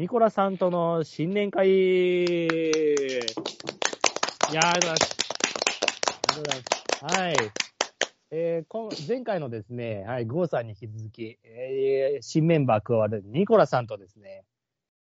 [0.00, 1.68] ニコラさんとの新年会。
[1.68, 2.46] い
[4.50, 5.16] やー、ありがとうございます。
[6.00, 6.62] ありがとうござい
[7.02, 7.14] ます。
[7.20, 7.36] はい。
[8.30, 14.44] えー、こん前回のですね、はい、ゴーさんに引き続き、えー、新メンバー加わるニコラさんとですね、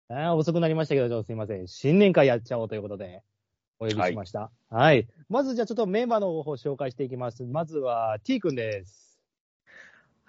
[0.10, 1.70] あ遅くなりましたけど、ちょっとすいません。
[1.70, 3.24] 新年会やっちゃおうということで、
[3.80, 4.52] お呼びしました。
[4.70, 5.08] はい。
[5.30, 7.46] まずじゃあちょっとメンバーの方を紹介していきます。
[7.46, 9.09] まずは T 君です。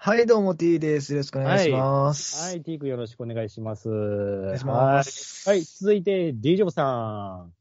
[0.02, 1.12] はい、どうも T です。
[1.12, 2.42] よろしくお願いします。
[2.42, 3.90] はい、T 君よろしくお願いします。
[3.90, 5.46] おお願いします。
[5.46, 7.52] はい、続いて D ジョブさん。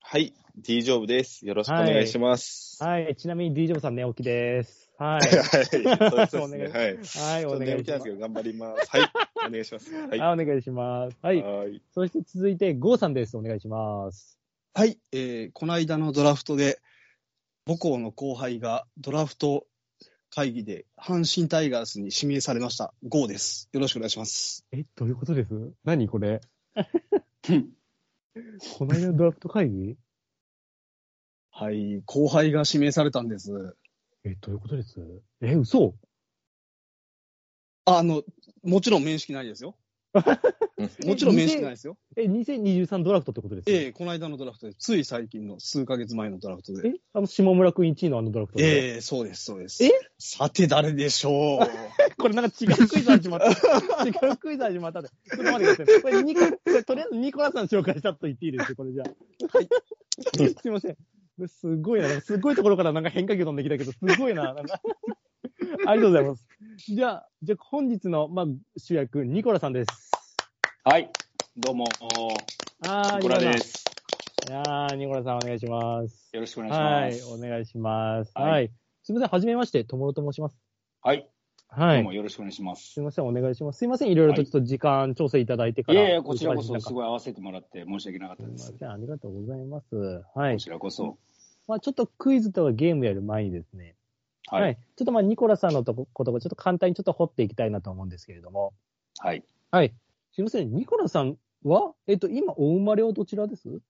[0.00, 1.44] はい、D ジョブです。
[1.44, 2.84] よろしくお願いします。
[2.84, 4.92] はい、ちなみに D ジョブさん寝起きです。
[4.96, 5.20] はい。
[5.22, 6.44] はい、そうですね。
[6.44, 6.70] お願いはい。
[6.70, 8.10] はい、お願いします眠気なんですけ。
[8.10, 8.90] ど、頑張ります。
[8.90, 9.12] はい、
[9.48, 9.92] お願いします。
[9.92, 10.06] はい。
[10.22, 11.18] はい、お願いします。
[11.20, 11.42] はい。
[11.42, 11.82] はい。
[11.90, 13.36] そして続いて、ゴーさんです。
[13.36, 14.38] お願いします。
[14.72, 16.78] はい、えー、この間のドラフトで、
[17.66, 19.66] 母校の後輩がドラフト
[20.30, 22.92] 会議で阪神タイガースに指名されました。
[23.08, 23.68] ゴーです。
[23.72, 24.64] よろしくお願いします。
[24.72, 25.48] え、どういうことです？
[25.84, 26.40] 何これ？
[28.76, 29.96] この間のドラフト会議？
[31.50, 33.74] はい、後輩が指名されたんです。
[34.24, 35.00] え、どういうことです？
[35.40, 35.94] え、嘘
[37.86, 38.22] ああの、
[38.62, 39.76] もちろん面識ないですよ。
[41.04, 41.96] もちろん面識ないですよ。
[42.16, 46.88] え、2023ドラフトってことですええこの間のドラフトで、つい最近の数ヶ月前のドラフトで。
[46.88, 49.84] えあの、下村くん1位のあのドラフトええそうです、そうです。
[49.84, 49.90] え？
[50.18, 51.68] さて誰でしょう？
[52.16, 53.46] これなんか違うクイズ始まった。
[54.06, 55.08] 違うクイズ始まったで。
[55.08, 56.02] ちょっと待ってください。
[56.02, 59.58] これニコ、これとりあえずニコラさん紹介したと言っていいですよ、これじゃあ。
[59.58, 59.68] はい。
[60.60, 60.96] すいません。
[61.46, 62.20] すごいな。
[62.20, 64.54] すごいところからなんか変化球飛んできたけど、すごいな。
[64.54, 64.80] なんか
[65.86, 66.44] ありがとうございます。
[66.88, 70.10] じゃあ、じゃあ本日の、まあ、主役、ニコラさんです。
[70.82, 71.10] はい、
[71.56, 71.86] どうも、
[72.86, 73.84] あー、ニコラでニす。
[74.48, 76.30] いやー、ニコラさんお願いします。
[76.32, 77.34] よろしくお願はいいし、ます。
[77.34, 78.32] お願いします。
[78.34, 78.44] は。
[78.44, 78.68] はいい
[79.02, 80.56] すみません、はじめまして、ともろと申します。
[81.02, 81.28] はい、
[81.68, 82.12] はいどうも。
[82.14, 82.92] よろしくお願いします。
[82.92, 83.78] すみません、お願いします。
[83.78, 86.00] すみません、いろいろとちょっと時間調整いただいてから。
[86.00, 88.66] いやいや、こちらこそすごい合わせてもらって申し訳なかったです。
[88.66, 89.96] すみません、ありがとうございます。
[90.34, 90.60] はいこ。
[90.60, 91.18] ちらこそ。
[91.66, 93.94] まあちょっとクイズとかゲームやる前にですね、
[94.50, 94.78] はい、はい。
[94.96, 98.72] ちょっとまあニコラさんのとこことをちょっと簡単にちょっと掘っていきたいなと思うんですけれども、
[99.18, 99.44] はい。
[99.70, 99.94] はい。
[100.32, 103.80] すみません、ニコラさんは、えっと、今、お生まれはどちらです？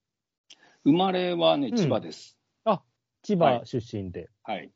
[0.83, 2.37] 生まれはね、うん千葉です。
[3.21, 4.29] 千葉はい出身で。
[4.43, 4.71] はい。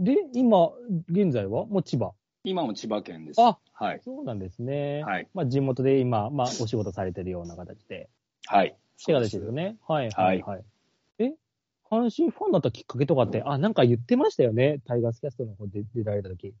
[0.00, 0.70] で、今、
[1.08, 1.66] 現在は？
[1.66, 2.12] もう千葉。
[2.44, 3.40] 今も千葉県です。
[3.42, 4.00] あはい。
[4.02, 5.02] そうなんですね。
[5.04, 5.28] はい。
[5.34, 8.08] まあ地元で今、まあお仕事されてるような形で。
[8.46, 8.68] はい。
[8.68, 9.76] って形ですよね。
[9.86, 10.64] はい、はい、はい。
[11.90, 14.80] え阪神ファンだったきっかけとかって、あ、なんか言ってましたよね。
[14.86, 16.54] タイガースキャストの方で出られた時。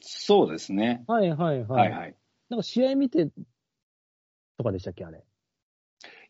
[0.00, 1.04] そうですね。
[1.06, 1.76] はい、はい、は。
[1.76, 2.16] はいい、はい。
[2.48, 3.28] なんか試合見て
[4.56, 5.24] とかでしたっけ、あれ？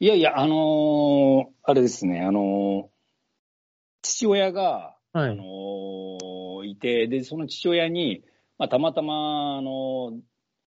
[0.00, 2.88] いやいや、あのーあれですね、あのー
[4.02, 5.30] 父親が、はい。
[5.30, 8.22] あのーいて、で、その父親に、
[8.58, 10.20] まあ、たまたま、あのー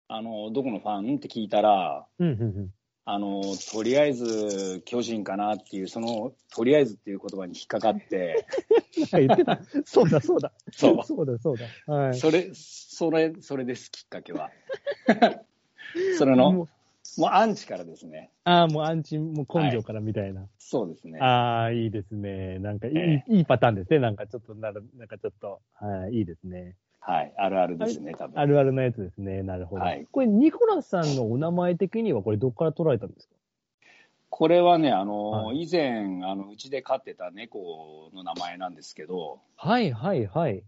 [0.07, 8.45] あのーどこのファンって聞いたら、うん、うん、あのーとりあえず巨人かなっていう、その、とりあえずっていう言葉に引っかかって、
[9.13, 9.27] うん。
[9.27, 9.59] 言ってた。
[9.85, 10.51] そうだ、そうだ。
[10.71, 11.57] そうそうだ、そう
[11.87, 11.93] だ。
[11.93, 12.15] はい。
[12.15, 14.51] それ、それ、それです、きっかけは。
[16.17, 18.31] それの、ももううアンチからですね。
[18.43, 20.47] ああ、もうアンチ、もう根性からみたいな。
[20.59, 21.19] そうですね。
[21.19, 22.59] ああ、いいですね。
[22.59, 23.99] なんかいい、えいいパターンですね。
[23.99, 26.75] なんかちょっとなる、なんかちょっと、はい、いいですね。
[27.03, 28.39] はい、あるあるですね、多分。
[28.39, 29.41] あるあるのやつですね。
[29.41, 29.83] なるほど。
[29.83, 33.33] はいこれ、ニコラさんのお名前的には、これ、どこから取られたんですか？
[34.29, 40.63] これはね、あのーは以前、あの、うちで飼ってた猫の名前なんですけど、はい、はい、はい。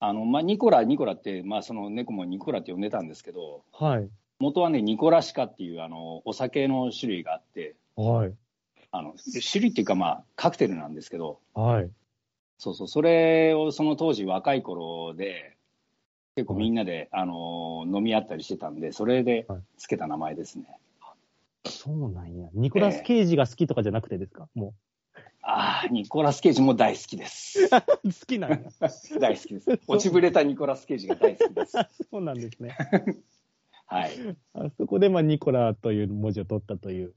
[0.00, 4.08] あの、まあ、ニコラ、ニコラって、まあ、その猫もニコラって呼んでたんですけど、はい。
[4.38, 8.34] 元はね、ニコラシカっていう、あの、お酒の種類があって、はい。
[8.90, 9.14] あの、
[9.50, 11.90] 種類っていうか、まあ、カクテルなんですけど、はい。
[12.58, 15.56] そうそう、それをその当時若い頃で、
[16.40, 19.46] 結構みんなで、あの、飲み合ったりしてたんで、それで
[19.76, 20.64] つけた名前ですね。
[21.66, 22.48] そうなんや。
[22.54, 24.72] ニコラス・ケイジが好きとかじゃなくてですか、も
[25.42, 27.64] ああ、ニコラス・ケイジも大好きです。
[27.64, 27.68] う。
[27.68, 28.58] 好きなんや。
[29.20, 29.70] 大好きです。
[29.86, 31.76] 落ちぶれたニコラス・ケイジが大好きです。
[32.10, 32.74] そうなんですね。
[33.84, 34.12] はい。
[34.54, 37.14] あそこで、まあ、ニコラという文字を取ったという。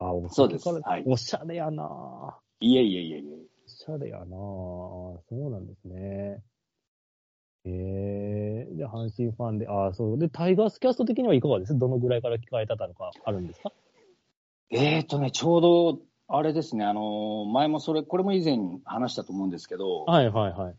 [0.00, 2.34] あ、おそうですはいおしゃれやなぁ。
[2.58, 3.36] いえいえいえいえ。
[3.64, 4.26] おしゃれやなぁ。
[4.26, 6.42] そうなんですね。
[7.68, 10.18] えー、で、阪神ファンで、あそう。
[10.18, 11.76] で、タイガースキャスト的にはいかがです？
[11.76, 13.72] どのぐらいから聞かれたのかあるんですか？
[14.70, 15.98] えーとね、ちょうど、
[16.28, 20.74] あれですね、あの、前もそれ、これも以前話したと思うんですけど、はいはいはい。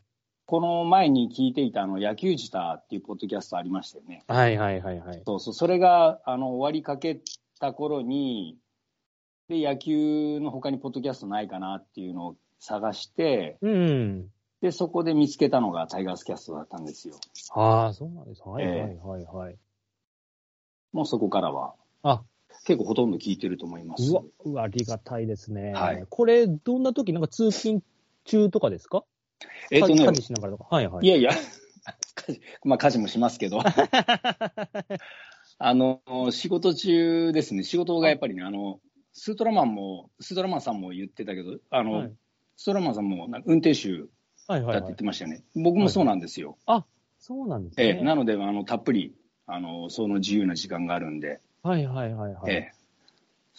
[0.46, 4.24] この前に聞いていたあの野球自体っていうポッドキャストありましたよね。
[4.28, 5.22] はいはいはいはい。
[5.26, 7.20] そうそう、それがあの終わりかけ
[7.60, 8.58] た頃に、
[9.50, 14.28] で、野球の他にポッドキャストないかなっていうのを探して、うん。
[14.62, 17.16] で、そこで見つけたのがタイガースキャストだったんですよ。
[17.54, 18.42] ああ、そうなんです。
[18.44, 19.58] はいえはいはいはい。
[20.94, 21.76] もうそこからは。
[22.02, 22.24] あ、
[22.66, 24.10] 結構ほとんど聞いてると思います。
[24.12, 25.74] うわ、うわ、ありがたいですね。
[25.74, 27.84] はいこれ、どんな時なんか通勤
[28.26, 29.04] 中とかですか？
[29.72, 30.76] えっ、とね家、事しながらとか。
[30.76, 31.06] はいはい。
[31.06, 31.30] いやいや、
[32.16, 33.60] 家事まあ家事もしますけど、
[35.60, 36.02] あの、
[36.32, 38.80] 仕事中ですね、仕事がやっぱりね、あの、
[39.14, 42.12] スートラマンも、スートラマンさんも言ってたけど、あの、はい
[42.60, 44.10] スートラマンさんもなんか運転手
[44.48, 45.04] はいはいはいだって言って。
[45.04, 45.44] ましたよね。
[45.56, 46.58] 僕もそうなんですよ。
[47.20, 48.02] そうなんですええね。
[48.04, 49.16] なので、あの、たっぷり、
[49.48, 52.52] あの、その自由な時間があるんで、はいはいはいはい。
[52.52, 52.78] ええ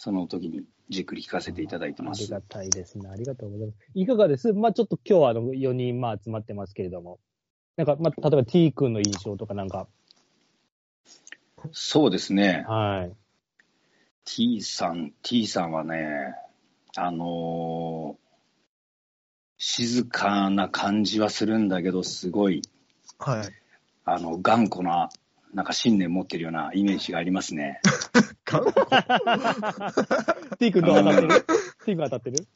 [0.01, 2.23] その時にじっくり聞かせていただいてます。
[2.23, 3.09] ありがたいですね。
[3.09, 3.77] ありがとうございます。
[3.93, 4.53] いかがです？
[4.53, 7.19] まあちょっと今日はあの4人まあ集まってますけれども。
[7.75, 9.87] なんか、まあ、例えば T 君の印象とかなんか。
[11.73, 12.63] そうですね。
[12.67, 13.15] はい。
[14.23, 16.33] T さん、T さんはね、
[16.95, 18.28] あのー
[19.61, 22.61] 静かな感じはするんだけど、すごい、
[23.19, 23.49] はい。
[24.05, 25.09] あの、頑固な、
[25.53, 27.81] なんか信念持ってるようなイメージがありますね。
[28.45, 28.63] 頑
[30.57, 31.45] T 君どう当たってる
[31.85, 32.47] ?T 君当たってる？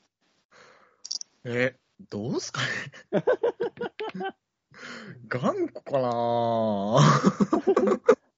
[1.43, 1.75] え、
[2.09, 2.61] どうすか
[3.11, 3.25] ね？
[5.27, 6.99] 頑固かな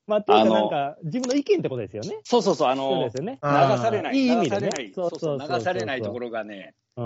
[0.07, 2.19] まあ、というかなんか、自分の意見ってことですよね。
[2.23, 3.39] そうそうそう、あそうのですよね。
[3.43, 7.03] 流されない、いい意味でね流されない、そうそうそうそうそうそう流されないところがね、う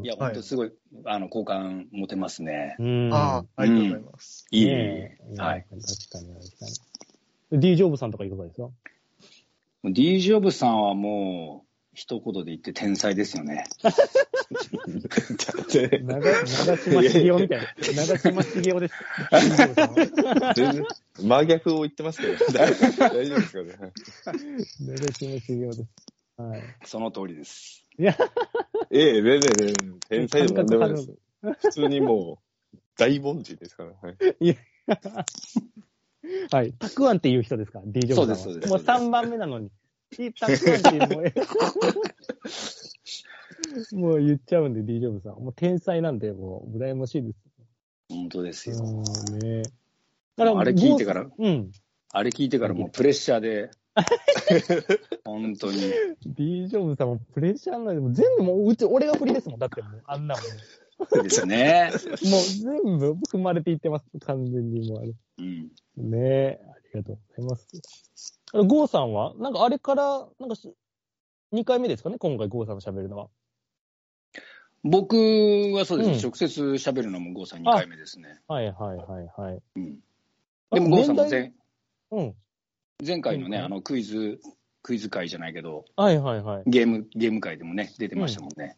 [0.00, 0.04] ん。
[0.04, 0.72] いや、本当すごい、
[1.04, 2.76] あの、好感持てますね。
[2.78, 3.10] うん。
[3.12, 4.46] ああ、ありがとうございます。
[4.50, 5.66] いい、ねえはい。。
[5.70, 6.66] 確かに確か
[7.52, 7.60] に。
[7.60, 8.68] D・ ジョブさんとかいかがですか
[9.84, 11.67] ？D・ ジョブさんはもう、
[11.98, 13.64] 一言で言って天才ですよね。
[15.68, 17.66] 長長島茂雄みたいな。
[18.06, 18.94] 長島茂雄です。
[20.54, 20.86] 全然、
[21.20, 23.76] 真逆を言ってますけど、大大丈夫ですかね。
[23.80, 23.92] はい
[24.80, 25.86] 長島茂雄です。
[26.36, 26.62] はい。
[26.84, 27.84] その通りです。
[27.98, 28.14] え
[29.18, 31.12] え、全然、全然、天才でもなんでもないです。
[31.42, 32.38] 普通にも
[32.72, 33.90] う、大凡人ですから。
[34.00, 34.56] はい
[36.52, 36.72] はい。
[36.74, 38.36] たくあんっていう人ですか ?D・ ジョブさんは。
[38.36, 39.72] そうですもうそうです3番目なのに。
[40.16, 40.32] いう
[41.08, 41.32] もう
[43.96, 45.32] もう言っちゃうんで、D・ ジョブさん。
[45.34, 47.38] もう天才なんで、もう羨ましいです。
[48.08, 48.76] 本当ですよ。
[48.78, 49.62] うんね。
[50.36, 51.72] あれ聞いてから、うん。
[52.12, 53.70] あれ聞いてからもうプレッシャーで、
[55.24, 55.92] 本当に。
[56.24, 59.58] D・ ジョブさんもプレッシャーなんで、もう全部もう、うち、俺が振りですもん。
[59.58, 61.22] だってもう、あんなもん。
[61.22, 61.90] ですよね。
[61.92, 64.06] もう全部踏まれていってます。
[64.20, 65.14] 完全にもうあれ。
[65.38, 65.70] うん。
[65.96, 68.37] ねえ、ありがとうございます。
[68.52, 69.34] ゴーさんは？
[69.38, 70.72] なんかあれから、なんかし、
[71.52, 72.18] 2回目ですかね？
[72.18, 73.28] 今回ゴーさんと喋るのは。
[74.84, 75.16] 僕
[75.74, 78.40] はそうですね、うん直接喋るのも郷さん2回目ですね。
[78.46, 79.62] はいはいはいはい。
[79.76, 79.98] うん、
[80.70, 81.52] でも郷さんも前
[82.10, 82.34] うん。
[83.04, 84.40] 前回のね、うんあのクイズ、
[84.82, 86.62] クイズ会じゃないけど、はいはいはい。
[86.66, 88.76] ゲーム、ゲーム会でもね、出てましたもんね。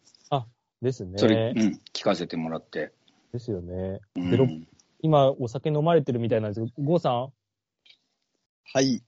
[0.82, 1.18] ですね。
[1.18, 2.92] それ、うん、聞かせてもらって。
[3.32, 4.00] ですよね。
[4.16, 4.66] うん
[5.02, 7.32] 今、お酒飲まれてるみたいなんですけど、ゴーさん？
[8.72, 9.02] はい。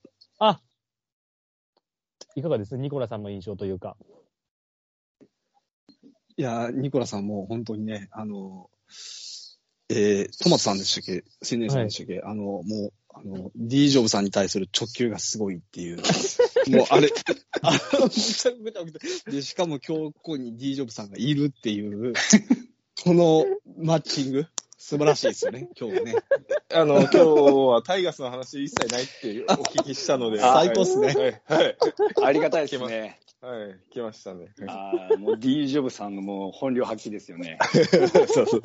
[0.47, 0.61] あ。
[2.35, 2.77] いかがです？
[2.77, 3.95] ニコラさんの印象というか。
[6.35, 8.69] いや、ニコラさんも本当にね、あの、
[9.89, 11.23] えー、トマトさんでしたっけ？
[11.49, 15.97] 青年さんでしたっけ、あの、もう、あの、D・ ジョブさんに対する直球がすごいっていう。
[16.69, 17.09] もう、あれ、
[17.61, 18.51] あの、めちゃ
[18.83, 22.13] くちゃくちゃで、しかも今日ここに D・ ジョブさんがいるっていう、
[23.03, 23.45] この
[23.77, 24.47] マッチング、
[24.85, 26.15] 素晴らしいですよね、 今日ね。
[26.73, 30.43] あの、今日はタイガースの話一切ないってお聞きしたので。
[30.43, 31.63] あ最高っすねはい。
[31.63, 31.77] はい。
[32.21, 33.17] ありがたいですね。
[33.39, 33.79] はい。
[33.91, 34.49] 来ましたね。
[34.67, 37.59] あーもう D・ ジョブさんのもう本領発揮ですよね。
[38.27, 38.61] そうそう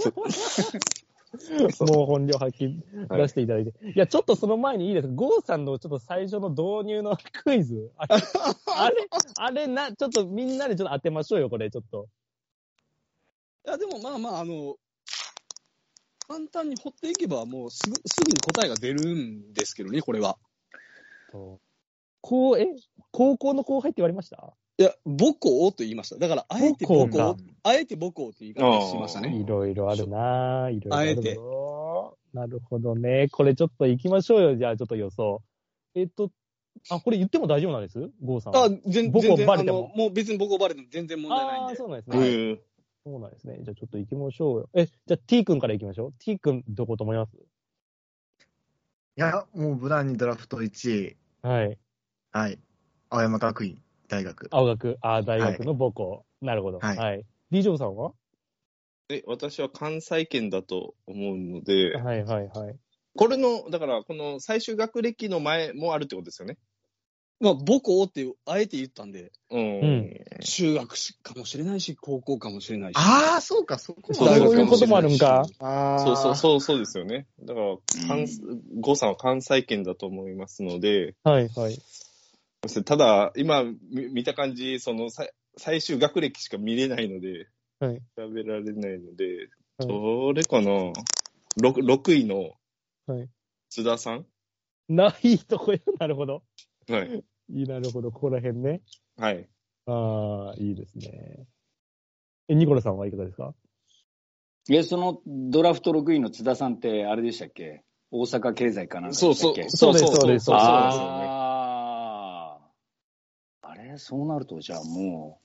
[1.71, 1.87] そう。
[1.87, 2.83] もう本領発揮
[3.17, 3.71] 出していただいて。
[3.71, 5.15] い、や、ちょっとその前にいいですか？
[5.15, 7.93] ゴーさんのちょっと最初の導入のクイズ。
[7.97, 8.17] あれ、
[8.75, 8.97] あれ、
[9.39, 12.09] あれな、ちょっとみんなでちょっと当てましょうよ、これ、ちょっと。
[13.67, 14.77] いや、でもまあまあ、あの、
[16.29, 20.37] 簡単に掘っていけば、もうすぐ、すぐに答えが出るんですけどね、これは。
[22.21, 22.67] こう、え？
[23.11, 24.53] 高校の後輩って言われました？
[24.77, 26.17] いや、母校と言いました。
[26.17, 29.35] だから、あえて母母校校、あえて母校って言い方しましたね。
[29.35, 30.71] いろいろあるなぁ。
[30.71, 33.29] いろいろあるあえてぞなるほどね。
[33.33, 34.57] これちょっと行きましょうよ。
[34.57, 35.43] じゃあちょっと予想。
[35.95, 36.31] えっと、
[36.91, 37.99] あ、これ言っても大丈夫なんです？
[38.23, 38.67] ゴーさんは。
[38.67, 41.77] あ、全母校バレてもの、もう別に母校バレても全然問題ないんあーで。
[41.77, 42.59] そうなんですね。
[43.09, 43.13] うん。
[43.13, 43.59] そうなんですね。
[43.63, 44.71] じゃあちょっと行きましょうよ。
[44.75, 46.13] え、じゃあ T 君から行きましょう。
[46.19, 47.37] T 君どこと思います？
[47.37, 51.79] いや、もう無難にドラフト1位、はい。
[52.33, 52.59] はい。
[53.11, 54.49] 青山学院大学。
[54.51, 56.25] 青学、あ、大学の母校。
[56.41, 56.79] なるほど。
[56.79, 56.89] は。
[56.95, 58.13] はいい D・ ジョブさんは？
[59.09, 62.77] で、私は関西圏だと思うので、はいはいはい。
[63.17, 66.59] これの、だから、この最終学歴の前もあるってことですよね。
[67.41, 69.81] まあ、母校っていう、あえて言ったんで、うん。
[69.81, 72.97] うん中学かもしれないし、高校かもしれないし。
[72.97, 74.15] ああ、そうか、そうか。
[74.15, 75.45] そう大学いうこともあるんか。
[75.59, 75.99] ああ。
[75.99, 77.27] そうそう、そう、そうですよね。
[77.43, 77.77] だから、
[78.07, 81.79] 関う郷さんは関西圏だと思いますので、はいはい。
[82.85, 83.77] ただ、今み
[84.13, 85.27] 見た感じ、そのさ
[85.57, 87.49] 最終学歴しか見れないので、
[87.81, 88.01] はい。
[88.17, 89.25] 調べられないので、
[89.79, 90.71] はいそれかな
[91.61, 92.51] ？6, 6位の
[93.07, 93.29] はい
[93.71, 94.27] 津田さん？
[94.89, 95.79] ないとこよ。
[96.01, 96.43] なるほど。
[96.89, 97.25] はい。
[97.51, 98.11] いい、なるほど。
[98.11, 98.83] ここら辺ね。
[99.17, 99.49] はい。
[99.87, 101.47] ああ、いいですね。
[102.49, 103.55] え、ニコラさんはいかがですか？
[104.71, 107.85] え、そのドラフト6位の津田さんって、あれでしたっけ？
[108.11, 109.77] 大阪経済かなんかそうそうでしたっけ。
[109.77, 111.27] そうですそうですそうですよね。
[111.27, 112.59] あ
[113.63, 113.69] あ。
[113.71, 115.41] あれそうなると、じゃあも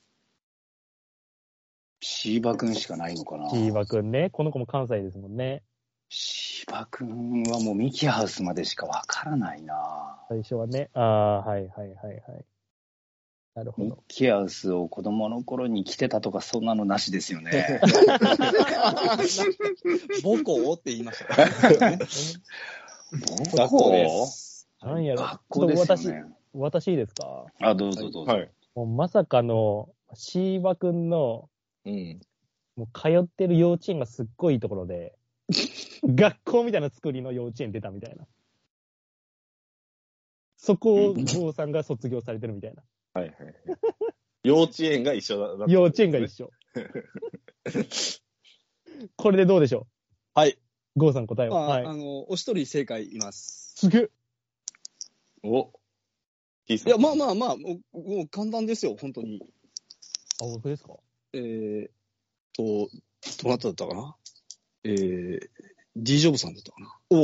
[2.01, 3.49] う、シーバくんしかないのかな？
[3.49, 4.29] シーバくんね。
[4.29, 5.63] この子も関西ですもんね。
[6.15, 10.19] シーバくんはもうミキハウスまでしかわからないな。
[10.29, 10.91] 最初はね。
[10.93, 12.45] ああ、はいはいはいはい。
[13.55, 14.03] なるほミど。
[14.07, 17.79] キハウスを子供の頃に来てたとか、そんなのなしですよね。
[20.21, 21.35] 母校って言いました
[21.89, 21.97] ね。
[23.55, 24.69] 学校です。
[24.83, 25.21] なんやろ？
[25.23, 26.25] 学校ですよちょっとね。
[26.53, 27.45] 私、私いいですか？
[27.59, 28.31] あ、どうぞどうぞ。
[28.31, 28.51] はい。
[28.75, 31.49] もうまさかの、シーバくんの、
[31.85, 32.21] うん。
[32.75, 35.15] もう通ってる幼稚園がすっごいいいところで、
[36.03, 38.27] 学校みたいな作りの幼稚園出たみたいな。
[40.57, 42.83] そこを郷さんが卒業されてるみたいな。
[43.13, 43.55] はいはいはい。
[44.43, 46.51] 幼稚園が一緒だだね幼稚園が一緒。
[49.17, 49.87] これでどうでしょ
[50.33, 50.51] はい。
[50.95, 51.65] う郷さん答えまは。
[51.65, 51.85] あ、はい。
[51.85, 53.73] あの、お一人正解います。
[53.77, 54.09] すげえ。
[55.43, 55.71] お。
[56.69, 59.41] いや、まあまあまあ、もうもう簡単ですよ、本当に。
[60.41, 60.93] あ、僕ですか？
[61.33, 61.89] えー、
[62.53, 62.89] と、
[63.43, 64.15] どなただったかな？
[64.83, 65.39] えー、
[65.95, 67.15] D ジョブさんだったかなお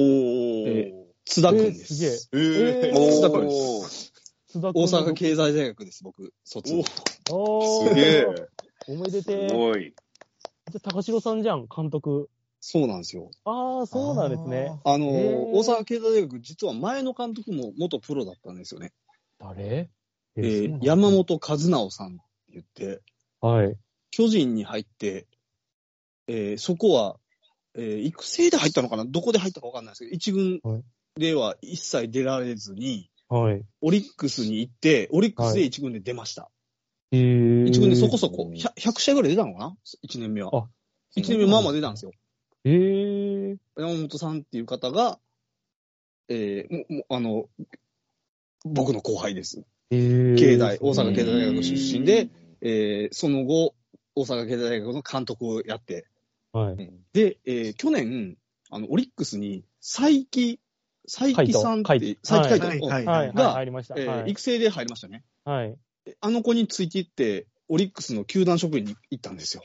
[0.67, 0.93] え
[1.25, 2.29] 津田くんでえーすす。
[2.33, 4.09] ええーー、津田君おー
[4.47, 6.73] 津田君大阪経済大学です、僕、卒。
[7.31, 8.25] おーすげえ。
[8.87, 9.93] おめでてすごい。
[10.71, 12.29] じゃあ、高城さんじゃん、監督。
[12.61, 13.29] そうなんですよ。
[13.45, 14.71] ああ、そうなんですね。
[14.83, 15.07] あの、
[15.53, 18.91] 大阪経済大学、実は前の監督も元プロだったんですよね。
[19.39, 19.89] 誰？
[20.35, 21.11] えーー、山。
[21.11, 22.21] 本和直さんって
[22.53, 23.01] 言って、
[23.39, 23.77] はい。
[24.11, 25.27] 巨人に入って、
[26.27, 27.17] えーそこは、
[27.75, 29.05] えー育成で入ったのかな？
[29.05, 30.83] どこで入ったかわかんないですけど、一軍はい
[31.15, 33.61] では一切出られずに、はい。
[33.81, 36.49] オリックスに行って、オリックスで一軍で出ました。
[37.11, 39.75] えー、一軍でそこそこ100、100試合ぐらい出たのかな？
[40.01, 40.51] 一年目は。
[40.53, 40.67] あ
[41.15, 42.11] 一年目まあまあ出たんですよ。
[42.63, 45.19] えー、山本さんっていう方が、
[46.29, 47.49] えーももあの、
[48.63, 49.63] 僕の後輩です。
[49.91, 52.29] えー、経大大阪経済大学出身で、
[52.61, 53.75] えーその後、
[54.15, 56.05] 大阪経済大学の監督をやって、
[56.51, 56.91] はい。
[57.13, 58.38] で、えー去年、
[58.70, 60.60] あの、オリックスに、佐伯、
[61.06, 63.96] 佐伯さんって佐伯海斗、はいはいはい、はい、が入りました。
[63.98, 64.32] えーはい。
[64.32, 65.24] 育成で入りましたね。
[65.46, 65.77] はい。
[66.22, 69.63] あの子についていって、オリックスの球団職員に行ったんですよ。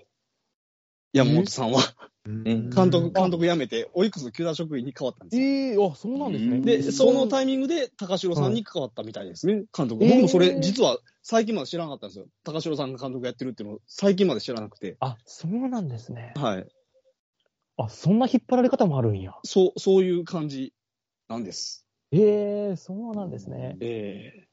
[1.12, 1.81] 山本さんは。
[2.29, 5.47] ん監督、監督辞めて、オリックスの球団職員に変わったんですよ。
[5.47, 6.61] ええー、あ、そうなんですね。
[6.61, 10.05] で、そのタイミングで高城さんに関わったみたいですね、監督。
[10.05, 12.26] えー僕もそれ、実は最近まで知らなかったんですよ。
[12.43, 14.97] 高城さんが監督やってるっていうのを最近まで知らなくて。
[15.00, 16.33] あ、そうなんですね。
[16.37, 16.67] はい。
[17.76, 19.35] あ、そんな引っ張られ方もあるんや。
[19.45, 20.73] そう、そういう感じ
[21.28, 21.87] なんです。
[22.12, 23.76] ええー、そうなんですね。
[23.81, 24.47] え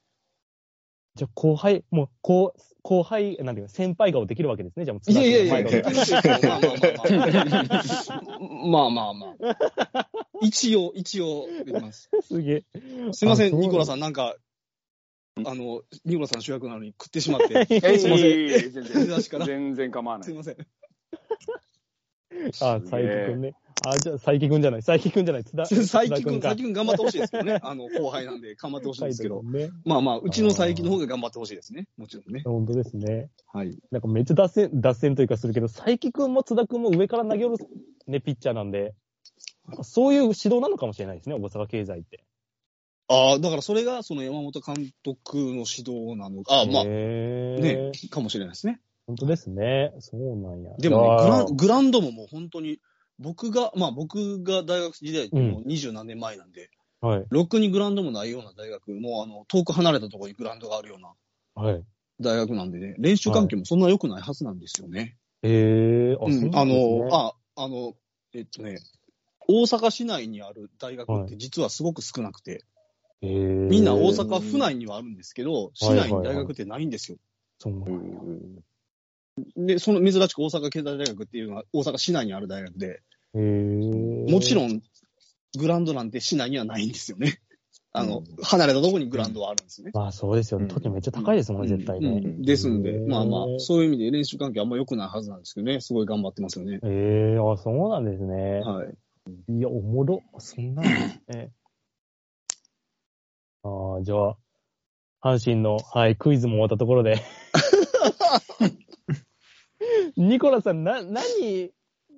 [1.16, 4.86] じゃあ、後輩、もう、後、後輩、なんていうか、先輩顔できるわけですね。
[4.86, 7.20] じゃあ、もうえいやいやいまあまあまあま
[7.64, 8.10] あ。
[8.70, 9.36] まあまあま
[9.94, 10.10] あ。
[10.42, 12.10] 一応、一応、できます。
[12.24, 12.64] すげえ。
[13.12, 14.36] すいません、ニコラさん、なんか、
[15.36, 17.68] あの、ニコラさん主役なのに食ってしまって。
[17.70, 20.34] えすいません全然全然構わないすい。
[20.34, 20.58] ません。
[22.62, 23.56] あ、佐伯くんね。
[23.86, 24.84] あ、じゃあ、佐伯くんじゃない。
[24.84, 25.44] 佐伯くんじゃない。
[25.44, 25.64] 津田。
[25.64, 27.60] 佐伯くん、佐伯くん頑張ってほしいですけどね。
[27.64, 29.42] あの、後輩なんで頑張ってほしいんですけど。
[29.44, 29.70] ね。
[29.86, 31.88] まあまあ、うちの佐伯の方が頑張ってほしいですね。
[31.98, 32.42] もちろんね。
[32.46, 33.30] 本当ですね。
[33.54, 33.78] はい。
[33.92, 37.68] なんかめっちゃ脱線、脱線というかするけど、佐伯くんも津田くんも上から投げ下ろす
[38.08, 38.94] ね、ピッチャーなんで、
[39.84, 42.24] そういう指導なのかもしれないですね、大阪経済って。
[43.08, 46.56] ああ、だからそれがその山本監督の指導なのか。
[46.56, 48.80] ああ、まあ、ね、かもしれないですね。
[49.12, 49.94] 本当ですね。
[50.00, 50.72] そうなんや。
[50.78, 52.80] でもね、グラングラウンドももう本当に、
[53.20, 56.70] 僕が、まあ僕が大学時代ってもう二十何年前なんで、
[57.02, 57.26] はい。
[57.30, 61.14] ろくにグラウンドもないような大学、もうあの、遠く離れたところにグラウンドがあるような
[61.62, 61.84] はい。
[62.22, 65.18] 大学なんでね、練習環境もそんな良くないはずなんですよね。
[65.42, 67.96] へえー、あ、うんあの、あ、あの、
[68.34, 68.80] えっとね、
[69.48, 72.64] 大阪市内にある大学って実はすごく少なくて、
[73.22, 77.18] へーみんな大阪府内にはあるんですけど、市内に大学ってないんですよ。
[77.60, 78.62] そうなんだ
[79.56, 83.02] で、その珍しく大阪経済大学っていうのは大阪市内にある大学で、
[83.34, 84.82] もちろん
[85.58, 87.42] グラウンドなんて市内にはないんですよね。
[87.94, 89.92] あの、離れたところにグラウンドはあるんですね。
[89.94, 90.68] まあそうですよね。
[90.68, 92.08] 土地めっちゃ高いですもんね、絶対ね。
[92.08, 96.80] うんですんで、まあまあ、そういう意味で練習環境あんま良くないはずなんですけどね、すごい頑張ってますよね。
[96.84, 98.62] ええあ、そうなんですね。
[98.62, 98.96] はい。
[99.50, 100.24] いや、おもろ。
[100.38, 101.52] そんなんですね。
[103.64, 104.38] ああ、じゃあ、
[105.22, 107.22] 阪神の、はい、クイズも終わったところで。
[110.18, 111.72] ニコラさん、な、何、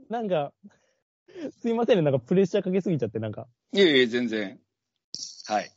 [0.09, 0.53] なんか、
[1.61, 4.59] すいませんね、なんかプレッシャーかけすぎちゃって、なんか、いえいえ、全然。
[5.45, 5.71] はい。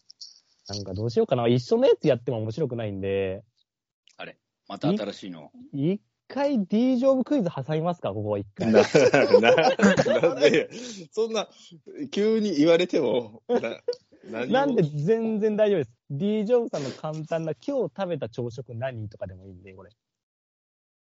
[0.68, 1.46] なんかどうしようかな。
[1.48, 3.44] 一緒のやつやっても面白くないんで、
[4.68, 5.50] また新しいの。
[5.72, 8.72] 一回 D ジョブクイズ挟みますか、ここ一回。
[8.72, 8.82] な、
[9.40, 10.68] な、なんで、
[11.12, 11.48] そんな、
[12.10, 13.42] 急に言われても、
[14.28, 15.90] な、なんで全然大丈夫です。
[16.10, 19.90] D ジョブさんの簡単な今日食べた朝食何とかでもいいんで、これ。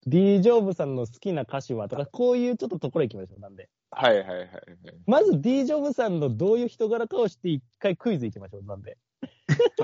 [0.07, 3.39] D ジョブさんの好きな歌手はとか、こういうちょっとところ行きましょう。
[3.39, 3.69] なんで。
[3.91, 4.47] はいはいはいはい。
[5.05, 8.63] まず D ジョブさんのどういう人柄かをして一回クイズ行きましょう。
[8.63, 8.97] なんで。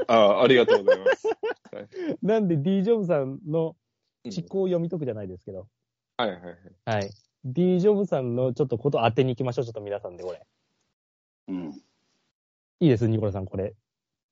[0.07, 1.27] ああ、ありがとうございます。
[2.21, 3.75] なんで D ジョブさんの
[4.23, 5.67] うん思考を読み解くじゃないですけど。
[6.17, 6.55] はいはいはい。
[6.85, 7.09] はい。
[7.43, 9.65] D ジョブさんのちょっとこと当てに行きましょう。
[9.65, 10.45] ちょっと皆さんでこれ。
[11.49, 11.71] うん。
[12.79, 13.75] いいです、ニコラさん、これ。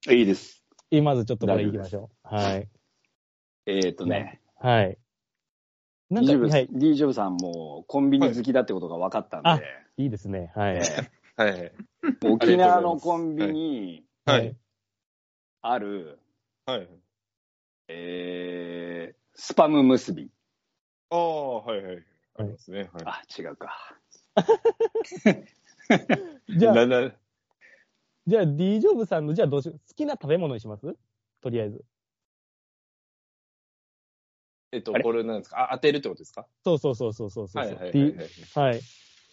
[0.09, 0.63] いいです。
[0.91, 2.35] えまずちょっとこれ行きましょう。
[2.35, 2.67] はい。
[3.65, 4.97] えっ、とね、はい。
[6.13, 6.67] なん D ジョブ、か、はい。
[6.71, 9.59] D ジョブさんもコンビニ好きだってことが分かったんで、あ
[9.97, 10.51] いいですね。
[10.55, 10.75] はい。
[10.75, 10.81] え
[11.35, 11.71] はい
[12.25, 14.55] 沖縄のコンビニにはい。
[15.61, 16.19] ある、
[16.65, 16.87] はい。
[17.87, 20.29] えー、スパム結び。
[21.09, 22.03] ああ、はいはい。
[22.37, 22.89] ありますね。
[22.93, 23.03] はい。
[23.05, 23.97] あ、違うか。
[26.49, 27.13] じゃあ、
[28.25, 29.79] じゃあ D ジョブさんの、じゃあどうしよう。
[29.79, 30.95] 好きな食べ物にします？
[31.41, 31.83] とりあえず。
[34.73, 35.71] えっとこれなんですか？
[35.71, 36.47] あ、当てるってことですか？
[36.65, 37.63] そうそうそうそうそうそう。
[37.63, 37.99] はいはいはい D
[38.55, 38.69] はい。
[38.71, 38.81] はい。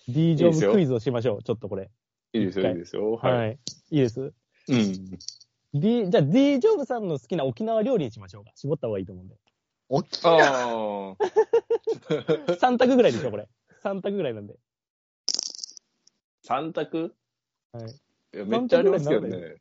[0.09, 1.43] D ジョブクイズをしましょう。
[1.43, 1.91] ちょっとこれ。
[2.35, 3.15] いいですよ、いいですよ。
[3.17, 3.33] はい。
[3.33, 3.59] はい。
[3.91, 4.21] い、いです？
[4.21, 5.19] うん。
[5.73, 8.53] ?D、じゃあ D ジョブさんの好きな沖縄料理にしましょうか。
[8.55, 9.37] 絞った方がいいと思うんで。
[9.89, 10.37] 大きいあな。
[10.39, 11.17] あ。
[12.55, 13.49] 3択ぐらいでしょ、これ。
[13.83, 14.55] 3択ぐらいなんで。
[16.43, 17.15] 三択？
[17.73, 17.85] はい。
[18.37, 19.57] いやめっちゃありますけどね。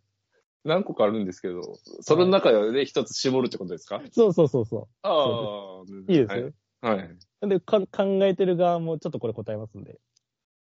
[0.66, 1.62] 何個かあるんですけど、
[2.01, 4.01] その中で一つ絞るってことですか？
[4.12, 5.82] そうそうそうそああ。
[5.82, 5.86] う。
[6.12, 6.51] いいですよ。
[6.82, 6.98] はい。
[6.98, 7.50] はい。
[7.50, 10.00] でか、考えてる側もちょっとこれ答えますんで。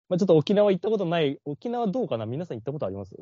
[0.10, 2.26] まあ、ちょっと沖縄行ったことない、沖縄どうかな？
[2.26, 3.16] 皆さん行ったことあります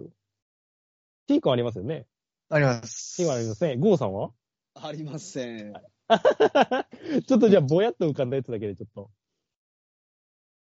[1.28, 2.06] ?T 君ありますよね
[2.50, 3.18] あります。
[3.18, 3.78] ?T 君ありますね。
[3.78, 4.32] ゴーさんは？
[4.76, 5.74] ありません。
[7.28, 9.10] ちょっとじゃあ、ぼやっと浮かんだやつだけでちょっと。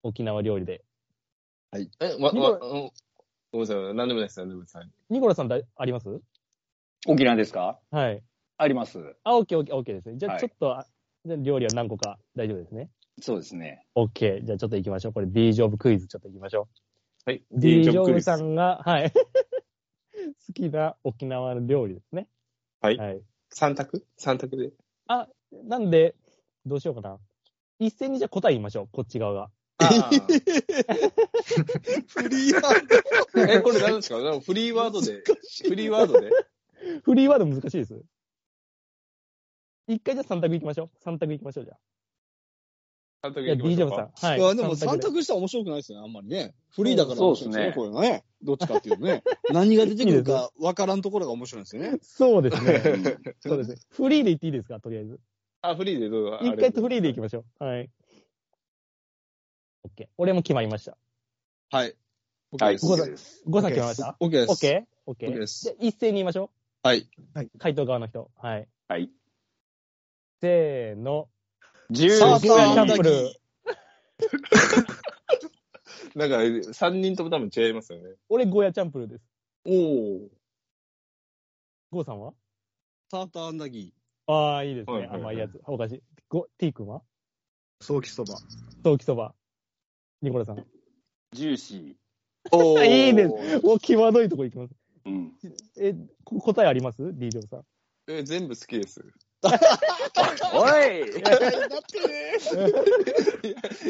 [0.04, 0.84] 沖縄料理で。
[1.74, 2.92] え、わ、ニコわ、うん
[3.52, 3.94] ごめんなさい。
[3.94, 4.40] 何でもないです。
[4.40, 4.78] 何でもないです。
[4.78, 6.08] はいニコラさんだあります？
[7.08, 7.80] 沖縄ですか？
[7.92, 8.24] はい。
[8.58, 9.16] あります。
[9.24, 10.18] あ、オッケーオッケーオッケーですね。
[10.18, 10.86] じゃあ、はいちょっと、あ
[11.26, 12.90] じゃあ料理は何個か大丈夫ですね。
[13.22, 13.86] そうですね。
[13.96, 14.46] オッケー。
[14.46, 15.14] じゃあちょっと行きましょう。
[15.14, 16.70] これ D ジョブクイズちょっと行きましょ
[17.26, 17.38] はい。
[17.38, 17.44] う。
[17.60, 19.12] D ジョブさんが、はい。
[20.48, 22.28] 好きな沖縄の料理ですね。
[22.80, 23.22] はいはい。
[23.50, 24.06] 三択？
[24.18, 24.72] 三択で。
[25.08, 26.16] あ、なんで、
[26.66, 27.20] どうしようかな。
[27.80, 28.90] 一斉にじゃあ答え言いましょう。
[28.92, 29.50] こっち側が。
[29.82, 30.10] あ
[32.08, 34.40] フリーワーーえ、これ何ですか？
[34.40, 35.24] フリーワードで。
[35.68, 36.30] フリーワードで？
[37.04, 38.02] フリーワード難しいです。
[39.88, 40.90] 一回じゃあ三択行きましょう。
[41.04, 41.78] 三択行きましょう、じゃ
[43.24, 43.44] 三択あ。
[43.44, 43.96] じゃあいきましょうか？
[43.96, 44.30] ジョブさん。
[44.32, 44.40] はい。
[44.40, 44.50] ド。
[44.50, 46.54] あでも三ぐらい択したら面白くないですよね、あんまりね。
[46.70, 48.24] フリーだからそう面白いですね、そうこれね。
[48.42, 49.24] どっちかっていうとね。
[49.52, 51.98] 何が出てくるか分からんところが面白いんですよね。
[52.02, 53.18] そうですね。
[53.40, 53.76] そうですね。
[53.90, 55.20] フリーで言っていいですかとりあえず。
[55.62, 56.40] あ、フリーでどうぞ。
[56.42, 57.64] 一回とフリーで行きまましょう。
[57.64, 57.90] はい。
[59.84, 60.08] オッケー。
[60.18, 60.98] 俺も決まりました。
[61.72, 61.96] はい。
[62.60, 63.42] はい、OK ここだです。
[63.48, 64.52] ゴーさん決まりました OK です。
[64.52, 66.52] オッケーオッケ OK ーですじゃあ一斉に言いましょ
[66.84, 67.00] はい。
[67.00, 67.60] う。
[67.60, 68.30] 回答側の人。
[68.38, 68.68] はい。
[68.88, 69.10] はい。
[70.42, 71.30] せーの。
[71.92, 73.34] 十さあゴーヤチャンさあプルー。
[76.20, 78.16] なんか、三人とも多分違いますよね。
[78.28, 79.24] 俺ゴーヤチャンプルーです。
[79.66, 80.30] おお。
[81.92, 82.34] ゴーさんは？
[83.10, 83.94] サーターアンダギ
[84.28, 84.94] ああ、いいですね。
[84.94, 85.62] はいはいはい甘いやつ。
[85.66, 86.04] おかしい。
[86.28, 87.02] ゴ、T 君は？
[87.82, 88.38] ソーキそば。
[88.38, 89.34] ソーキそば。
[90.22, 90.64] ニコラさん。
[91.32, 91.98] ジューシ
[92.52, 93.62] おー いいです。
[93.64, 94.76] お、際どいとこ行きます。
[95.06, 95.10] ー。
[95.10, 95.34] うん。
[95.78, 97.66] え、こ答えあります ?D ジさん。
[98.08, 99.04] え、全部好きです。
[100.54, 101.22] おいー。
[101.24, 102.38] だってね。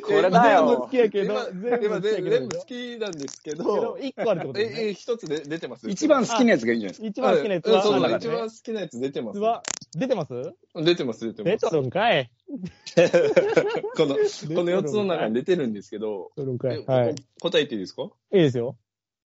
[0.02, 2.30] これだよ全部好きやけど、今全部今好きやけど。
[2.30, 4.74] 全部好きなんですけけどど、一個あるってことね。
[4.90, 5.90] え、一つで出てます？
[5.90, 7.08] 一番好きなやつがいいんじゃないですか。
[7.08, 7.80] 一番好きなやつは、
[8.18, 9.40] 一番好きなやつ出てます。
[9.40, 9.64] は、
[9.98, 10.54] 出てます？
[10.76, 11.52] 出てます、出てます。
[11.52, 12.32] 出とるんかい
[13.98, 16.32] この、この4つの中に出てるんですけど、
[17.42, 18.04] 答えていいですか？
[18.32, 18.78] いですよ。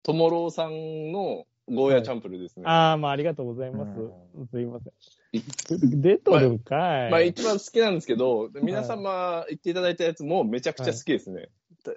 [0.04, 2.64] ともろうさんのゴーヤチャンプルーですね。
[2.68, 4.12] ああ、まあありがとうございますう。
[4.52, 4.94] すいません。
[5.34, 7.12] 出とるんかい。
[7.12, 11.50] まあ一番好きなんですけど、皆様言っていただいたやつもめちゃくちゃ好きですね。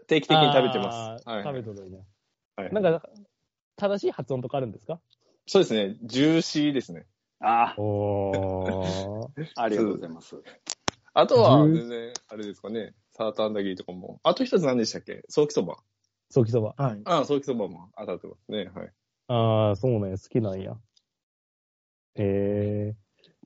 [0.06, 1.28] 定期的に食べてます。
[1.28, 2.00] はい食べとるんや。
[2.56, 3.02] はいなんか、
[3.76, 5.00] 正しい発音とかあるんですか？
[5.46, 5.96] そうですね。
[6.02, 7.06] ジューシーですね。
[7.40, 9.42] あおー。
[9.54, 10.36] あ、 ありがとうございます。
[11.12, 12.94] あとは、全然、あれですかね。
[13.12, 14.20] サーターアンダギーとかも。
[14.22, 15.22] あと一つ何でしたっけ？
[15.28, 15.78] ソーキそば。
[16.30, 16.74] ソーキそば。
[16.78, 17.02] はい。
[17.04, 18.70] ああ、ソーキそばも当たってますね。
[18.74, 18.92] はい。
[19.28, 20.12] ああ、そうね。
[20.12, 20.76] 好きなんや。
[22.16, 22.96] えー、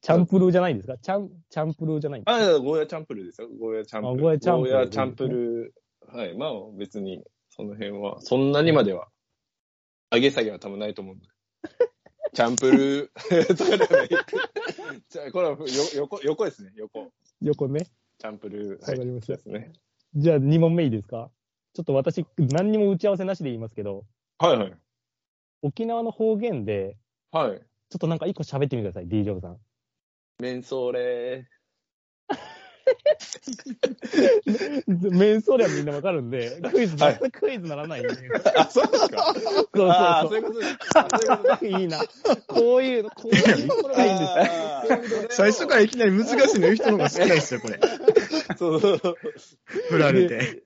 [0.03, 0.97] チャンプルーじゃないんですか？
[0.99, 2.45] チャン、チャンプルーじゃないんですか？
[2.57, 3.49] あ、ゴーヤチャンプルーですよ。
[3.59, 4.19] ゴーヤチャンプルー。
[4.19, 6.17] あゴーヤチャンプルーゴーヤチャンプルー。
[6.17, 6.37] はい。
[6.37, 9.09] まあ別に、その辺は、そんなにまでは、
[10.13, 11.27] 上げ下げは多分ないと思うんで。
[12.33, 13.57] チャンプルー。
[13.57, 14.09] とかでもいい
[15.09, 15.59] じゃあこれはよ
[15.97, 16.73] 横、横ですね。
[16.77, 17.13] 横。
[17.43, 17.87] 横ね。
[18.19, 18.81] チャンプルー。
[18.81, 19.73] わかりましたですね。
[20.15, 21.31] じゃあ2問目いいですか？
[21.75, 24.05] ちょっと私、何にも打ち合わせなしで言いますけど、
[24.39, 24.75] はいはい。
[25.63, 26.97] 沖縄の方言で、
[27.33, 27.61] はい。
[27.91, 29.59] ちょっとなんか一個喋ってみてください、D ジョブさん。
[30.41, 31.49] メンソーレ
[34.87, 38.09] メンソーレはみんなわかるんで、クイズ、はいクイズならないんで。
[38.09, 38.61] ー。
[38.61, 40.79] あ、そうですかそうそうああ、そそういうことです。
[40.95, 41.81] あそういうことう。
[41.81, 42.01] いいな。
[42.49, 44.27] こういう、こういうところがいいんで
[45.31, 47.81] す最初からいきなり難しいの言う人の方が好きなんですよ、これ。
[48.59, 49.17] そうそうそう。
[49.91, 50.63] 振られて。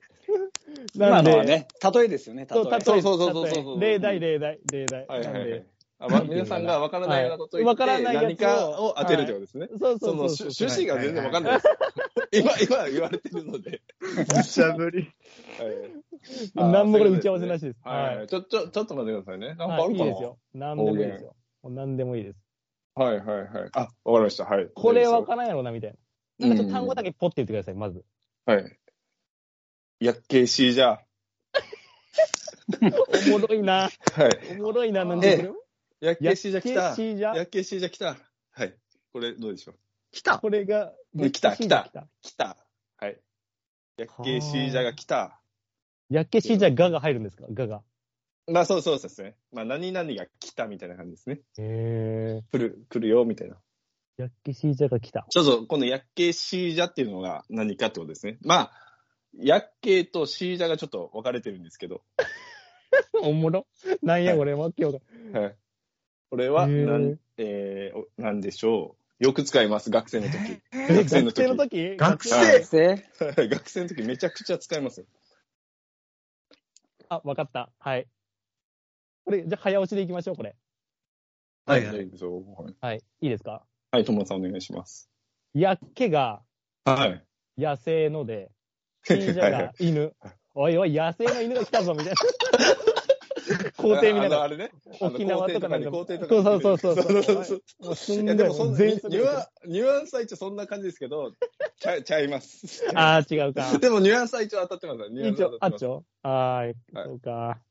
[0.95, 2.81] なんで今のはね、例えですよね、例そう、例ええ。
[2.83, 5.05] そうそうそうそうそうそう例え例題、例題、例題。
[5.07, 5.74] はいはいはいなんで。
[5.97, 9.67] あま皆さんが分からないようなことを言って、はい分からないやつを何かを当てるってことですね。
[9.79, 10.67] そうそそうのそうそう。
[10.67, 11.67] 趣旨が全然分かんないです。
[12.31, 13.81] 今、今言われてるので。
[14.01, 14.99] 無茶ぶり。
[14.99, 15.09] はい
[16.55, 17.79] 何もこれ打ち合わせなしです。
[17.83, 18.17] はい。
[18.17, 18.27] はい。
[18.27, 19.47] ちょ、ちょ、ちょっと待ってくださいね。
[19.49, 20.05] なんかあはい、るかな？
[20.05, 20.37] いいですよ。
[20.53, 21.35] 何でもいいですよ。
[21.63, 22.39] 何でもいいです。
[22.95, 23.47] はいはいはい。
[23.73, 24.45] あ、わかりました。
[24.45, 24.67] はい。
[24.73, 25.95] これわわからんやろな、みたい
[26.39, 26.47] な。
[26.47, 28.03] なんかちょっと単語だけポッて言ってください、まず。
[28.45, 28.77] はい。
[29.99, 30.99] やっけしじゃ。
[33.27, 33.73] おもろいな。
[33.83, 34.57] はい。
[34.59, 35.49] おもろいな、なんでこれ。
[36.01, 36.81] やっけしじゃ来た。
[36.81, 38.17] やっけしじゃやっけしじゃ来た。
[38.51, 38.75] はい。
[39.13, 39.75] これどうでしょう？
[40.11, 42.57] 来たこれが、ね来た来た来た。
[42.97, 43.19] はい。
[43.97, 45.39] やっけしじゃが来た。
[46.09, 47.45] やっけしじゃがが入るんですか？
[47.51, 47.81] がが。
[48.47, 49.35] まあそうそうですね。
[49.51, 51.41] まあ何々が来たみたいな感じですね。
[51.57, 53.55] へ来る、来るよみたいな。
[53.55, 54.21] ー。
[54.21, 55.25] やっけしじゃが来た。
[55.29, 58.37] ちょっと、このやっけしーじゃっていうのが何かってことですね。
[58.41, 58.71] まあ、
[59.37, 62.03] やっけとしーじゃがちょっと分かれてるんですけど、
[63.21, 63.67] おもろ。
[64.03, 65.57] なんやこれ、わっけわかんはい。
[66.35, 69.23] これは、へーなん、えー、おなんでしょう。
[69.23, 70.61] よく使います、学生の時。
[70.73, 71.95] え学生の時学生の時？
[71.95, 72.35] 学生？
[72.35, 73.47] はい学生？
[73.47, 75.05] 学生の時めちゃくちゃ使いますよ。
[77.07, 77.69] あ、わかった。
[77.79, 78.05] はい。
[79.23, 80.57] これ、じゃあ早押しでいきましょう、これ。
[81.65, 82.97] はいはい大丈夫ですよはいはい。
[83.21, 83.63] いいですか？
[83.91, 85.09] はい、友野さんお願いします。
[85.53, 86.41] やっけが
[86.83, 87.23] はい。
[87.57, 88.51] 野生ので、
[89.05, 90.13] しーじゃが犬。
[90.53, 92.15] おいおい、野生の犬が来たぞ、みたいな。
[93.77, 94.43] 校庭見ながら。
[94.43, 94.71] あれね。
[94.99, 101.33] 沖縄とかなんか校庭とかにそうそうそうそうそうそうもうすんいやでもそんニュアニュアンスは一応そんな感じですけど、
[101.79, 102.83] ちゃ ちゃいます。
[102.95, 103.77] ああ、違うか。
[103.79, 105.09] でもニュアンスは一応当たってます。
[105.09, 105.85] ニュアンス当たってますあっち。
[105.85, 106.05] ょ？
[106.23, 106.75] はーい。
[106.93, 107.61] はいそうか。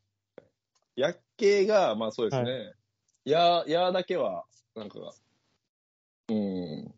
[0.97, 2.73] やっけが、まあそうですね。
[3.25, 4.45] や、やだけは、
[4.77, 4.99] なんか、
[6.29, 6.95] うん、い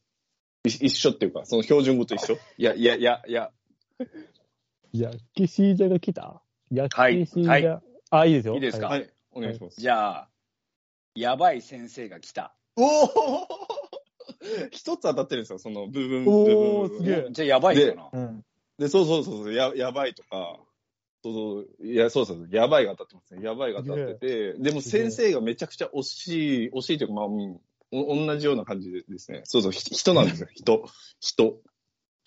[0.64, 2.36] 一緒っていうか、その標準語と一緒？
[2.58, 3.52] や、や、や、や、
[4.92, 6.42] やっけしーじゃが来た？
[6.70, 7.82] やっはいけしーじゃ。
[8.10, 8.54] あ、いいですよ。
[8.54, 8.86] いいですか？
[8.86, 9.80] ははい、お願いします。
[9.80, 10.28] じゃあ、
[11.14, 12.54] やばい先生が来た。
[12.76, 13.48] おお
[14.70, 16.56] 一つ当たってるんですよ、その部分、部分。
[16.80, 18.10] おーすげえじゃあ、やばいかな。
[18.12, 18.44] うん。
[18.78, 20.60] で、そうそうそうそう、や、やばいとか、
[21.22, 23.42] そうそう、いや、そうそうやばいが当たってますね。
[23.44, 27.60] やばいが当たってて、でも先生がめちゃくちゃ惜しい、惜しいというか、まあ、うん
[27.92, 29.42] お同じような感じですね。
[29.44, 30.84] そうそう、ひ人なんですよ、人。
[31.20, 31.62] 人。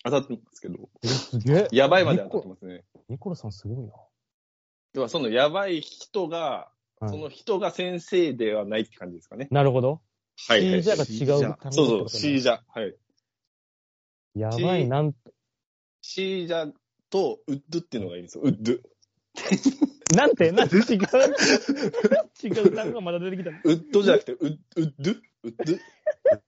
[0.02, 1.08] 当たってますけど、い。
[1.08, 1.68] すげえ。
[1.70, 2.84] やばいまで当たってますね。
[3.10, 3.92] ニコラさんすごいな。
[4.92, 6.38] では、そのやばい人が、
[7.00, 9.48] はいその人が先生ではないって感じですかね。
[9.50, 10.02] なるほど。
[10.36, 10.80] シはい、はい。
[10.80, 12.60] ージャが違う単語そうそう、シージジャ。
[12.68, 12.94] はい。
[14.34, 15.14] やばい、なん、
[16.02, 16.70] シージャ
[17.08, 18.44] とウッドっていうのがいいんですよ。
[18.44, 18.72] ウッド。
[20.14, 20.82] なんて、なんて違う。
[22.42, 23.50] 違う単語がまだ出てきた。
[23.50, 25.10] ウッドじゃなくて、ウッウッド？
[25.44, 25.72] ウッド？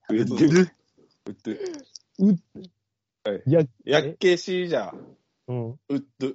[0.09, 1.51] ウッドウッド
[2.19, 4.93] うはいや、やっけしーじゃ、
[5.47, 5.71] うん。
[5.71, 6.27] ウッド。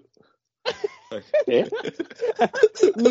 [1.47, 1.65] え？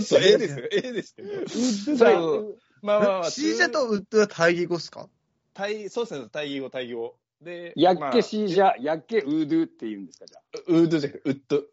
[0.01, 0.65] そう、ええですよ。
[0.71, 1.29] ええですけど。
[1.31, 5.09] うっそうまあまあまあ、シージャとウッドは対義語っすか？
[5.53, 7.17] 対、そうですね、対義語、対義語。
[7.41, 10.41] で、やっまあけしーじゃ、やっけウードゥって言うんですか、じゃあ。
[10.67, 11.57] ウッドじゃなくて、ウッド。
[11.57, 11.63] ウ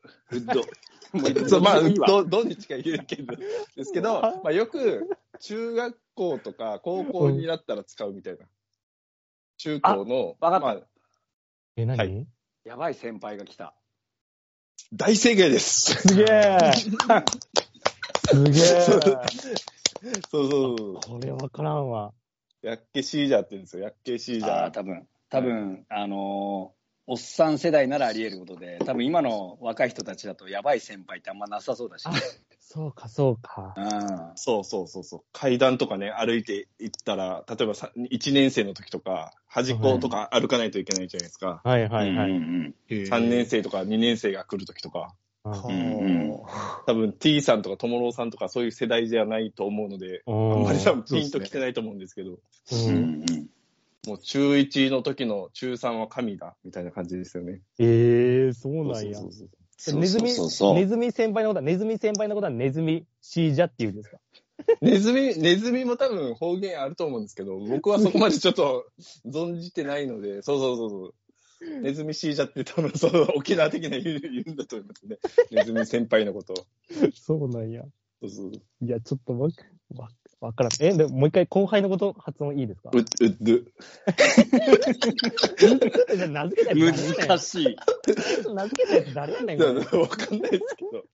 [1.17, 1.49] ッド。
[1.49, 3.37] そう、まあ、どっちか言うけど、
[3.77, 5.09] ですけど、まあ、よく、
[5.41, 8.47] 中学校とか高校になったら使うみたいな。
[9.59, 10.87] 中高の、あわかったまあ、
[11.77, 12.27] え、何、はい
[12.65, 13.75] やばい先輩が来た。
[14.93, 15.95] 大正解です。
[16.07, 20.95] すげえすげえそうそう。
[21.01, 22.13] これわからんわ。
[22.63, 23.85] やっけしーじゃって言うんですよ。
[23.85, 24.71] やっけしーじゃああ、。
[24.71, 32.13] 多分、多分、あのーおっさん世代ならあり得ることで、多分今の若い人たちだとやばい先輩ってあんまなさそうだし、ね。
[32.67, 33.75] そうか、そうか。
[33.77, 33.81] う
[34.33, 34.37] ん。
[34.37, 35.21] そうそうそうそう。
[35.33, 41.61] 階段とかね、歩いて行ったら、例えばさ1年生の時とか、端っことか歩かないといけないじゃないですか。
[41.63, 42.31] はいはいはい。
[42.31, 45.15] うんうん3年生とか2年生が来る時とか。
[45.47, 52.37] んあ多分 T さんとかともろうさんとかそういう世代じゃないと思うので、ああんまり多分ピンときてないと思うんですけど、う
[52.73, 53.51] うんん
[54.07, 57.61] もう中1の時の中3は神だ、みたいな感じですよね。
[57.79, 59.23] ええそうなんやそう。
[59.25, 59.49] そうそう
[59.93, 64.19] ネズミ、そうそうネズミ先輩のことは、ネズミ先輩のことはネズミシージャって言うんですか？
[64.81, 68.87] ネズミ、ネズミも多分方言あると思うんですけど、僕はそこまでちょっと
[69.27, 71.81] 存じてないので、そうそうそうそう。
[71.81, 75.19] ネズミシージャって多分そう沖縄的な言う言うんだと思いますね。
[75.51, 76.57] ネズミ先輩のことを。
[77.15, 77.83] そうなんや。
[78.21, 78.53] そうそう。
[78.53, 79.49] いや、ちょっとわ、
[79.97, 80.09] わ、
[80.45, 80.73] わからん。
[80.81, 82.91] え、でもう一回後輩のこと発音いいですか？
[82.93, 83.05] う、う、
[83.41, 83.73] du。
[86.17, 87.77] じゃあ名付けた難しい。
[88.55, 91.05] 名付けたやつ誰やねん、わかんないですけど。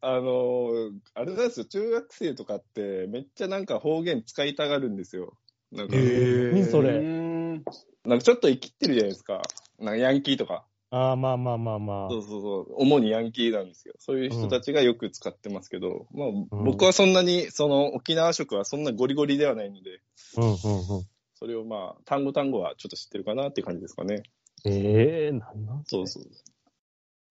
[0.00, 5.34] あのーあれなんですよ、中学生とかってめっちゃなんか方言使いたがるんですよ。
[5.70, 6.90] なんか、へー何それ？
[6.98, 7.64] うん
[8.04, 9.42] なんかちょっと生きってるじゃないですか。
[9.78, 10.64] なんかヤンキーとか。
[10.94, 12.10] ああ、まあまあまあまあ。
[12.10, 12.74] そうそうそう。
[12.76, 13.94] 主にヤンキーなんですよ。
[13.98, 20.00] そういう人たちがよく使ってますけど、まあ、ん僕はそんなに、その沖縄食はそんなゴリゴリではないので、
[20.36, 20.52] うんうんう
[21.00, 21.06] ん。
[21.34, 24.22] それをまあ、単語単語はちょっと知ってるかなっていう感じですかね。
[24.66, 26.24] ええなんなんそうそう。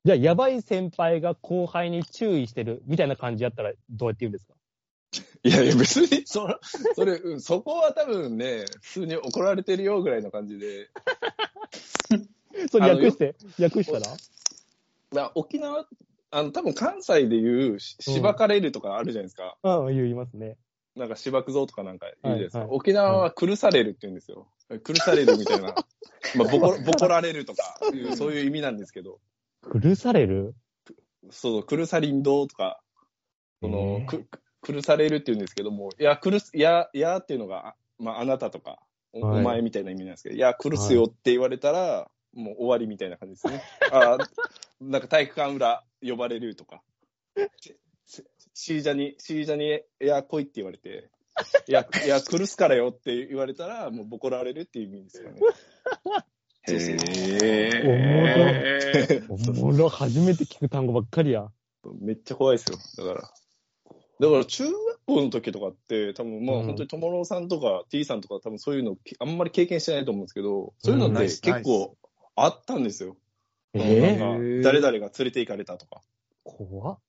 [0.04, 4.56] じゃあ、やばい先輩が後輩に注意してるみたいな感じやったらどうやって言うんですか？
[5.44, 6.60] いやいや、別に、 そら、
[6.96, 10.90] それ、うんそこは多分ね、普通に怒られてるよぐらいの感じで、
[12.70, 14.16] それ略して、略したら？
[15.14, 15.86] まあ、沖縄、
[16.32, 19.58] あの、多分関西で言う、しうんしばかれるとかあるじゃないですか。
[19.64, 20.58] うん、言いますね。
[20.96, 22.60] なんか、しばくぞとかなんか言うじゃないですか。
[22.60, 24.48] はいはい沖縄は苦されるって言うんですよ。
[24.84, 25.76] 苦されるみたいな。
[26.36, 27.78] まあ、ボコ、ボコられるとか、
[28.16, 29.20] そういう意味なんですけど。
[29.74, 30.56] 苦される？
[31.30, 32.82] そう、苦さりんどうとか、
[33.62, 34.28] その、えーく、
[34.62, 38.80] 苦されるって言うんですけども、いや、苦す、いや、いやっていうのが、あまあ、あなたとか、
[39.14, 43.62] お,、前みたいな意味なんですけど、いや、苦すよって言われたら、もう終わりみたいな感じですね。
[43.92, 44.18] あ
[44.80, 46.84] なんか体育館裏呼ばれるとか、
[47.56, 47.76] シ
[48.54, 51.10] シージャに、シージャに、いや、来いって言われて、
[51.68, 55.40] いや、いや、苦すからよって言われたら、もうボコられるっていう意味ですよね。
[56.68, 56.96] そうそう
[57.48, 61.48] へおもろ、初めて聞く単語ばっかりや。
[62.00, 63.06] めっちゃ怖いですよ。
[63.06, 63.32] だから。
[64.20, 64.76] だから中学
[65.08, 71.98] 校の時とかって、多分まあうん本当に友郎さんとか T さんとか多分そういうのきあんまり経験してないと思うんですけど、そういうのって結構
[72.36, 73.18] あったんですよ。
[73.74, 76.02] えー、か誰々が連れて行かれたとか。
[76.44, 77.00] 怖っ。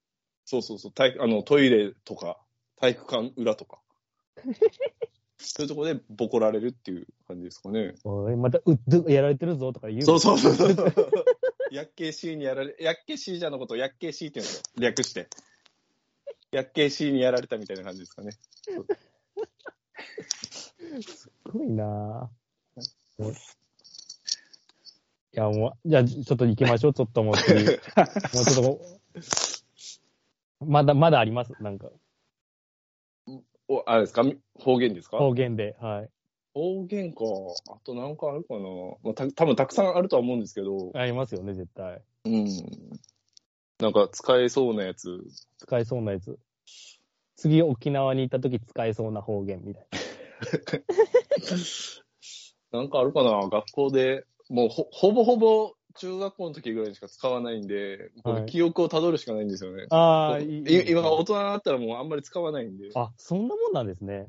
[0.45, 0.93] そうそうそう。
[0.93, 2.39] 体あのトイレとか、
[2.77, 3.81] 体育館裏とか。
[5.39, 7.95] そういうところでボコられるっていう感じですかね。
[8.05, 10.03] おい、また、うっど、やられてるぞとか言う。
[10.03, 10.69] そうそうそうそう。
[11.73, 14.63] ヤッケー C にやられ、ヤッケー C じゃのことをヤッケー C って言うんですよ。
[14.77, 15.29] 略して。
[16.53, 18.31] ヤッケー C にやられたみたいな感じですかね。
[21.03, 23.62] すごいなぁ。
[25.35, 26.93] いや、もう、じゃあ、ちょっと行きましょう。
[26.93, 27.65] ちょっともう次。
[27.65, 28.81] もうちょっと
[30.65, 31.53] まだ、まだあります？
[31.61, 31.89] なんか、
[33.69, 34.25] お、あれですか？
[34.55, 35.17] 方言ですか？
[35.19, 35.75] 方言で。
[35.81, 36.11] はい。
[36.53, 37.25] 方言か。
[37.71, 38.61] あとなんかあるかな？
[39.03, 42.03] まあ、た多分たくさんあるとは思うんですけど、ありますよね、絶対。
[42.27, 42.47] うん。
[43.81, 45.19] なんか使えそうなやつ。
[45.57, 46.39] 使えそうなやつ。
[47.37, 49.87] 次、沖縄に行った時使えそうな方言みたい
[52.71, 53.49] な んかあるかな？
[53.49, 59.87] 学校で、もうほほぼほぼ中学校の時ぐらいにしか使わないんで、こはいれ記憶をたどるしかないんですよね。
[59.91, 59.97] な。
[59.97, 60.91] ああ、いいい。
[60.91, 62.91] 今大人になったらもうあんまり使わないんで。
[62.95, 64.29] あ、そんなもんなんですね。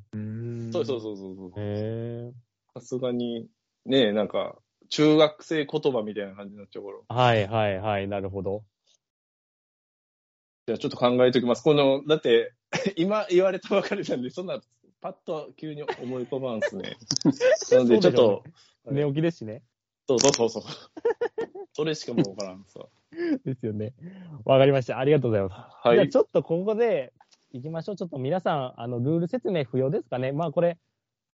[0.71, 1.49] そうそうそうそうそう。
[1.57, 2.33] へえ。
[2.73, 3.47] さすがに、
[3.85, 4.57] ねえ、なんか、
[4.89, 7.15] 中学生言葉みたいな感じになっちゃうから。
[7.15, 8.63] はいはいはい、なるほど。
[10.67, 11.63] じゃあちょっと考えておきます。
[11.63, 12.53] この、だって、
[12.95, 14.61] 今言われたばかりなんで、そんな、
[15.01, 16.95] パッと急に思い浮かばんすね。
[17.71, 18.43] なので、ちょっと、
[18.85, 19.63] 寝起きですしね。
[20.07, 20.63] そうそうそうそう。
[21.73, 22.79] それしかもうわからんさ。
[23.45, 23.93] ですよね。
[24.45, 24.99] わかりました。
[24.99, 25.87] ありがとうございます。
[25.87, 25.97] はい。
[25.97, 27.13] じゃあちょっとここで
[27.51, 27.95] 行きましょう。
[27.95, 30.31] ちょっと皆さん、あの、ルール説明不要ですかね。
[30.31, 30.77] まあこれ、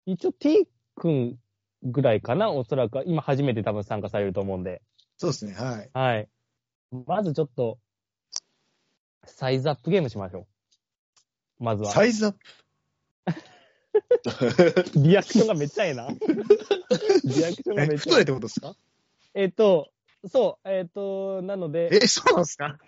[0.06, 1.38] 一応 T 君
[1.82, 3.02] ぐらいかな、おそらく。
[3.06, 4.82] 今初めて多分参加されると思うんで。
[5.16, 5.90] そうですね、はい。
[5.92, 6.28] はい。
[7.06, 7.78] まずちょっと、
[9.24, 10.46] サイズアップゲームしましょ
[11.60, 11.64] う。
[11.64, 11.90] まずは。
[11.90, 12.38] サイズアップ？
[14.96, 16.08] リアクションがめっちゃええな。
[16.08, 18.74] リアクションがえ、めっちゃえ太いってことですか？
[19.34, 19.42] え。
[19.42, 19.90] えっと、
[20.28, 22.78] そう、えっと、なので、え、そうなんですか？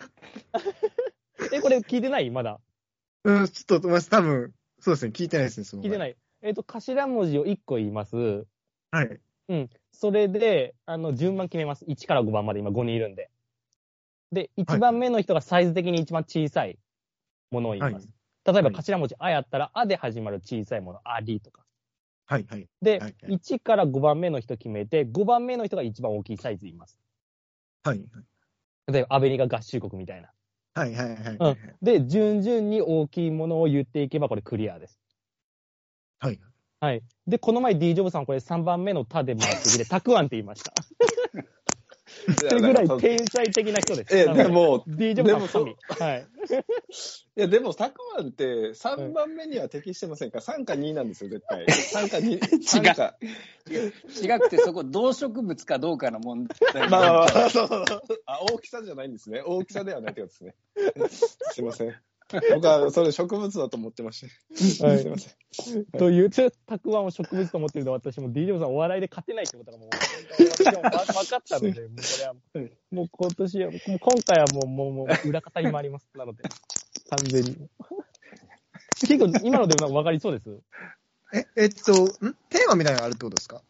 [1.51, 2.29] え、これ聞いてない？
[2.29, 2.59] まだ。
[3.25, 5.83] うん、ちょっと、まず多分、そうですね、聞いてないですね、その。。
[5.83, 6.15] 聞いてないい。
[6.41, 8.45] えっと、頭文字を1個言います。
[8.91, 9.19] はい。
[9.49, 9.69] うん。
[9.91, 11.85] それで、あの、順番決めます。
[11.85, 13.29] 1から5番まで今5人いるんで。
[14.31, 16.77] で、1番目の人がサイズ的に一番小さい
[17.51, 18.09] ものを言います。
[18.45, 21.63] 例えばはい頭文字、あやったら、あで始まる小さいもの、ありとか。
[22.25, 22.67] はい、はい。
[22.81, 26.97] で、はいはい1から5番目の人決めて、5番目の人が一番大きいサイズ言います。
[27.83, 28.03] はい。
[28.87, 30.31] 例えば、アメリカ合衆国みたいな。
[30.75, 31.37] はいはいはい。
[31.39, 34.99] うんで、順々に大きいものを言っていけば、これクリアです。
[36.19, 36.39] はい。
[36.79, 37.01] はい。
[37.27, 40.73] で、この前 D ジョブさん、これ3番目の他で回ってきて、たくあんって言いました。
[42.37, 44.17] それぐらい天才的な人です。
[44.17, 45.75] え、でも、D ジョブさんの神。
[45.99, 46.27] はい。
[47.35, 51.65] いや、でも、たくあんって3番目には適してませんか ?3 か2なんですよ、絶対。
[51.65, 52.39] 3か2。
[52.61, 53.15] 3か。
[53.67, 56.89] 違くて、そこ、動植物かどうかの問題。
[56.89, 59.41] まあまあまあ、そうそうそうあ、大きさじゃないんですね。
[59.45, 60.55] 大きさではないってことですね。
[61.51, 61.95] すいません。
[62.53, 64.27] 僕はそれ植物だと思ってまし
[64.79, 64.87] た。
[64.87, 65.29] はいすいませ
[65.79, 65.85] ん。
[65.97, 72.33] という、たくあんを植物と思ってるので、私も D ジョブさんお笑いで勝てないってことがもう、分かったので、 もうこれは、
[72.91, 76.07] もう今年は、もう今回はもう、もう、もう裏方に回ります。
[76.15, 76.43] なので、
[77.09, 77.69] 完全に。
[79.01, 80.59] 結構、今ので分かりそうです？
[81.33, 82.07] え、えっと、ん？
[82.49, 83.61] テーマみたいなのがあるってことですか？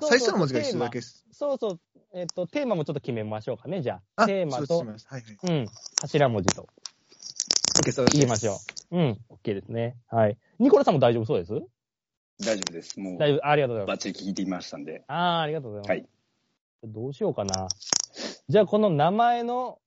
[0.00, 1.26] そうそう最初の文字が一緒だけです。
[1.32, 1.80] そうそう。
[2.14, 4.22] えっ、と、テーマもちょっと決めましょうかね、じゃあ。
[4.22, 5.22] あ、テーマとはいはい。
[5.42, 5.68] うん、
[6.00, 6.66] 頭文字と
[7.78, 8.58] OK、そうです言いましょ
[8.90, 8.98] う。
[8.98, 9.96] うん、OK ですね。
[10.08, 10.36] はい。
[10.58, 11.52] ニコラさんも大丈夫そうです？
[12.44, 12.98] 大丈夫です。
[12.98, 14.06] もう、大丈夫、ありがとうございます。
[14.06, 15.04] バッチリ聞いてみましたんで。
[15.06, 15.90] ああ、ありがとうございます。
[15.90, 16.08] はい。
[16.92, 17.68] どうしようかな。
[18.48, 19.80] じゃあ、この名前の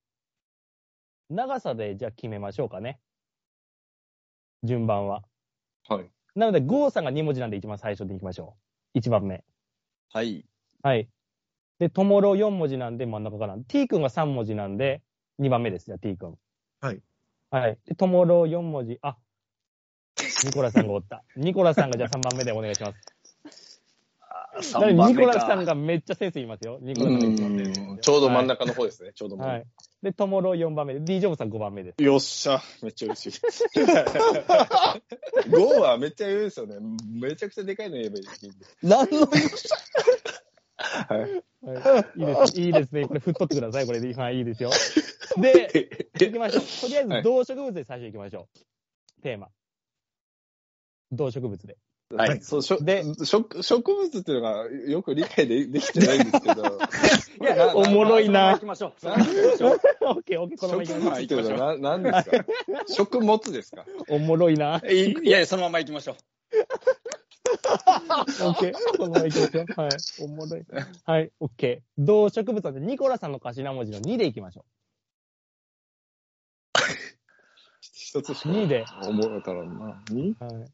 [1.30, 3.00] 長さで、じゃあ決めましょうかね。
[4.64, 5.24] 順番は。
[5.88, 6.10] はい。
[6.36, 8.56] なので、ゴーさんが2文字なんで一番最初でいきましょ
[8.94, 9.00] う。
[9.00, 9.44] 1番目。
[10.14, 10.46] はい。
[10.84, 11.10] はい。
[11.80, 13.58] で、ともろ4文字なんで真ん中から。
[13.68, 15.02] t 君が3文字なんで
[15.40, 15.86] 2番目です。
[15.86, 16.38] じゃあ t 君。
[16.82, 17.02] はい。
[17.52, 17.78] はい。
[17.86, 18.98] で、ともろ4文字。
[19.02, 19.18] あ、
[20.46, 21.24] ニコラさんがおった。
[21.36, 23.82] ニコラさんがじゃあ3番目でお願いします。
[24.94, 26.80] ニコラさんがめっちゃセンス言いますよ。
[26.82, 29.12] ニコラさんがちょうど真ん中の方ですね。
[29.14, 29.66] ちょうど真ん中はい。
[30.02, 32.04] で、ともろ4番目で、D ジョブさん5番目です。
[32.04, 33.40] よっしゃ、めっちゃ嬉しい。
[35.50, 36.78] 5はめっちゃ言うんですよね。
[37.20, 38.26] めちゃくちゃでかいの言えばいい。
[38.82, 39.68] 何のよっし
[40.82, 41.20] はい。
[41.62, 42.62] はい、いいです。
[42.62, 43.06] いいですね。
[43.08, 43.86] これ振っとってください。
[43.86, 44.72] これで、はい、いいですよ。
[45.38, 46.63] で、 行きましょう。
[46.82, 48.48] とりあえず、動植物で最初行きましょ
[49.20, 49.22] う。
[49.22, 49.50] テーマ。
[51.12, 51.78] 動植物で。
[52.13, 52.41] はい。
[52.41, 56.78] そう、しょで植植物っていうのがよく理解で できてないんですけど、
[57.41, 58.94] いや、 おもろいな行きましょう。
[59.08, 62.46] オッケー、オッケー、このまま行きましょ植物っていうのはな何ですか？
[62.94, 63.86] 食物ですか？
[64.10, 64.15] う。
[64.15, 64.82] おもろいな。
[64.89, 66.15] いいやいや、そのまま行きましょう。
[68.44, 69.65] オッケー、このまま行きましょう。
[69.82, 69.89] はい。
[70.24, 70.63] おもろい。
[71.06, 72.06] はい、オッケー。
[72.06, 74.65] 動植物なんで、ニコラさんの頭文字の2で行きましょ
[78.12, 80.04] 一つしか2で思えたらな。
[80.10, 80.43] にう。
[80.43, 80.65] はい。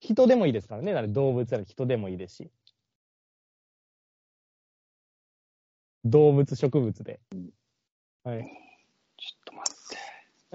[0.00, 0.92] 人でもいいですからね。
[0.92, 2.50] なので動物なら人でもいいですし。
[6.04, 7.20] 動物、植物で。
[8.22, 8.42] はい。
[9.16, 9.72] ちょっと待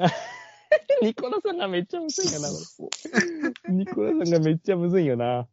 [0.07, 0.11] っ
[1.01, 1.05] て。
[1.05, 2.89] ニコラさんがめっちゃむずいよな、こ
[3.67, 3.73] れ。
[3.73, 5.47] ニコラさんがめっちゃむずいよな。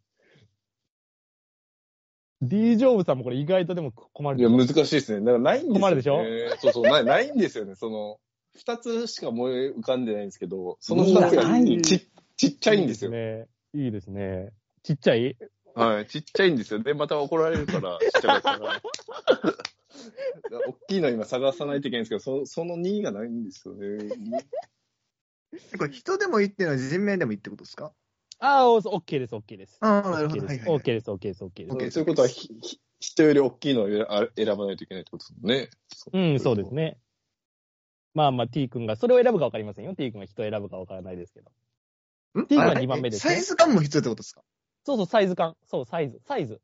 [2.43, 5.25] D ジョブさんもこれ意外とでも困るいや、難しいですね。
[5.25, 5.81] だからないんですよ、ね。
[5.81, 6.23] 困るでしょ？
[6.61, 7.77] そうそう、ない、ないんですよね。
[7.77, 8.21] その、
[8.55, 11.45] 二つしか思い浮かんでないんですけど、その二つが
[11.83, 13.11] ちちっちゃいんですよ。
[13.11, 13.47] ね。
[13.75, 14.53] いいですね。
[14.83, 15.37] ちっちゃい？
[15.75, 16.81] はい、ちっちゃいんですよ。
[16.81, 18.83] で、また怒られるから、ちっちゃかったら。
[20.69, 23.99] 大きいの今探さないといけないんですけど、そその2がないんですよね。
[25.79, 27.93] これ人でもいいっていうのは人名でもいいってことですか？
[28.39, 29.79] ああ、オッケーです、オッケーです。
[29.81, 30.73] ああ、なるほ OK ど。
[30.73, 31.77] オッケーです、オッケーです、オッケーです。
[31.77, 33.87] OK そういうことはひ、ひ人より大きいのを
[34.37, 35.71] 選ばないといけないってことですね。
[36.13, 36.75] うん、そうです。
[36.75, 36.99] ね。
[38.15, 39.95] まあまあ T 君が、それを選ぶか分かりませんよ。
[39.95, 41.51] T 君が人を選ぶか分からないですけど。
[42.43, 44.43] ん？T があ二番目ですねサイズ感も必要ってことですか？
[44.85, 45.57] そうそう、サイズ感。
[45.65, 46.61] そう、サイズ、サイズ。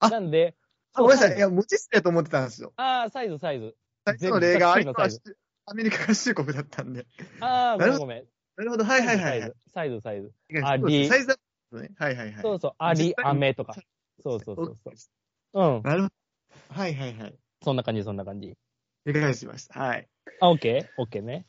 [0.00, 0.56] あなんで、
[0.94, 1.36] あ、ごめんなさい。
[1.36, 2.72] いや、無知識だと思ってたんですよ。
[2.76, 3.76] ああ、サイズ、サイズ。
[4.06, 7.06] 最初の例がアアメリカ合衆国だったんで。
[7.40, 8.26] ああ、ごめんごめん。
[8.56, 8.84] なるほど。
[8.84, 9.52] はいはいはいはい。
[9.72, 10.32] サイズ、サイズ。
[10.64, 11.36] ありサイズだっ
[11.70, 11.90] たね。
[11.98, 12.42] はいはいはい。
[12.42, 13.74] そうそう、アリ、アメとか。
[14.22, 15.76] そうそうそうそう。
[15.76, 15.82] うん。
[15.82, 16.74] なるほど。
[16.74, 17.38] はいはいはい。
[17.62, 18.56] そんな感じ、そんな感じ。
[19.06, 19.80] 理解しました。
[19.80, 20.08] はい。
[20.40, 20.86] あ、オッケー？
[20.96, 21.46] オッケーね。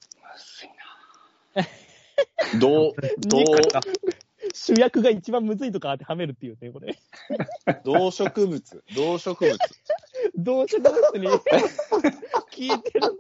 [2.60, 2.94] どう、
[3.28, 3.44] どう、
[4.54, 6.98] 主役が一番むずいとか当てはめるっていうね、これ。
[7.84, 9.58] 動植物、動植物。
[10.36, 11.28] 動植物に
[12.52, 13.18] 聞いてる。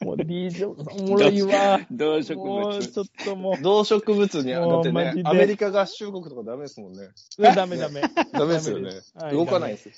[0.00, 1.80] もう D ジョブさんおもろいわ。
[1.90, 2.80] 動植もう物。
[2.80, 7.08] ちょっとも動植物に、だもうってねマジで、アメリカ合衆国とかダメですもんね。
[7.38, 8.02] う、ダメダメ。
[8.32, 8.90] ダメですよね。
[9.14, 9.92] はい動かないですよ。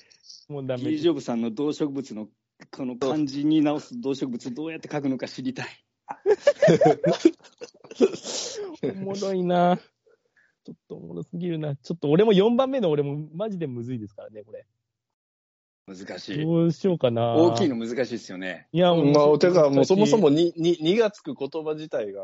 [0.48, 0.98] もうダメキー。
[0.98, 2.28] ジョブさんの動植物の
[2.70, 5.66] この漢字に直す動植物どうやって書くのか知りたい。
[8.82, 9.78] おもろいな。
[10.64, 11.74] ちょっとおもろすぎるな。
[11.74, 14.64] ちょっと俺も4番目の俺もマジでむずいですからね、これ。
[15.86, 16.44] 難しい。
[16.44, 17.34] どうしようかな。
[17.34, 18.68] 大きいの難しいですよね。
[18.72, 20.24] いや、まあ、てか、もうそもそも。
[20.24, 22.22] もに、に、にがつく言葉自体が、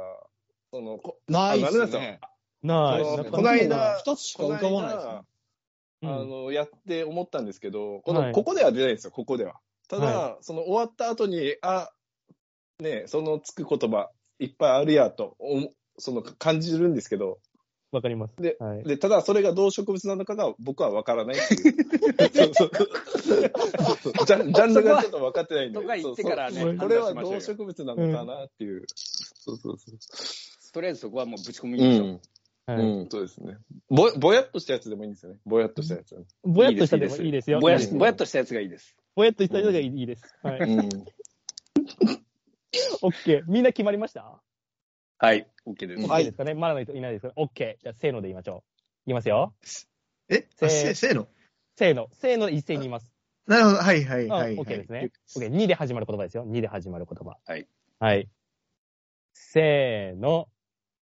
[0.73, 2.21] その、こないっあなるほどすね。
[2.63, 3.31] ない。
[3.31, 5.13] この間二つしか浮かばないですね。
[5.13, 5.25] うん
[6.01, 9.57] あの、やって思ったんですけど、この、はいここでは出ないんですよ、ここでは。
[9.89, 11.91] ただ、その終わった後に、あ、
[12.79, 17.41] ね、そのつく言葉いっぱいあるやと、おその感じるんですけど、
[17.91, 18.37] わかります。
[18.37, 18.85] ではい。
[18.85, 21.75] で、ただそれが動植物なのかが僕は分からないっていう。
[22.33, 22.71] そうそう
[24.27, 25.81] ジャンジャンルがちょっと分かってないんで。
[25.81, 28.85] とか言ってからねそうそうこれは動植物なのかなっていう。
[28.95, 31.83] そうそうそとりあえずそこはもうぶち込みう。
[31.83, 32.09] ましょう。
[32.09, 32.21] うん。
[32.67, 33.57] はいうん、そうですね。
[33.89, 35.39] ぼ、ぼやっとしたやつでもいいんですよね。
[35.47, 36.23] ぼやっとしたやつ。
[36.45, 37.61] ぼやっとしたでもいいですよ。
[37.61, 38.95] ぼやいいですぼやっとしたやつがいいです。
[39.17, 40.35] ぼやっとしたのがいいです。
[40.43, 40.61] はい。
[40.61, 40.89] うん。
[43.01, 43.43] オッケー。
[43.47, 44.43] みんな決まりました？
[45.21, 46.07] はい、OK です。
[46.09, 46.55] はいいいですかね？
[46.55, 47.83] まだの人いないですかオッケー。
[47.83, 48.63] じゃあ、せーので言いましょ
[49.07, 49.11] う。
[49.11, 49.53] いきますよ。
[50.29, 50.47] え？
[50.57, 51.29] せせ、せーの？
[51.77, 52.09] せーの。
[52.13, 53.13] せーので一斉に言います。
[53.47, 53.77] なるほど。
[53.79, 54.57] はいはいうんはい。
[54.59, 55.11] オッケーですね。
[55.37, 55.51] オッケー。
[55.51, 56.47] 2で始まる言葉ですよ。
[56.47, 57.37] 2で始まる言葉。
[57.45, 57.67] はい。
[57.99, 58.29] はい。
[59.35, 60.49] せーの。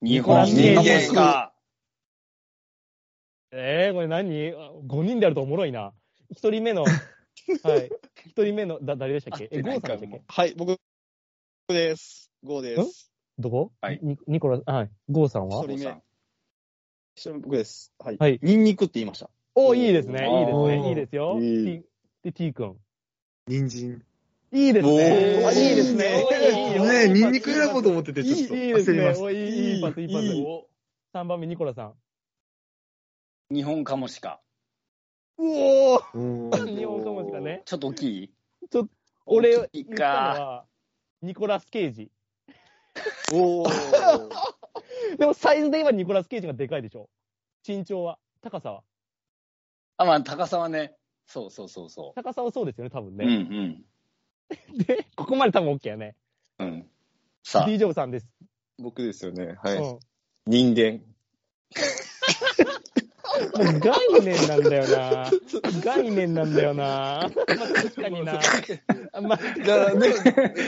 [0.01, 1.54] 日本人人間か？
[3.51, 5.93] えー、これ何 ?5 人であるとおもろいな。
[6.36, 7.89] 1人目の、 はい。
[8.36, 9.47] 1人目の、だ、誰でしたっけ？
[9.51, 10.24] え、ゴーさんでしたっけ？
[10.28, 10.78] はい、僕
[11.70, 12.32] です。
[12.43, 13.12] ゴーです。
[13.39, 13.71] どこ？
[13.81, 14.89] はいニニコラ、はい。
[15.09, 15.63] ゴーさんは？
[15.63, 16.01] 一人目。
[17.15, 17.91] 一人目僕です。
[17.99, 18.17] はい。
[18.17, 19.29] はいニンニクって言いました。
[19.55, 20.27] おいいですね。
[20.27, 20.89] いいですね。
[20.89, 21.39] いいですよ。
[21.39, 21.86] いい T
[22.23, 22.75] で、T 君。
[23.47, 24.01] 人参。
[24.51, 24.93] いいですね。
[25.69, 26.03] いいですね。
[26.79, 29.34] ねえ、ニンニク選ぼうと思ってて、ちょっといいですね。
[29.34, 30.25] いい、いいパス、いいパス。
[30.25, 30.65] いい
[31.13, 31.93] 3番目、ニコラさん。
[33.53, 34.39] 日本カモシカ。
[35.38, 37.63] うおーうん日本かもしかね。
[37.65, 38.31] ちょっと大きい？
[38.69, 38.88] ちょ
[39.25, 40.41] 俺、大きい言ったのか。
[40.41, 40.65] は、
[41.21, 42.11] ニコラス・ケイジ。
[43.34, 44.30] おー。
[45.18, 47.10] でもサイズで言えばニコラス・ケイジがでかいでしょ。
[47.68, 48.20] 身長は。
[48.41, 48.84] 高さは。
[49.97, 50.95] あ、まあ、高さはね。
[51.26, 53.12] そうそうそうそ高さはそうですよね、多分う。
[53.12, 53.82] うんね。
[54.86, 56.16] で、ここまで多分 OK やね。
[56.60, 56.68] うん。
[56.68, 56.89] うん。
[57.43, 58.28] さあ、D・ ジョブさんです。
[58.78, 59.56] 僕ですよね。
[59.62, 59.78] はい。
[59.78, 59.99] うん
[60.45, 61.01] 人間。
[63.34, 65.31] もう概念なんだよな。
[65.84, 66.84] 概念なんだよな。
[66.84, 67.29] まあ、
[67.73, 68.39] 確かにな。
[69.13, 70.25] あまあ、じゃあ、でも、こ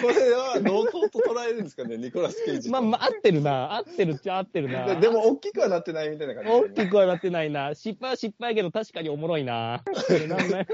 [0.09, 2.71] れは同等と捉えるんですかね、ニコラス・ケイジと。
[2.71, 3.75] まあ、まあ、合ってるな。
[3.75, 4.85] 合ってるっちゃ合ってるな。
[4.95, 6.85] ででも、大きくはなってないみたいな感じね。
[6.85, 7.75] きくはなってないな。
[7.75, 9.83] 失敗は失敗やけど、確かにおもろいな。
[10.27, 10.67] なんだよね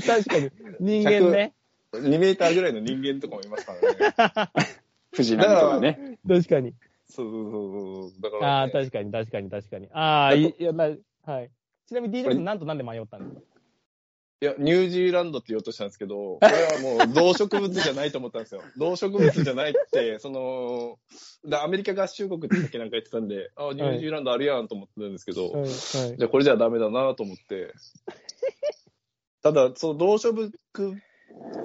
[0.00, 0.50] 確かに。
[0.80, 1.54] 人間ね。
[1.92, 4.50] 2メーターぐらいの人間とかもいますからね。
[5.12, 6.18] 藤波とかね。
[6.26, 6.74] 確かに。
[7.14, 8.22] そうそうそうそう。
[8.22, 9.88] だから、ああ、ね、確かに、確かに、確かに。
[9.92, 10.84] ああ、いいや、な
[11.24, 11.50] はい。
[11.86, 13.40] ちなみに DJ さん、なんとなんで迷ったんですか？
[14.40, 18.62] いや、ニュージーランドって言おうとしたんですけど、 これはもう動植物じゃないと思ったんですよ。
[18.76, 20.98] 動植物じゃないって、その、
[21.48, 25.68] だアメリカ合衆国ってさっきなんか言ってたんで、あニュージーランドあるやんと思ってたんですけど、はい、はい。
[25.68, 27.72] じゃあこれじゃダメだなと思って。
[29.42, 30.50] ただ、その動植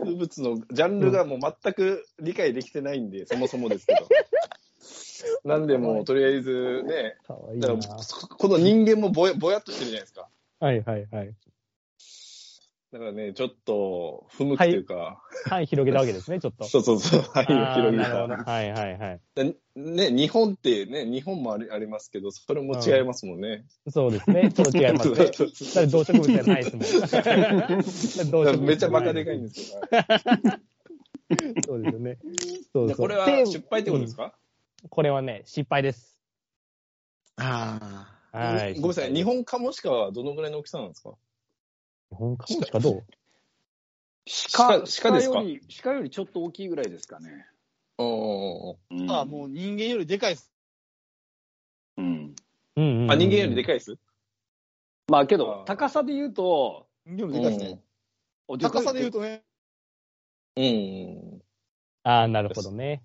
[0.03, 4.07] 物のジャンルがもう全く理解できてないんで、そもそもですけど。
[5.43, 7.67] なんでもう、とりあえずね、かわいいな。
[7.67, 7.95] だから
[8.37, 10.29] この人間もぼやぼやっとしてるじゃないですか。
[10.59, 11.35] はい、はい、はい。
[12.93, 16.63] だからね、ちょっと、不向きというか、範囲広げたわけですね、ちょっと。
[16.69, 18.43] そうそうそう、範囲をあー広げなるほど。
[18.45, 18.49] た。
[18.49, 19.19] はい、はい、はい。
[19.35, 23.65] でね、日本ってね、日本もありありますけど、それも違いますもんね。
[23.89, 24.53] そうですね。
[24.53, 25.17] ちょっと違いますね。
[25.19, 25.31] だっ
[25.85, 26.85] て動植物じゃないですもん。
[26.85, 29.81] だって動植物めっちゃバカでかいんですよ。
[31.65, 32.17] そうですよね。
[32.71, 32.87] そうそう。
[32.87, 34.33] でこれはで失敗ってことですか、
[34.89, 36.17] これはね、失敗です。
[37.37, 38.75] あはい。
[38.75, 41.11] ごめんなさい、日本本カモシカはどのぐらいの大きさなんですか？
[42.09, 43.03] 日本かもしかどう？
[44.55, 45.11] 鹿、鹿ですか？
[45.39, 47.45] より、鹿よりちょっと大きいぐらいですかね。
[47.97, 50.51] おうんあ、もう人間よりでかいです。
[51.97, 52.35] うん。
[52.75, 53.97] うんうんうんあ、人間よりでかいです？
[55.07, 57.81] まあけど高さで言うと、人間よりでかいですね。
[58.47, 59.43] お高さで言うとね、
[60.55, 61.41] うん。
[62.03, 63.03] ああ、なるほどね。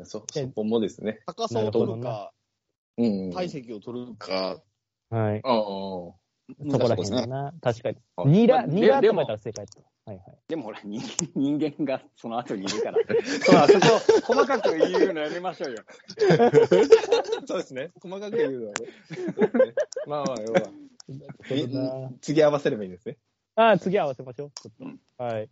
[0.00, 1.20] うんそ、そこもですね。
[1.26, 2.32] 高さを取るか、
[2.96, 3.30] うん。
[3.32, 4.60] 体積を取るか、
[5.10, 5.40] はい。
[5.44, 6.20] ああ。
[6.70, 7.52] そこら辺だな。
[7.60, 7.98] 確かに。
[8.16, 10.10] あニラ、ニラってでも書いたら正解だった。
[10.10, 10.38] はいはい。
[10.48, 11.00] でもほら、人
[11.36, 12.98] 人間がその後にいるから。
[13.44, 13.80] そうあそ
[14.24, 15.78] こ、細かく言うのやめましょうよ。
[17.46, 17.92] そうですね。
[18.00, 18.86] 細かく言うのはね。
[20.06, 22.10] まあまあ、要は。
[22.20, 23.18] 次合わせればいいんですね。
[23.56, 24.50] ああ、次合わせましょう。
[24.60, 25.50] ちょっとうんはい。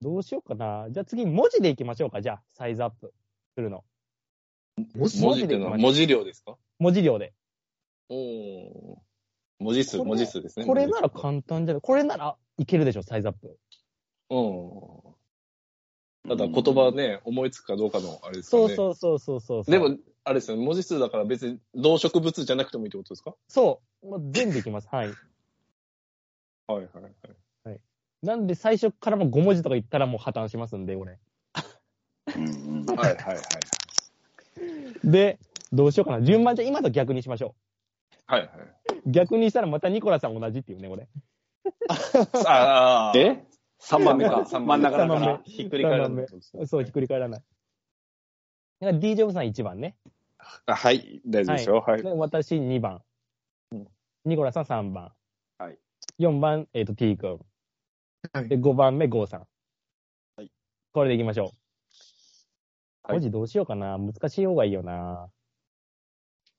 [0.00, 0.86] どうしようかな。
[0.90, 2.22] じゃあ次、文字でいきましょうか。
[2.22, 3.12] じゃあ、サイズアップ
[3.58, 3.82] するの。
[4.94, 6.56] 文字文字っていうのは文字量ですか？
[6.78, 7.32] 文字量で。
[8.08, 9.02] おお。
[9.58, 10.64] 文字数、これ文字数ですね。
[10.66, 11.80] これなら簡単じゃない？
[11.80, 13.58] これならいけるでしょ、サイズアップ。
[14.30, 16.36] 数うん。
[16.36, 18.68] ただ言葉ね、思いつくかどうかのあれですかね。
[18.76, 19.72] そうそうそうそうそう。
[19.72, 23.34] でも、あれですよね、文字数だから別に動植物じゃなくてもいいってことですか？
[23.48, 24.06] そう。
[24.06, 24.86] もう全部いきます。
[24.92, 25.08] はい。
[26.68, 26.88] はいはい
[27.66, 27.80] はい。
[28.22, 31.18] なんで最初からも5文字とか言ったらもう破綻しますんで、俺。
[32.38, 35.10] うんうんはいはいはい。
[35.10, 35.38] で、
[35.72, 36.22] どうしようかな。
[36.22, 37.54] 順番じゃあ今と逆にしましょ
[38.26, 38.48] はいはい。
[38.48, 39.10] う。
[39.10, 41.08] 逆にしたらまたニコラさん同じっていうね、俺。
[42.46, 43.18] ああ。
[43.18, 43.44] え
[43.80, 44.44] ？3番目か。
[44.44, 45.40] 真ん中だか三番ら。
[45.44, 46.26] ひっくり返らない。
[46.66, 47.42] そう、ひっくり返らない。
[48.80, 49.96] だから D ジョブさん1番ね。
[50.66, 51.84] あはい、大丈夫ですよ。
[51.86, 52.02] はい。
[52.02, 53.02] で私2番。
[53.72, 53.88] うん
[54.24, 55.12] ニコラさん3番。
[55.58, 55.78] はい。
[56.18, 57.40] 4番、えっ、と、T 君。
[58.32, 59.46] はいで、5番目、ゴーさん。
[60.36, 60.50] はい。
[60.92, 61.67] これでいきましょう。
[63.08, 63.96] はい文字どうしようかな。
[63.98, 65.30] 難しい方がいいよな。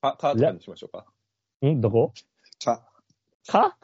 [0.02, 1.06] か、かとかにしましょうか。
[1.66, 1.80] ん？
[1.80, 2.12] どこ？
[2.64, 2.84] か。
[3.47, 3.78] か？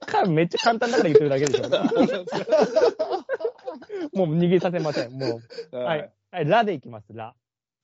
[0.06, 1.64] かめっちゃ簡単だから言ってるだけでしょ。
[4.16, 5.12] もう逃げさせません。
[5.12, 5.40] も
[5.72, 5.76] う。
[5.76, 5.84] は。
[5.84, 7.12] はいはい、ラでいきます。
[7.12, 7.34] ラ。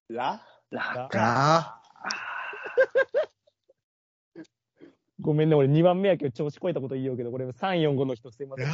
[0.09, 0.41] ラ
[0.71, 1.81] ラが
[5.21, 8.67] ごめんね、俺2番目やけど調子こいたこと言いようけど、これ3、4、5の人すいません。
[8.67, 8.73] が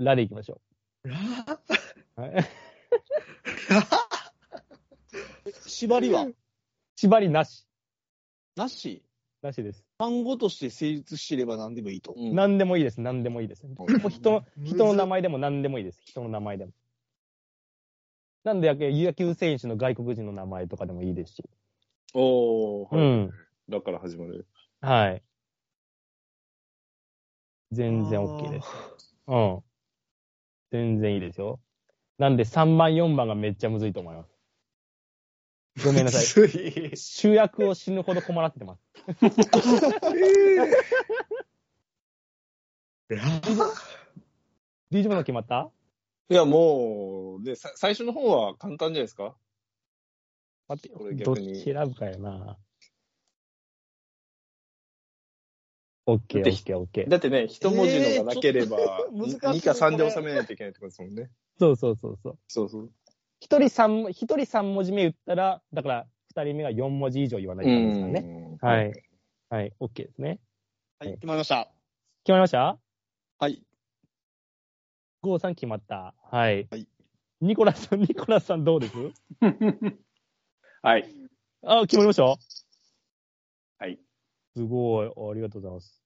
[0.00, 0.60] ラでいきましょ
[1.04, 1.16] ら
[2.16, 2.20] う。
[2.20, 2.44] はい、
[5.66, 6.26] 縛りは？
[6.96, 7.66] 縛りなし。
[8.56, 9.02] なし？
[9.42, 9.86] なしです。
[9.98, 12.14] 単語として成立していれば何でもいいと。
[12.14, 13.00] うん何でもいいです。
[13.00, 13.66] 何でもいいです。
[13.66, 16.02] もう人の、人の名前でも何でもいいです。
[16.04, 16.72] 人の名前でも。
[18.44, 21.44] なんでやけ野球選手の外国人の名前とかでもいいですし。
[22.12, 23.04] おー、はい。
[23.04, 23.30] うん。
[23.70, 24.46] だから始まる。
[24.82, 25.22] はい。
[27.72, 28.68] 全然 OK です。
[29.26, 29.62] うん。
[30.70, 31.60] 全然いいですよ。
[32.18, 34.30] なんで3番、4番がめっちゃむずいと思います。
[35.86, 36.24] ごめんなさい。
[36.92, 36.96] い。
[36.96, 38.80] 主役を死ぬほど困らせてます。
[44.92, 45.70] DJ もの決まった？
[46.28, 49.34] いや、もう、で、さ最初の方は簡単じゃないですか？
[50.68, 51.24] 待って。
[51.24, 52.58] どっち選ぶかよな。
[56.14, 57.08] OK、だって OK、OK。
[57.08, 61.30] だってね、一文字のがなければ、難しい2か3で収めないといけないってことですもんね。
[61.58, 62.38] そうそうそうそう。
[62.48, 62.90] そうそう。
[63.40, 68.20] 一人三、一人三文字目言ったら、だから二人目が四文字以上言わないとダメですからね。
[68.22, 68.92] ねはい。
[69.48, 70.38] はい、OK ですね。
[70.98, 71.70] はい、決まりました。
[72.24, 72.78] 決まりました？
[73.38, 73.62] はい。
[75.22, 76.14] ゴーさん決まった。
[76.30, 76.66] はい。
[76.70, 76.86] はい
[77.42, 78.94] ニコラスさん、ニコラスさんどうです？
[80.82, 81.08] はい。
[81.62, 82.24] あ、決まりました？
[82.24, 83.98] はい。
[84.54, 85.06] すごい。
[85.06, 85.99] ありがとうございます。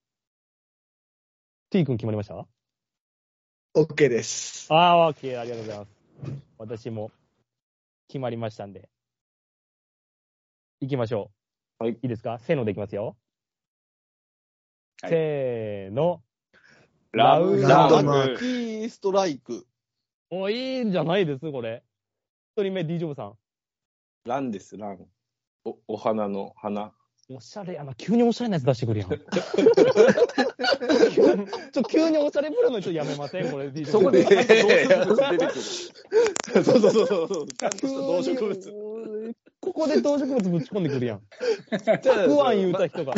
[1.75, 2.47] T 君決まりました
[3.75, 4.73] ？OK です。
[4.73, 5.41] ああ、OK。
[5.41, 5.89] ありがとうございます。
[6.57, 7.11] 私も
[8.07, 8.89] 決まりましたんで。
[10.81, 11.33] 行きましょ
[11.81, 11.85] う。
[11.85, 11.95] はい。
[11.95, 12.39] いいですか？
[12.39, 13.17] せーのでいきますよ。
[15.03, 16.23] はいせーの。
[17.11, 19.67] ラウラウマーーキーストライク。
[20.31, 21.83] お、いいんじゃないです、これ。
[22.57, 23.37] 一人目、D ジョブさん。
[24.27, 25.09] ランです、ラン。
[25.65, 26.93] お、お花の花。
[27.31, 27.95] おしゃれやな。
[27.95, 29.09] 急におしゃれなやつ出してくるやん。
[31.73, 33.51] ちょ、急におしゃれぶるのちょっとやめません？
[33.51, 33.71] これ。
[33.87, 34.25] そこで。
[34.25, 34.35] そう
[36.65, 37.47] そうそうそう。
[37.49, 38.55] ちゃんとした動植物。
[38.55, 39.35] 物。
[39.61, 41.21] ここで動植物ぶち込んでくるやん。
[42.03, 43.15] じゃあ不安言うた人が。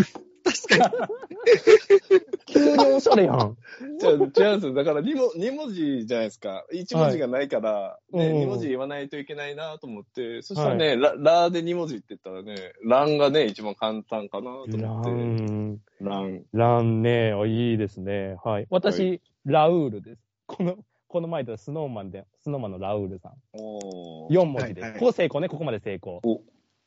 [0.69, 2.21] 確かに。
[2.47, 3.57] 急におしゃれやん。
[3.99, 4.75] じゃあ、違うんですよ。
[4.75, 6.65] だから2文 ,2 文字じゃないですか。
[6.73, 15.11] 1文字がないから、ね、いうん2文字言わないといけないなと思って、そしたらね、ララで2文字って言ったらね、ランがね、一番簡単かなとラ思って。
[15.11, 16.45] ン、ラン。
[16.53, 18.37] ランね、あいいですね。
[18.45, 18.67] はい。
[18.71, 20.23] 私、ラウールです。
[20.47, 20.77] この、
[21.09, 23.33] この前でスノーマンで、スノーマンのラウールさん。
[23.53, 24.83] おー4文字で。
[24.83, 26.43] はいはいここ成功ね、ここまで成功お。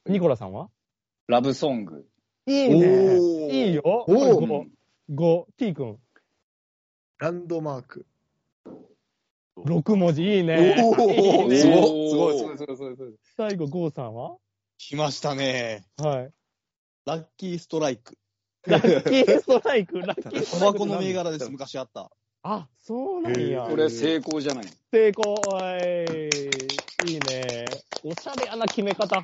[0.06, 0.70] ニコラさんは？
[1.28, 2.06] ラブソング。
[2.50, 3.50] いいね。
[3.52, 3.84] いいよ。
[3.86, 4.66] おー5、
[5.14, 6.00] 5、T 君。
[7.20, 8.08] ランドマーク。
[9.58, 10.76] 6文字、いいね。
[10.78, 13.14] いいねすごい、すごい、すごい、すごい、すごいすごい。
[13.38, 14.38] 最後、ゴーさんは？
[14.78, 15.84] 来ましたね。
[15.98, 16.32] はい。
[17.06, 18.18] ラッキーストライク。
[18.66, 22.10] ラッキーストライク、ラッキーストライクって何銘柄です、昔あった。
[22.42, 23.68] あ、そうなんや。
[23.70, 24.66] これ成功じゃない。
[24.92, 25.36] 成功。
[25.36, 26.30] おい。
[27.12, 27.66] いいね。
[28.04, 29.22] おしゃれやな、決め方。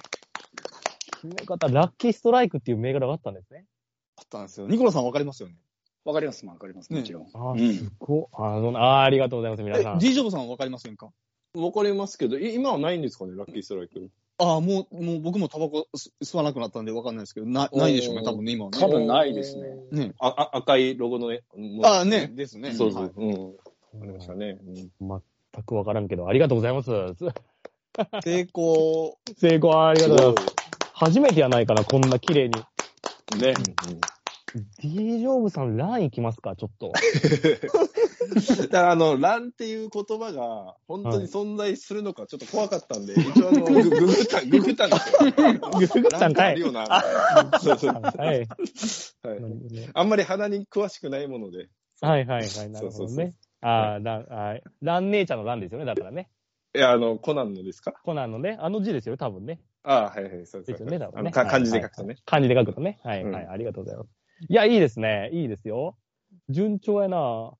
[1.29, 3.65] 決め方、ラッキーストライクっていう銘柄があったんですね。
[4.17, 4.67] あったんですよ。
[4.67, 5.55] ニコラさんわかりますよね？
[6.05, 7.27] わかります、わかります、ねもちろん。
[7.33, 9.99] あ、うんすごあのあ、ありがとうございます、皆さえ、ん。
[9.99, 11.09] D ジョブさんわかりませんか？
[11.55, 14.09] わかりますけど、い今はないんですかね、ラッキーストライク。
[14.37, 18.77] ああ、もう、もう僕もタバコ吸吸わなくなったんでわかんないですけど、な、ないでしょうね、多分ね、今はね。
[18.77, 19.69] 多分ないですね。
[19.91, 20.13] ね。
[20.19, 21.43] ああ赤いロゴのね。
[21.83, 22.73] ああ、ね、ですね。
[22.73, 23.03] そうそう。
[23.03, 23.31] はいう
[23.97, 24.01] ん。
[24.03, 24.59] ありましたね。
[24.61, 24.75] うん
[25.53, 26.91] 全くわからんけど、ありがとうございます。
[28.25, 29.17] 成功。
[29.37, 30.64] 成功、ありがとうございます。
[30.97, 32.53] 初めてやないかな、こんな綺麗に。
[33.41, 33.53] ね。
[34.81, 36.93] D ジョブさん、ラン行きますか、ちょっと。
[38.61, 45.31] だからあの、ランっていう言葉が本当に存在するのかちょっと怖かったんで、 一応あの、グググった、ググったんですよ。
[45.33, 47.03] ググったんかいよな。
[47.61, 47.93] そうそう。
[47.93, 48.47] はい。
[49.21, 49.41] はい。
[49.73, 51.67] ねあんまり鼻に詳しくないもので。
[51.99, 53.35] はいはいはい、なるほどそうそうそうね。
[53.59, 54.63] ああ、ラン、はい。
[54.81, 56.29] ラン姉ちゃんのランですよね、だからね。
[56.73, 57.91] いや、あの、コナンのですか？
[57.91, 59.59] コナンのね、あの字ですよ、多分ね。
[59.85, 61.19] ああ、はいはい、そうですよね、多分ね。
[61.19, 62.17] あのか漢字で書くとね。
[62.25, 62.99] 漢字で書くとね。
[63.03, 64.09] はいうんはい、ありがとうございます。
[64.49, 65.29] いや、いいですね。
[65.31, 65.95] いいですよ。
[66.49, 67.53] 順調やな。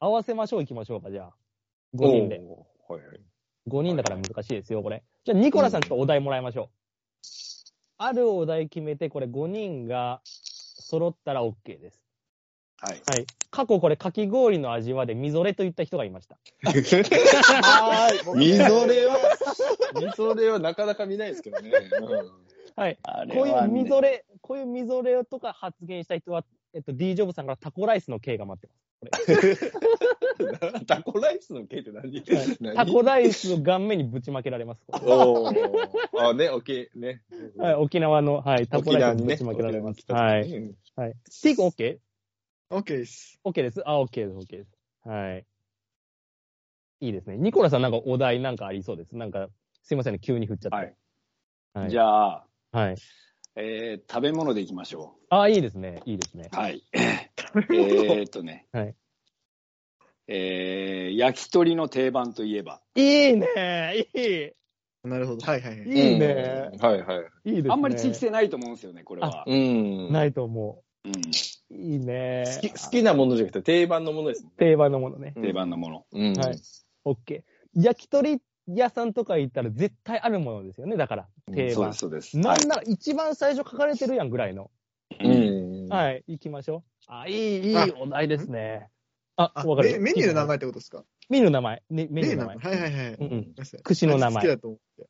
[0.00, 1.34] 合わせましょう、行きましょうか、じゃあ。
[1.94, 2.36] 5人で。
[2.88, 3.20] はいはい。
[3.68, 5.02] 5人だから難しいですよ、これ。
[5.24, 6.68] じゃあ、ニコラさんちょっとお題もらいましょう。
[7.98, 12.00] あるお題決めて、これ5人が揃ったら OK です。
[12.80, 13.02] はい。
[13.10, 13.26] はい。
[13.50, 16.36] 過去これ、かき氷の味はで、みぞれと言った人がいました。
[16.64, 16.96] みぞ
[18.86, 19.18] れは、
[20.00, 21.70] みぞれはなかなか見ないですけどね。
[22.76, 22.98] はい。
[23.02, 26.44] あれこういうはねみぞれ、こういうみぞれとか発言した人は、
[26.74, 32.20] えっと、D ジョブさんからタコライスの刑が待ってうん タコライスの系って何？
[32.20, 32.56] ます。
[32.60, 32.76] 何？
[32.76, 34.84] タコライスを顔面にぶちまけられます。
[35.04, 35.54] おー。
[36.18, 37.22] あ、ね、オッケー、ね。
[37.56, 39.18] はい、沖縄の、はい、タコ沖ライ。
[39.18, 40.00] スをぶちまけられます。
[40.00, 40.74] 沖縄はい。
[40.96, 41.14] はい。
[41.28, 41.98] スティーク OK?OK OK
[42.70, 43.40] です。
[43.54, 43.82] です。
[43.86, 44.70] あ、OK です、OK です。
[45.04, 45.46] はい。
[47.00, 47.38] いいですね。
[47.38, 49.16] ニコラさんなんかお題なんかありそうです？
[49.16, 49.48] なんか、
[49.82, 50.76] すいませんね、急に振っちゃって。
[50.76, 50.94] はい。
[51.74, 51.90] はい。
[51.90, 52.96] じゃあ、はい。
[53.56, 56.02] えー食べ物でいきましょあ、いいですね。
[56.04, 56.56] いいですねう。。
[56.56, 56.84] はい。
[56.92, 58.66] えーっとね。
[58.72, 58.94] はい。
[60.26, 62.82] えー焼き鳥の定番といえば？
[62.94, 63.46] いいね
[64.14, 64.52] いい
[65.08, 65.46] なるほど。
[65.46, 65.88] はいはいはい。
[65.88, 67.14] いいねうんはいは
[67.44, 67.50] い。
[67.50, 67.70] いいですね。
[67.70, 69.44] あんまり地域性ないと思うんですよね、これは。
[69.46, 70.12] うん。
[70.12, 71.80] ないと思うん、う。
[71.80, 74.50] いいね好き好きなものじゃなくて定番のものですね。
[74.56, 75.34] 定番のものね。
[75.40, 76.06] 定番のもの。
[76.12, 76.32] うん。
[76.34, 76.58] はい。
[77.04, 77.42] OK。
[77.74, 80.96] 焼き鳥屋さんとか行ったら絶対あるものですよね。
[80.96, 82.34] だから、定番そうです、。
[82.34, 82.38] そうです。
[82.38, 84.70] なはいんなら一番最初書かれてるやんぐらいの。
[85.20, 85.88] うん。
[85.88, 86.82] はい、行きましょう。
[87.06, 88.88] あ、いい、いいあお題ですね。
[89.36, 90.98] あ、あわかるメメニューの名前ってことですか？
[90.98, 91.82] たメニューの名前。
[91.90, 92.56] ね、メニューの名前。
[92.56, 93.14] はいはいはい。
[93.14, 95.06] うん串の名前好きだと思って。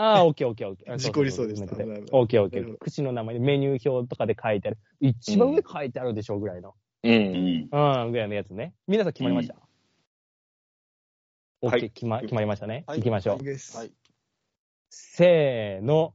[0.00, 0.96] ああ、オッケーオッケーオッケー。
[0.96, 2.78] 事故りそうでしたオッケーオッケー。
[2.78, 4.78] 口の名前でメニュー表とかで書いてある。
[5.00, 6.76] 一番上書いてあるでしょうぐらいの。
[7.02, 7.08] う。
[7.08, 7.68] うんん。
[7.70, 8.74] うん、ぐらいのやつね。
[8.86, 9.56] 皆さん決まりました、
[11.62, 12.84] オッケー、はい決ま、決まりましたね。
[12.86, 13.44] はい行きましょう。
[13.44, 13.92] はい。
[14.90, 16.14] せーの。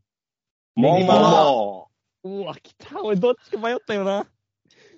[0.75, 1.89] もネギマも
[2.23, 3.03] うわ、来た。
[3.03, 4.25] 俺どっちか迷ったよな。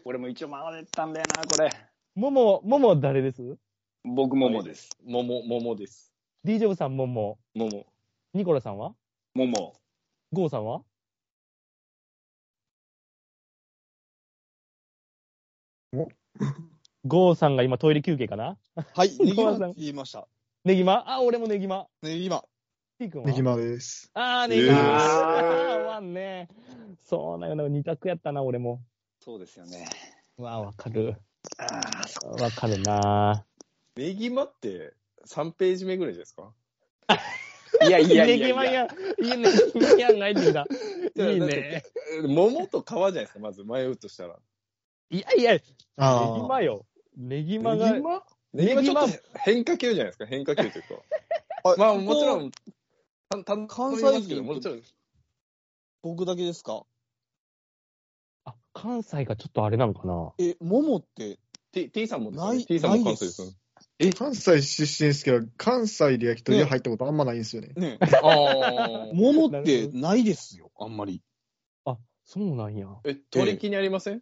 [0.06, 1.72] 俺も一応回れたんだよな、これ。
[2.14, 3.58] もも、もも誰です？
[4.04, 4.92] 僕ももです。
[5.04, 6.14] 桃、桃です。
[6.44, 7.40] ?D ジョブさんもも。
[7.56, 7.88] 桃。
[8.36, 8.94] ニコラさんは？
[9.34, 9.74] もも。
[10.34, 10.82] ゴーさんは？
[15.94, 16.10] お
[17.06, 18.58] ゴーさんが今トイレ休憩かな？
[18.94, 20.28] はい、 ネギマさん言いました。
[20.66, 21.06] ネギマ？
[21.10, 21.88] あ、俺もネギマ。
[22.02, 22.44] ネギマ。
[23.00, 23.28] T 君は？
[23.30, 24.12] ネギマです。
[24.14, 24.74] あー、ネギマ。
[24.74, 26.50] えーあー、ワンね。
[27.04, 27.70] そうなんよな。
[27.70, 28.82] 二択やったな、俺も。
[29.22, 29.88] そうですよね。
[30.38, 31.16] うわ、わかる。
[31.58, 31.64] あ
[32.04, 33.46] あ、そわかるな
[33.96, 34.94] ネギマって
[35.26, 36.52] 3ページ目ぐらいじゃないですか？
[37.84, 38.38] いやいやいやいや。
[38.38, 38.88] ネギマや、
[39.22, 39.38] いいね。
[39.38, 40.66] ネギマやんが入ってきた。
[41.32, 41.84] いいね。
[42.28, 44.38] 桃と皮じゃないですか、まず迷うとしたら。
[45.10, 46.86] いやいや、ネギあマよ。
[47.18, 48.24] ネギマがネギ、マ
[48.54, 51.76] ネギマちょっと変化球じゃないですか、変化球というか。
[51.78, 52.52] まあもちろん、
[53.30, 54.82] たた関西頼みますけどもちろん。
[56.02, 56.84] 僕だけですか
[58.46, 61.40] あ、関西がちょっとあれなのかなえ、桃って、
[61.72, 63.58] T, T さんもですね T さんも関西です
[64.00, 64.14] よすね。。
[64.14, 67.70] 関西出身ですけど、関西で焼き鳥屋入ったことあんまないんですよね。
[67.76, 69.10] ね、ああ。
[69.14, 71.22] 桃ってないですよ、あんまり。
[71.86, 72.88] あ、そうなんや。
[73.06, 74.22] え、取り木にありません？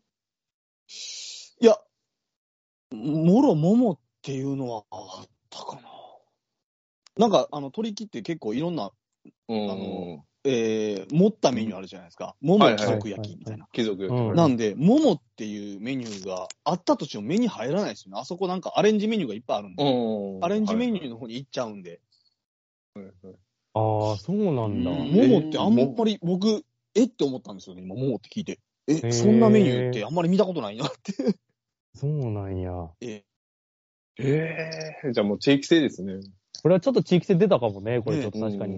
[1.59, 1.77] いや、
[2.91, 5.81] もろ桃っていうのはあったかな。
[7.17, 8.91] なんか、あの、鳥木って結構いろんな、
[9.47, 12.35] うんあのえー、持ったメニューあるじゃないですか。
[12.41, 13.67] 桃貴族焼きみたいな。
[13.71, 18.19] 貴族うんなんで、桃っていうメニューがあったとしても目に入らないですよね。
[18.19, 19.83] あそこなんかアレンジメニューがいっぱいあるんで。
[19.83, 21.05] うんアレンジメニュー。
[21.07, 22.01] ーの方に行っちゃうんで。
[22.95, 23.01] あ
[24.13, 24.91] あ、そうなんだ。
[24.91, 26.65] うん桃ってあんまり僕、
[26.95, 28.59] えって思ったんですよね、今、桃って聞いて。
[28.87, 31.13] え、ーそんなメニューってあんまり見たことないなって。
[31.95, 32.71] そうなんや。
[33.01, 33.23] え
[34.19, 34.69] え
[35.05, 36.19] えじゃあもう地域性ですね。
[36.63, 38.75] これはちょっと地域性出たかもね、これちょっと確かに。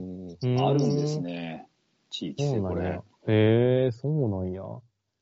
[0.60, 1.22] あるんです。
[1.22, 1.68] ね。
[2.10, 3.04] 地域性、これそうなんや。。
[3.28, 4.64] へえ、そうなんや。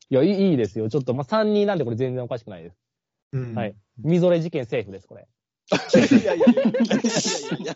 [0.10, 0.90] いや、いいですよ。
[0.90, 2.78] ちょっと、まあ、3人なんでこれ全然おかしくないです。
[3.34, 3.76] うんはい。
[3.98, 5.28] みぞれ事件セーフです、これ。
[5.72, 6.64] いやいやいやいやいや
[7.58, 7.76] いや。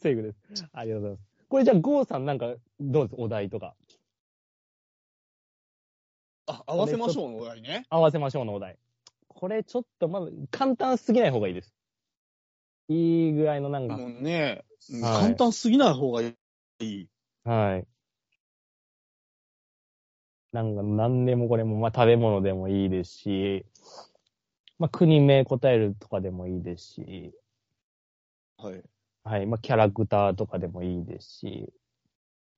[0.00, 0.66] セーフです。
[0.72, 1.22] ありがとうございます。
[1.48, 3.20] これじゃあ、ゴーさんなんか、どうです？
[3.20, 3.76] お題とか。
[6.46, 7.86] あ、合わせましょうのお題ね。
[7.88, 8.78] 合わせましょうのお題。
[9.28, 11.72] これちょっとまず、簡単すぎない方がいいです。
[12.88, 14.64] いいぐらいのなんか、もうね、
[15.02, 16.34] はい簡単すぎない方がい
[16.80, 17.08] い。
[17.44, 17.86] はい。
[20.52, 23.66] なんか、何でもこれも、まあ、食べ物でもいいですし、
[24.78, 27.32] まあ、国名答えるとかでもいいですし、
[28.58, 28.82] はい。
[29.24, 29.46] はい。
[29.46, 31.72] まあ、キャラクターとかでもいいですし、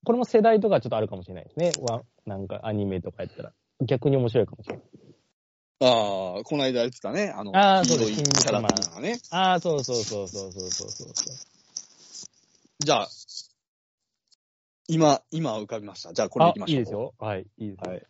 [0.04, 1.72] これも世代とかちょっとあるかもしれないですね。
[1.80, 3.52] わなんか、アニメとかやったら。
[3.80, 4.84] 逆に面白いかもしれない。
[5.86, 8.94] ああ、この間やってたね、あの、ああ、そうです、キャラクマン。
[8.94, 9.20] がね。
[9.30, 11.08] ああ、そうそうそうそうそうそうそう。
[12.80, 13.08] じゃあ、
[14.88, 16.12] 今、今浮かびました。
[16.12, 16.78] じゃあ、これいきましょう。
[16.78, 17.14] いいですよ。
[17.18, 17.88] はい、いいです。
[17.88, 18.02] はい。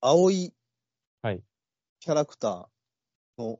[0.00, 0.52] 青い
[1.22, 1.42] はい。
[2.00, 3.58] キャラクターの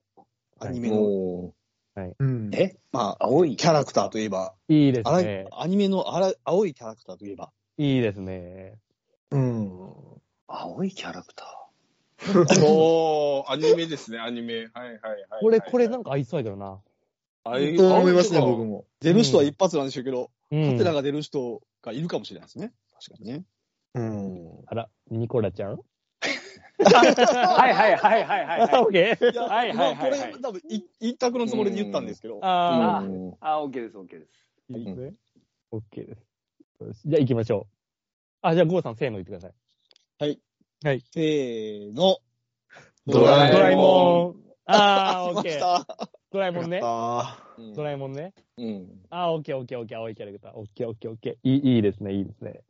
[0.61, 1.53] アニメの、
[1.99, 2.51] いうん。
[2.55, 2.77] え？
[2.93, 5.47] ま、あ、青いキャラクターといえば、いいですあらね。
[5.53, 8.79] アニメのあら青いキャラクターといえば、いいですね。
[9.31, 10.23] うん。
[10.49, 14.55] 青いキャラクターおー、アニメですね、アニメ。
[14.57, 15.41] はいはいはい。
[15.41, 16.81] これ、これなんか合いそうやけどな。
[17.45, 18.85] あいと思いますね、僕も。
[19.01, 20.85] 出る人は一発なんでしょうけど、うんハテ。
[20.85, 22.73] ナが出る人がいるかもしれないですね。
[23.07, 23.45] 確かにね。
[23.95, 24.65] うん。
[24.67, 25.75] あら、ニコラちゃん？
[25.75, 25.79] ー。
[26.87, 28.91] はいはいはいはいはいあ、オはい。
[28.91, 29.39] ッケー。
[29.41, 34.33] はいはいはいこれ多分い一択のつもりで言ったんですけど、あうんあ、オッケーです、オッケーです。
[34.73, 35.15] あ、いいですね。
[35.71, 36.15] オッケーで
[36.95, 37.03] す。
[37.07, 37.75] じゃあ行きましょう。
[38.43, 39.53] あ、じゃあゴーさん、せーの言ってください。
[40.19, 42.19] せーの。
[43.07, 44.45] ドラえもんドラえもん。
[44.65, 45.61] あー、 オッケー。
[45.61, 45.87] た。
[46.31, 46.81] ドラえもんね。
[46.81, 48.33] ドラえもんね。
[48.57, 49.05] うん。
[49.11, 50.53] あー、オッケー、オッケー、オッケー、青いキャラクター。
[50.55, 51.49] オッケー、オッケー、オッケー。
[51.49, 52.63] いい、いいですね、いいですね。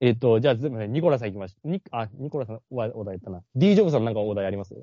[0.00, 0.92] えっ、と、じゃあ、すみません。
[0.92, 3.42] ニコラさん行きましにあ、ニコラさんはお題やったな。
[3.54, 4.74] D ジョブさんなんかお題あります？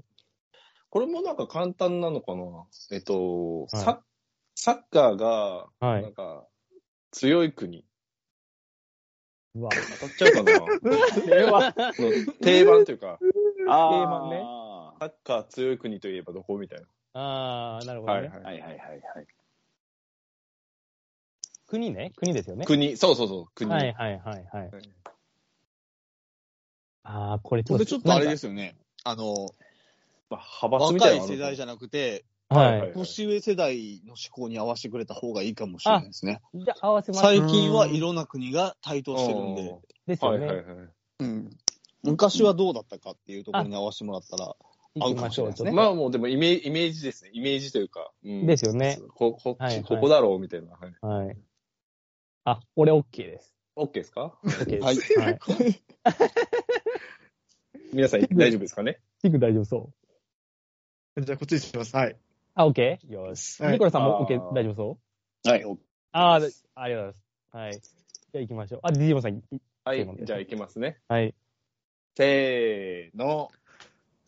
[0.90, 2.68] これもなんか簡単なのかな？
[2.92, 4.04] えっと、はいサ
[4.58, 6.48] サッカーが、はいなんか、
[7.12, 7.86] 強い国。
[9.56, 9.72] うわ。
[9.72, 10.52] 当たっちゃうかな
[11.26, 11.74] 定番。
[12.00, 12.12] の
[12.44, 13.20] 定番というか、
[13.70, 14.42] あ定番ね
[15.00, 16.80] サッカー強い国といえばどこみたい
[17.14, 18.16] あー、なるほな。
[18.16, 18.28] どね。
[18.28, 18.54] はいはい。
[18.54, 19.28] はいはい。
[21.68, 22.12] 国ね？
[22.18, 22.66] 国ですよね。
[22.66, 23.72] 国、そうそうそう、国。
[23.72, 24.72] はいはいはいはい。
[24.72, 24.90] はい
[27.08, 27.84] あー、これちこょっと。。
[27.84, 28.76] れちょっとあれですすよね。
[29.04, 29.56] あの、
[30.30, 32.80] まあ、派閥みた若い世代じゃなくて、はい。
[32.82, 36.42] はい年上世代の思考に合わせてくれた方がいいかもしれないですね。
[36.54, 37.22] じゃあ合わせます。
[37.22, 39.76] 最近はいろんな国が台頭してるんで、
[40.08, 40.46] ですよね。
[40.46, 40.88] はいはいはい。
[41.20, 41.50] うん
[42.04, 44.56] 昔はどうだったかっていうところに合わせてもらったら、
[44.94, 45.54] 行きましょう。
[45.54, 45.74] ちょっと。
[45.74, 47.32] まあもうでもイメイメージですね。
[47.34, 48.12] イメージというか。
[48.24, 49.00] うんですよね。
[49.16, 50.74] こ、こ、はいはいここだろうみたいな。
[50.74, 51.26] はい。
[51.26, 51.38] はい。
[52.46, 53.56] あ、俺 OK です。
[53.76, 55.20] OK ですか？OK です。
[55.20, 55.40] はいはい。
[57.92, 59.00] 皆さん大丈夫ですかね？
[59.24, 59.92] ピク大丈夫そ
[61.18, 61.22] う。
[61.22, 61.96] じゃあ、こっちにします。
[61.96, 62.18] はい。
[62.56, 62.98] あ、OK?
[63.12, 63.62] よし。
[63.62, 64.98] はいニコラさんも OK 大丈夫そ
[65.46, 65.50] う？
[65.50, 65.64] はい、
[66.14, 67.24] あー、ありがとうございます。
[67.52, 67.74] はい。
[67.74, 68.80] じゃあ行きましょう。
[68.84, 69.44] あ、DJ モさん、い
[69.84, 70.98] はいじゃあ行きますね。
[71.08, 71.36] はい。
[72.18, 73.52] せーの。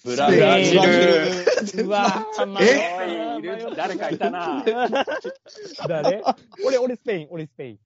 [0.04, 1.86] ブララジジルル。
[1.88, 4.64] うわー、迷いる誰かいたな。
[5.88, 6.22] 誰？
[6.66, 7.80] 俺、俺スペイン、俺スペイン。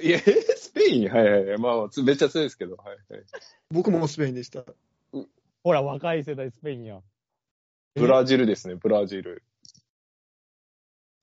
[0.00, 1.08] いや、スペイン？
[1.10, 1.58] はいはいはい。
[1.58, 2.76] まあ、つめっちゃ強いですけど。
[2.76, 3.24] はいはい。
[3.70, 4.64] 僕もスペインでした。
[5.64, 7.00] ほら、若い世代スペインや。
[7.94, 9.42] ブラジルですね、ブラジル。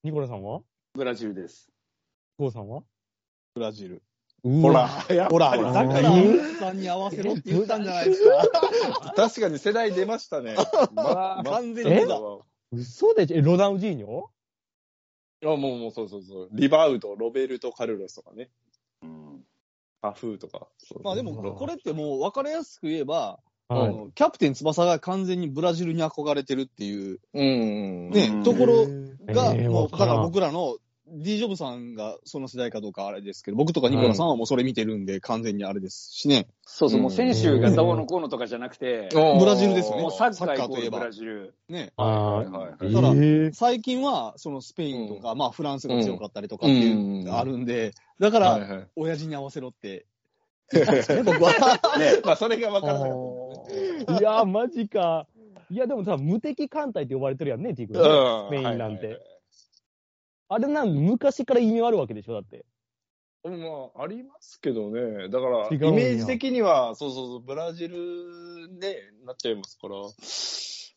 [0.06, 0.62] ニコラさんは？
[0.94, 1.68] ブラジルです。
[2.38, 2.84] ゴーさんは？
[3.56, 4.04] ブラジル。
[4.44, 9.14] ほら、ほら、ほら、だから、うんさんに合わせろって言ったんじゃないですか。
[9.16, 10.56] 確かに世代出ましたね。
[10.94, 12.20] ま完全に出た
[12.72, 14.26] 嘘でしょえ、ロナウジーニョ？
[15.44, 16.50] あ、もう、もう、そうそうそう。
[16.52, 18.52] リバウド、ロベルト・カルロスとかね。
[19.02, 19.44] うん。
[20.04, 20.68] アフーとか。
[20.78, 23.96] そうまあでも、これってもう分かりやすく言えば、あはい。
[23.96, 28.10] のキャプテン翼が完全にブラジルに憧れてるっていう、うん。
[28.12, 28.86] ねうんところ
[29.34, 36.48] が、えーもう、わからんだから僕らの D・ ジョブさんがその世代かどうかあれですけど、僕とかニコラさんはもうそれ見てるんで、完全にあれですしね。
[36.64, 41.54] そうそう、もう選手がどうのこうのとかじゃなくて、ブラジルですよねもうサッカーイコサッカーといえばブラジル。
[41.70, 41.94] ね。
[41.98, 48.88] あはいはいはいーだからえー最近は、そのスペインとか、まあフランスが強かったりとかっていううんのがあるんで、だから。
[48.96, 50.06] 親父に合わせろって
[50.74, 51.52] ね、僕は。
[52.00, 53.10] ね、まあ、それが分からなかっ
[54.08, 54.20] たね。
[54.20, 55.28] いやー、マジか。
[55.70, 57.94] いや、でもさ、無敵艦隊って呼ばれてるやんね、ティク。
[57.94, 58.48] うん。
[58.48, 58.78] スペインなんて。
[58.80, 59.36] はいはいはい
[60.48, 62.66] あれなん、昔から意味あるわけでしょ、だって。
[63.44, 63.52] ま
[63.96, 65.30] あ、ありますけどね。
[65.30, 69.96] だから、イメージ的には、そうそうそう、ブラジルでなっちゃいますから。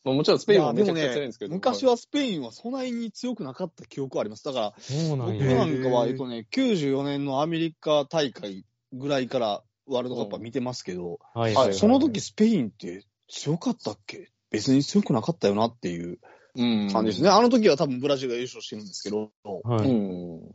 [0.05, 1.55] まあ、もちろんスペインもめちゃくちゃ強いんですけど。
[1.55, 4.45] 昔はスペインはそないに強くなかった記憶はあります。
[4.45, 4.75] だから、
[5.09, 5.19] 僕。
[5.19, 14.30] なんかは、えっとね、94年のアメリカ大会ぐらいからワールドカップは見てますけど、はいはいその時スペインって強かったっけ？
[14.51, 16.18] 別に強くなかったよなっていう
[16.57, 17.30] うん感じですね。。
[17.30, 19.89] あの時は多分ブラジルが優勝してるんですけど、はい。
[19.89, 20.51] うん。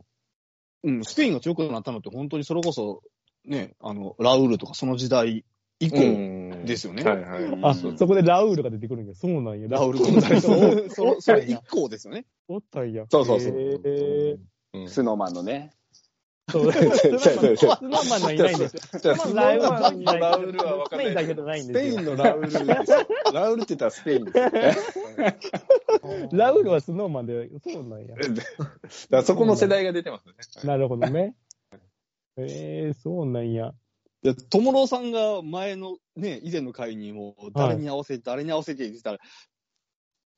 [0.82, 3.02] うん、スペインが強くなったのって本当にそれこそ、
[3.46, 5.44] ね、あの、ラウールとかその時代
[5.80, 7.42] 以降、うんですよねはいはい。
[7.44, 9.14] うんあ、そこでラウールが出てくるんや。
[9.14, 9.68] そうなんや。
[9.68, 12.26] ラウール・ゴンザレスおそのそれ以降ですよね。
[12.48, 13.04] おったんや。
[13.10, 13.52] そうそうそう。
[13.52, 14.38] へー
[14.74, 15.72] うんスノーマンのね。
[16.50, 16.72] そう。
[16.72, 19.00] スマンスノーマンはいないんですよ。
[19.00, 21.06] じゃあ、スマンマンのラウールは分かんない。
[21.06, 23.32] スペインだけじゃないんスですよペインのラウール。
[23.32, 24.76] ラウールって言ったらスペインですよね。
[26.32, 28.14] ラウールはスノーマンで、そうなんや。
[28.14, 28.28] だか
[29.10, 30.34] らそこの世代が出てますね。
[30.64, 31.34] なるほどね。
[32.36, 33.72] えー、そうなんや。
[34.22, 39.18] で、友郎さんが前のね、以前の回にも、誰に合わせて、誰に合わせて言ってたら、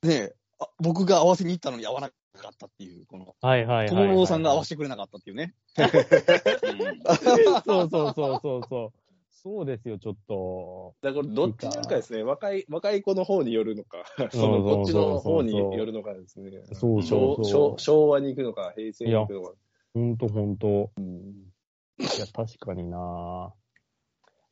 [0.03, 4.09] ねあ僕が合わせに行ったのに合わなかかったっていう、この、はいはいはいはい。
[4.09, 5.55] 友野さんが合わせてくれなかったっていうね。
[5.79, 5.87] うん
[7.65, 8.93] そうそうそうそうそう。
[9.31, 10.95] そうですよ、ちょっと。
[11.03, 16.51] だからどっちなんかですね、若い、若い子の方によるのか、その、こっちの方によるのかですね。
[16.73, 19.53] そうそうそう昭和に行くのか、平成に行くのか。
[19.95, 20.91] ほんとほんと。
[20.97, 21.53] うん
[21.99, 23.55] いや、確かにな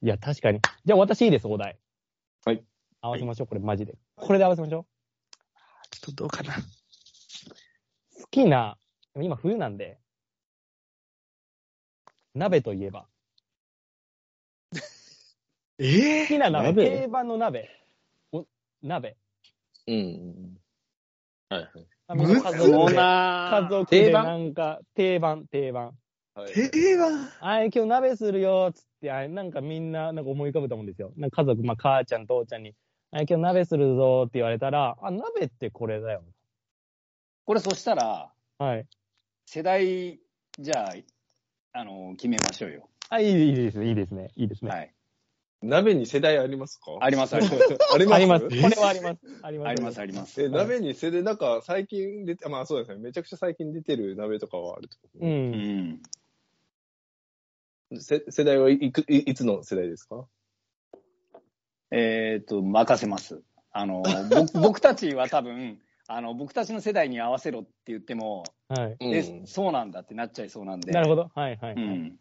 [0.00, 0.60] いや、確かに。
[0.84, 1.78] じゃあ私いいです、お題。
[2.44, 2.64] はい。
[3.00, 3.96] 合わせましょう、これマジで。
[4.16, 4.86] これで合わせましょ
[5.90, 6.54] ちょっとどうかな。
[8.34, 8.76] きな、
[9.16, 9.98] 今冬なんで、
[12.34, 13.06] 鍋といえば。
[15.78, 16.90] え好きな鍋、鍋？
[17.02, 17.70] 定番の鍋。
[18.32, 18.44] お
[18.82, 19.16] 鍋。
[19.86, 20.58] うん。
[21.48, 21.70] はいはい。
[22.08, 24.24] あむずっ家族で、な家族で定番？
[24.24, 25.92] なんか、定番、定番。
[26.34, 27.28] はいー、定番？
[27.40, 31.12] あい、今日鍋するよ、つって、あい、なんかみんな、なんか思い浮かぶと思うんですよ。
[31.16, 32.74] なんか家族、まあ、母ちゃん、父ちゃんに、
[33.12, 36.24] あい、今日鍋するぞって言われたら、あ、鍋ってこれだよ。
[37.44, 38.86] これそしたら、はい。
[39.46, 40.18] 世代、
[40.58, 40.94] じゃあ、
[41.80, 42.88] あの、決めましょうよ。
[43.10, 44.70] あ、いいいいですね、いいですね、いいですね。
[44.70, 44.94] はい。
[45.62, 46.92] 鍋に世代ありますか？
[47.00, 47.56] あります、あります。
[47.94, 48.14] あります？
[48.14, 48.48] あります。
[48.48, 49.18] これはあります。
[49.42, 49.68] あります。
[49.68, 50.42] あります、あります。
[50.42, 52.98] え、鍋に世代、なんか最近出て、まあそうですね。
[53.02, 55.18] めちゃくちゃ最近出てる鍋とかはあるってこと？
[55.20, 55.26] う。
[55.26, 56.02] うん
[57.92, 58.00] ん。
[58.00, 60.26] せ世代はいくいいつの世代ですか？
[61.90, 63.42] えっ、と、任せます。
[63.72, 68.96] あの、僕 僕たちは多分、あの、僕たちの世代に合わせろって言っても、はい。
[69.00, 70.92] え、そうなんだってなっちゃいそうなんで。
[70.92, 71.30] なるほど。
[71.34, 71.74] はい、はい。
[71.74, 72.16] はいうん。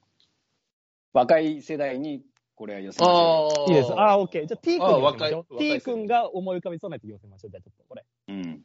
[1.11, 2.23] 若い世代に
[2.55, 3.93] これは寄せましょあいいです。
[3.93, 4.47] あ、オッケー。
[4.47, 5.53] じゃあ T 君あに寄せましょう。
[5.53, 7.51] 若い T 君が思い浮かびそうなやつ寄せましょう。
[7.51, 8.05] じゃあちょっとこれ。
[8.29, 8.31] う。
[8.31, 8.63] うん。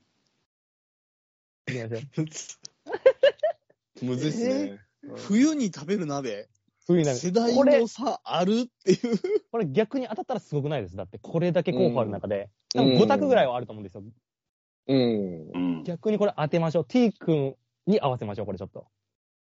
[1.69, 4.05] いきましょう。
[4.07, 4.79] むずいっすね。
[5.17, 6.49] 冬に食べる鍋、
[6.87, 7.17] 冬鍋。
[7.19, 9.19] 世代これの、差あるっていう。
[9.51, 10.97] これ逆に当たったらすごくないです。
[10.97, 12.37] だって、これだけ候補ある中で。
[12.43, 14.03] うん多分5択ぐらいはあると思うんですよ。
[14.89, 15.51] うん。
[15.55, 15.85] うん。
[15.85, 16.85] 逆にこれ当てましょう。
[16.85, 17.55] T 君
[17.87, 18.87] に合わせましょう、これちょっと。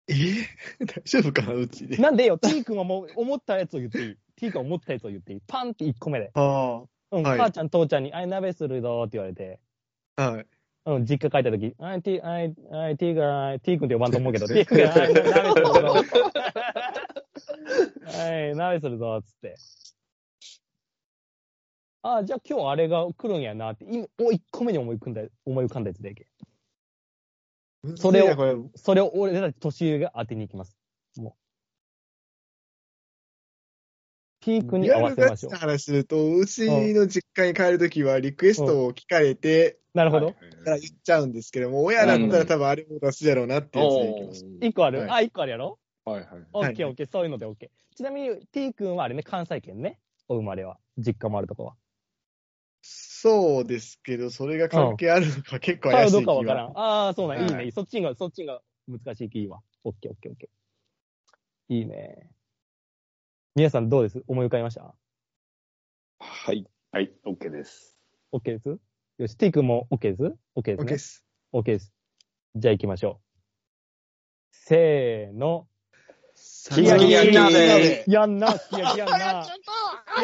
[0.07, 0.13] え？
[0.13, 0.45] ー、
[0.85, 1.97] 大丈夫かなうちで。
[1.97, 4.17] なんでよ、T 君はもう思ったやつを言っていい。
[4.35, 5.41] T 君は思ったやつを言っていい。
[5.47, 6.31] パンって1個目で。
[6.33, 9.59] あうん、はい母ちゃん、父ちゃんに、あい、鍋するぞって言われて、
[10.15, 10.45] あ、はい。
[10.85, 15.71] うん、実家帰った時、あい、T、あい、あい、T が、T 君って呼ばんと思うけど、 T 君が、あい、鍋するぞ。
[18.05, 19.55] はい、鍋するぞ、つって。
[22.01, 26.27] あじゃあ今日あれが来るんやなって、今、お、1個目に思い浮かんだ、思い浮かんだやつでいけ。
[27.95, 30.77] それをそれを俺たち年上が当てに行きます。
[31.17, 31.33] もう。
[34.41, 35.71] T 君に合リアルわせましょうガチな。
[35.71, 40.31] 話すると、うちの実家に帰るときはリクエストを聞かれて、なるほど。
[40.31, 40.35] か
[40.65, 44.45] ら言っちゃうんですけども、親だったら多分あれも出すやろうなってやつでいきます。
[44.61, 45.79] 一個ある、はいあ、一個あるやろ？
[46.05, 46.27] はいはい。
[46.53, 47.95] オはいッケーオッケー、そういうのでオッケー。
[47.95, 49.99] ちなみに T 君はあれね、関西圏ね。
[50.27, 50.77] お生まれは。
[50.97, 51.75] 実家もあるとこは。
[52.81, 56.73] そうですけど、それが関係あるのか結構あどう怪しい気かわからん。
[56.73, 57.05] は。
[57.05, 57.55] ああ、そうなん、いいね。
[57.55, 59.61] はいそっちが、そっちが難しい気いいわ。
[59.83, 61.75] オッケーオッケーオッケー。
[61.75, 62.29] いいね。
[63.55, 64.23] 皆さんどうです？
[64.27, 64.95] 思い浮かびました？
[66.19, 66.65] はい。
[66.91, 67.97] はい、OK です。
[68.31, 68.79] ?OK です？
[69.17, 70.23] よし、T 君も OK です
[70.55, 70.97] ?OK ですねで。
[70.97, 71.25] す。
[71.53, 71.93] OK です。
[72.55, 73.25] じゃあ行きましょう。
[74.51, 75.67] せーの。
[76.33, 79.45] すき焼き焼き鍋やんな、すき焼きやんな。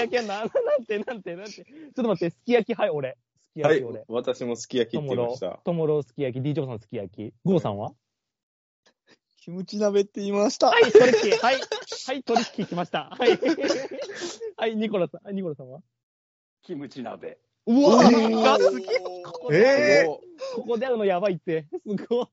[0.02, 0.40] すき焼きやんな。
[0.40, 0.50] なん
[0.86, 1.52] て、なんて、なんて。
[1.54, 3.18] ちょっと待って、すき焼き、はい、俺。
[3.48, 4.06] すきはい焼き、俺。。
[4.08, 5.60] 私もすき焼きって言いました、。
[5.64, 7.34] ともろすき焼き、D ジョーさんすき焼き。
[7.44, 7.92] ゴーさんは？
[9.38, 10.70] キムチ鍋って言いました。
[10.70, 11.12] はい、取引。
[11.38, 11.62] はい。
[12.08, 13.10] はい、取引来ました。
[13.12, 13.40] はい。
[14.58, 15.22] はい、ニコラさん。
[15.26, 15.82] はいニコラさんは？
[16.64, 17.38] キムチ鍋。
[17.68, 18.86] うわえーが好き
[19.24, 20.06] ここで、え
[20.56, 21.68] ここで会うのやばいって。
[21.86, 22.28] すごい。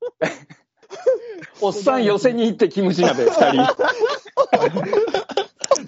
[1.60, 3.42] おっさん寄せに行ってキムチ鍋二人。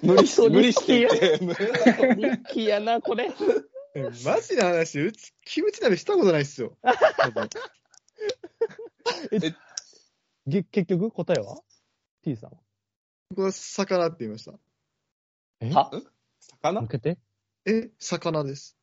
[0.01, 2.15] 無理して、無理して言って。
[2.15, 3.29] 人気やな、これ。
[3.95, 6.77] ー、マジな話、うち、キムチ鍋したことないっすよ。
[7.17, 7.49] 多分
[10.47, 11.61] げ結局、答えは
[12.23, 12.57] ?T さんは？
[13.29, 14.53] 僕は魚って言いました。
[15.61, 15.71] え？
[15.71, 15.91] は？
[16.61, 16.81] 魚？
[16.81, 17.17] 向けて？
[17.65, 18.77] え、魚です。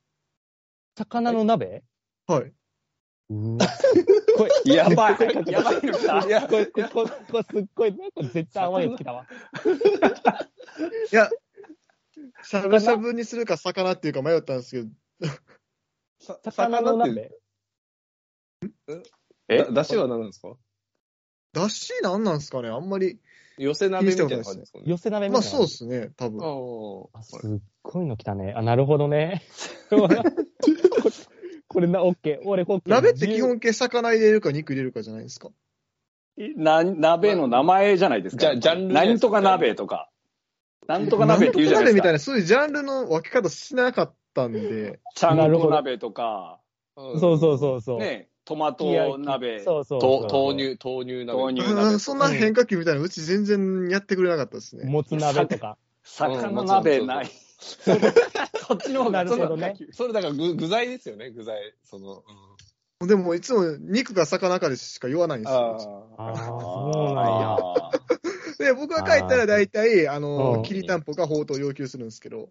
[0.97, 1.85] 魚の鍋？
[2.27, 2.53] はい。
[3.33, 3.67] うわ。
[4.37, 5.17] これ、やばい。
[5.47, 6.27] やばいの来た。
[6.27, 8.11] いや、これ、これ、これ、これすっごいね。
[8.15, 9.27] これ絶対甘いやつ来たわ。
[11.13, 11.31] いや、
[12.43, 14.89] しゃぶしゃぶにするか魚っていうか迷ったんですけど、
[16.21, 17.31] さ魚のって鍋？
[19.49, 19.59] え？
[19.59, 20.55] だだしは何なんですか？
[21.53, 22.69] だしなんなんすかね？
[22.69, 23.19] あんまり。
[23.59, 24.85] 寄せ鍋みたいな感じですかね？
[24.87, 25.49] 寄せ鍋みたいな。
[25.51, 26.41] まあそうっすね、多分。
[27.13, 28.55] ああすっごいの来たね。
[28.57, 29.43] あ、なるほどね。
[31.73, 32.47] これな、オッケー。
[32.47, 32.95] 俺、オッケー。
[32.95, 35.49] 鍋って基本形魚入れるか肉入れるかじゃないですか？
[36.57, 38.41] な、鍋の名前じゃないですか？
[38.41, 40.09] じゃあジャンル何とか鍋とか。
[40.87, 41.99] なんとか鍋って言うじゃないですか。
[41.99, 46.61] 鍋みたいな、そういうジャンルの分け方しなかったんで、ちゃんこ鍋とか。
[46.97, 47.99] そうそうそうそう。
[48.01, 49.61] ねトマト鍋。
[49.61, 51.39] そうそうそうと豆乳、豆乳鍋。
[51.39, 54.85] 豆乳うんそんな変化球みたいなのうち全然やってくれなかったですね。
[54.85, 55.79] もつ鍋とか。
[56.03, 57.31] 魚鍋ない。
[58.67, 59.77] そっちの方がなるほどね。
[59.93, 61.75] それだから具具材ですよね、具材。
[61.85, 62.25] その、
[63.07, 65.59] でもいつも肉か魚かでしか言わないんですよ。
[66.19, 67.91] ああ、そうなんや。
[68.59, 70.63] で、僕が帰ったら大体、あうの、ん。
[70.63, 72.51] きりたんぽかほうとう要求するんですけど、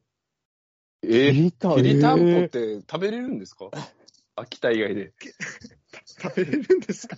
[1.04, 3.70] えー、きりたんぽって食べれるんですか？
[4.36, 5.14] 秋田以外で。
[6.22, 7.18] 食べれるんですか？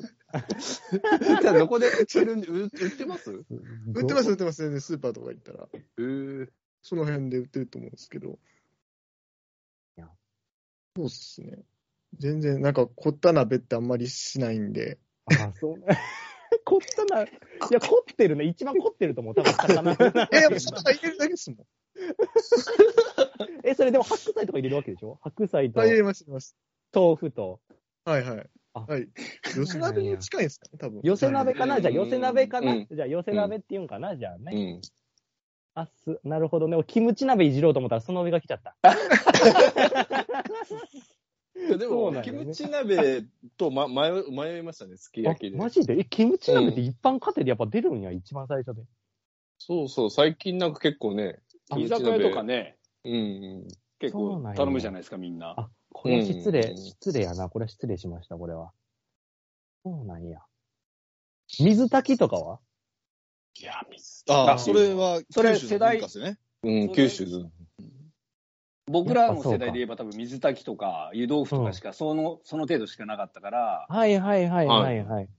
[1.41, 3.31] じゃあどこで売ってるんで、売売ってます？
[3.31, 5.67] 売ってます、売ってます、全然スーパーとか行ったら。
[5.73, 6.47] えー、
[6.83, 8.37] その辺で売ってると思うんですけど。
[9.97, 10.07] いや
[10.95, 11.63] そうっすね。
[12.19, 14.99] 全然、なんか、凝った鍋ってあんまりしないんで。
[15.25, 15.75] あ、そう。
[16.65, 17.23] 凝ったな。
[17.23, 17.29] い
[17.71, 18.45] や、凝ってるね。
[18.45, 19.35] 一番凝ってると思う。
[19.35, 19.93] 多分魚。
[19.93, 19.97] い
[20.31, 21.65] やいや、もうそんな入れるだけですもん。
[23.63, 25.17] え、それでも白菜とか入れるわけでしょ？
[25.23, 26.55] 白菜とあ、入れます、入れます。
[26.93, 27.61] 豆腐と。
[28.05, 28.49] はいはい。
[28.73, 29.07] あはい。
[29.55, 31.01] 寄せ鍋に近いんですかね、多分。
[31.03, 31.81] 寄せ鍋かな？
[31.81, 32.73] じゃあ寄せ鍋かな？
[32.73, 34.15] うんじゃあ寄せ鍋って言うんかな？
[34.17, 34.51] じゃあね。
[34.53, 34.81] うん。
[35.75, 36.75] あす、なるほどね。
[36.75, 38.75] 俺キムチ鍋いじろうと思ったらその上が来ちゃった。
[41.53, 43.23] でも、そうなんよねキムチ鍋
[43.57, 45.57] と、ま、迷い迷いましたね、すきあ焼きで。
[45.57, 45.99] マジで？
[45.99, 48.83] え、キムチ鍋って一般家庭でやっぱ出るんや、一番最初で。
[49.57, 53.67] そうそう、最近なんか結構ね、あ居酒屋とかね、うん。
[53.99, 55.53] 結構そうなんや頼むじゃないですか、みんな。
[55.57, 57.49] あ、これは失礼、うん失礼やな。
[57.49, 58.71] これは失礼しました、これは。
[59.83, 60.39] そうなんや。
[61.59, 62.59] 水炊きとかは？
[63.59, 64.23] いや、水。
[64.29, 66.01] ああそれは、それ世代。
[66.63, 67.45] うん、九州ず。
[68.87, 75.29] 僕らの世代で言えば多分水炊きとか湯豆腐とうんかしか、その、その程度しかなかったから、はいはいはいはいはい。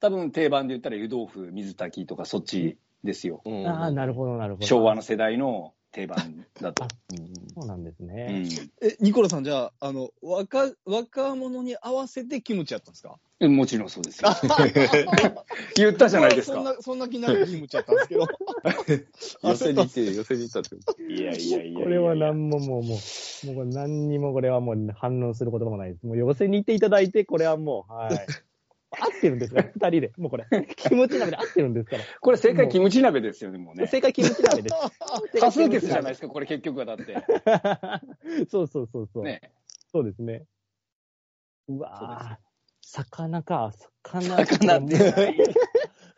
[0.00, 3.42] 多分定番で言ったら湯豆腐、水炊きとかそっちですよ。
[3.44, 4.66] うんああ、なるほどなるほど。
[4.66, 6.86] 昭和の世代の定番だと。
[7.54, 8.42] そうなんですうね。
[8.42, 8.46] ん
[8.80, 13.18] え、ニコラさん、じゃあ、あの、若、若者に合わせてキムチやったんですか？
[13.42, 14.28] えもちろんそうですよ。
[15.74, 16.56] 言ったじゃないですか。
[16.56, 18.26] そんな、そんな気になるキムチやったんですけど。
[19.42, 21.02] 寄せに行って、寄せに行ったってこと。
[21.02, 21.80] いやいやいやいや。
[21.80, 22.96] これは何ももう、も
[23.44, 26.06] う、もうこれ何にもこれはもう反応することもないです。
[26.06, 28.26] もう寄せに行っていただいて、これはもう、はい。
[28.90, 30.12] 合ってるんですから、 二人で。
[30.16, 32.04] もうこれ、キムチ鍋で合ってるんですから。
[32.20, 33.86] これ正解キムチ鍋ですよね、もうね。
[33.86, 34.74] 正解キムチ鍋です。
[35.40, 37.16] 多数決じゃないですか、これ結局はだって。
[38.50, 39.24] そうそうそうそう。
[39.24, 39.40] ね。
[39.92, 40.44] そうですね。
[41.68, 42.44] うわぁ、
[42.80, 43.72] 魚か、
[44.02, 44.44] 魚。
[44.44, 45.36] 魚でない。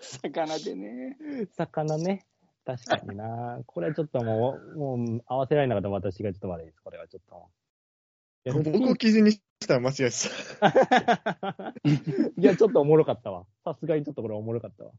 [0.00, 1.18] 魚でね。
[1.52, 2.26] 魚ね。
[2.64, 6.80] 確かになこれちょっともう、もう合わせられなかった私がちょっと悪いです。
[6.80, 7.48] これはちょっと。
[8.44, 10.28] いや僕を基準にしたら間違いです。
[12.36, 13.46] いや、ちょっとおもろかったわ。
[13.64, 14.92] さすがにちょっとこれおもろかったわ。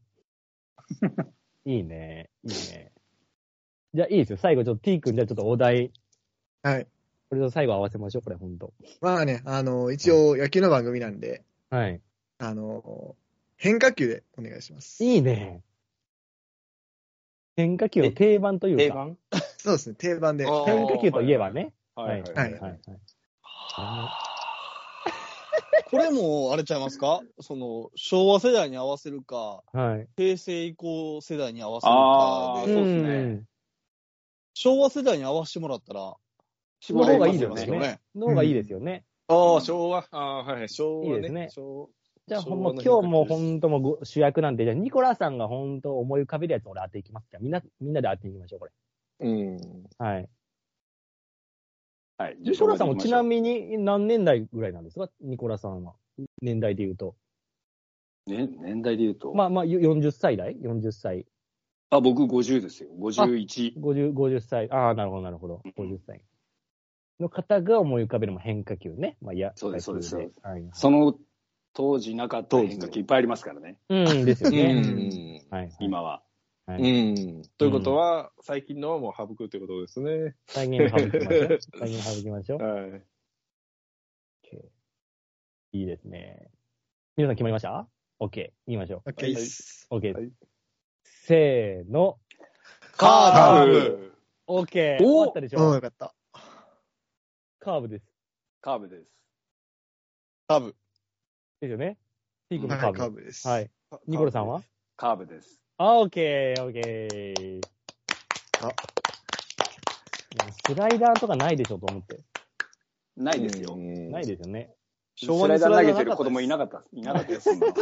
[1.64, 2.30] いいね。
[2.42, 2.92] いいね。
[3.94, 4.38] じゃあいいですよ。
[4.38, 5.92] 最後ちょっと T 君じゃあちょっとお題、
[6.62, 6.86] はい。
[7.28, 8.22] これと最後合わせましょう。
[8.22, 8.72] これほんと。
[9.00, 12.00] まあね、あの、一応野球の番組なんで、はい。
[12.38, 13.16] あの、
[13.56, 15.04] 変化球でお願いします。
[15.04, 15.62] いいね。
[17.56, 18.82] 変化球の定番というか。
[18.82, 19.18] 定番？
[19.58, 20.44] そうですね、定番で。
[20.44, 21.72] 変化球といえばね。
[21.94, 22.80] はいはいはいはい。
[25.90, 27.22] これも、あれちゃいますか？
[27.40, 30.08] その、昭和世代に合わせるか、はい。
[30.16, 33.44] 平成以降世代に合わせるかで、そうっすねん
[34.54, 36.14] 昭和世代に合わせてもらったら、
[36.90, 38.00] の方がいいですよね。
[38.14, 39.04] の方がいいですよね。
[39.28, 40.06] ああ、昭和。
[40.10, 41.16] ああ、はいはい、昭和ね。
[41.16, 41.90] いいですね昭
[42.26, 47.28] じゃあ、ほんま、今日も本当もご主役なんで、じゃあ、ニコラさんが本当思い浮かべるやつ俺当ていきます。
[47.30, 48.72] じゃあ、みんな、みんなで当ていきましょう、これ。
[49.20, 49.86] うん。
[49.98, 50.28] はい。
[52.24, 52.36] はい。
[52.40, 53.28] ニコラさんもちなに。
[53.28, 55.10] みに何年代ぐらいなんですか？
[55.20, 55.94] ニコラさんは。
[56.40, 57.16] 年代で言うと。
[58.26, 59.34] ね、年代で言うと。
[59.34, 61.26] まあまあ、40歳代 ?40 歳。
[61.90, 62.88] あ、僕50ですよ。
[62.98, 63.74] 51。
[63.78, 64.70] 50、50歳。
[64.70, 65.60] ああ、なるほど、なるほど。
[65.76, 66.22] 50歳。
[67.20, 69.18] の方が思い浮かべるも変化球ね。
[69.20, 70.66] まあ、いや、そうですそうですはい。
[70.72, 71.14] その
[71.74, 74.80] 当時なかった変化球いっぱいありますからね、うん、ですようね。
[74.80, 75.42] ん。
[75.50, 75.70] はい。
[75.80, 76.22] 今は。
[76.66, 77.12] はうい。
[77.12, 77.42] ん。
[77.58, 80.34] ということは、最近のはもう省くってことですね。
[80.46, 81.58] 再現省きましょう。
[81.78, 82.62] 再現省きましょう。
[82.64, 83.02] はい。
[85.72, 86.50] いいですね。
[87.16, 87.88] 皆さん決まりました
[88.20, 88.52] ?OK。
[88.66, 89.10] 言いましょう。
[89.10, 89.88] OK です。
[89.90, 90.16] OK です。
[90.16, 90.32] はい
[91.26, 92.18] せーの。
[92.96, 94.12] カーブ
[94.46, 94.98] OK。
[95.02, 96.14] おあったでしうん、ょよかった。
[97.58, 98.04] カーブです。
[98.60, 99.10] カーブです。
[100.46, 100.74] 多分。
[101.60, 101.98] ですよね
[102.50, 102.98] ?T 君のはい、カーブ。
[102.98, 103.48] カーブです。
[103.48, 103.70] はい。
[104.06, 104.62] ニコルさんは？
[104.96, 105.63] カーブです。
[105.76, 107.60] あ、OK、OK。
[108.62, 108.68] あ
[110.66, 112.20] スライダーとかないでしょと思って。
[113.16, 113.76] ないですよ。
[113.76, 114.74] ないですよね。
[115.16, 116.96] スライダー投げてる子供いなかったです。
[116.96, 117.50] いなかったです。
[117.50, 117.74] そんなの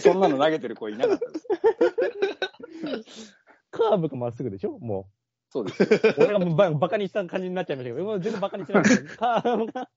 [0.00, 3.36] そんなの投げてる子いなかったです。
[3.70, 4.78] カーブかまっすぐでしょ？
[4.78, 5.08] も
[5.50, 6.14] そうです。
[6.18, 9.08] 俺がもうババカにした感じになっちゃいましたけど、もう全然バカにしてないですよ。
[9.16, 9.88] カーブが、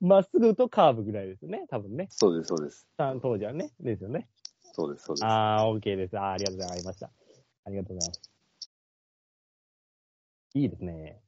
[0.00, 2.08] まっすぐとカーブぐらいですよね、多分ね。
[2.10, 2.86] そうです、そうです。
[2.96, 3.72] 当時はね。
[3.80, 4.28] ですよね。
[4.72, 5.24] そうです、そうです。
[5.24, 6.18] あー、OK です。
[6.18, 7.10] あーありがとうございました。
[7.64, 8.30] ありがとうございます。
[10.54, 11.20] いいですね。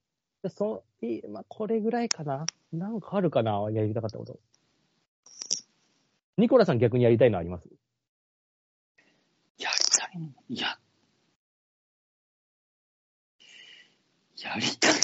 [0.43, 2.47] でそう、いい、まあ、これぐらいかな。
[2.72, 4.38] なんかあるかなやりたかったこと。
[6.38, 7.68] ニコラさん逆にやりたいのあります？
[9.59, 10.28] やりたいの？
[10.49, 10.78] いや。
[14.38, 14.95] やりたい。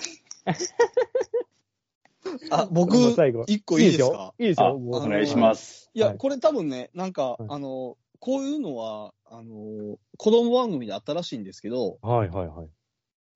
[2.51, 4.35] あ、僕もう最後、一個いいですか？
[4.39, 4.67] いいですよ。
[4.69, 5.91] あもうお願いします。
[5.95, 12.69] いや、はいこれ多分ね、なんか、はいあの、こういうのは、あの、子供番組であったらしいんですけど、はいはいはい。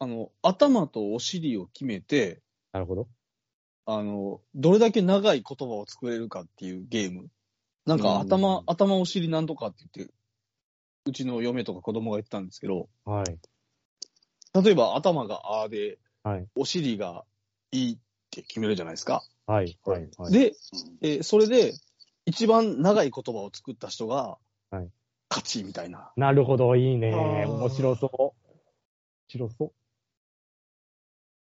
[0.01, 3.09] あの、頭とお尻を決めて、なるほど。
[3.87, 7.29] あの、どれだけ長い言葉を作れるかっていうゲーム。
[7.87, 10.15] なんかうん頭、頭お尻なんとかって言って、
[11.05, 13.39] うちの嫁とか子供が言ってたんですけど、はい。
[14.63, 17.25] 例えば頭があーで、はいお尻が
[17.73, 17.99] いいっ
[18.31, 19.25] て決めるじゃないですか。
[19.47, 20.33] はいはいはい。
[20.33, 20.53] で、
[21.01, 21.75] えーそれで、
[22.27, 24.39] 一番長い言葉を作った人が、
[24.77, 24.89] はい
[25.31, 26.13] 勝ちみたいな。
[26.17, 27.15] なるほど、いいね。
[27.15, 28.23] あー面白そう。
[28.23, 28.33] 面
[29.29, 29.73] 白そ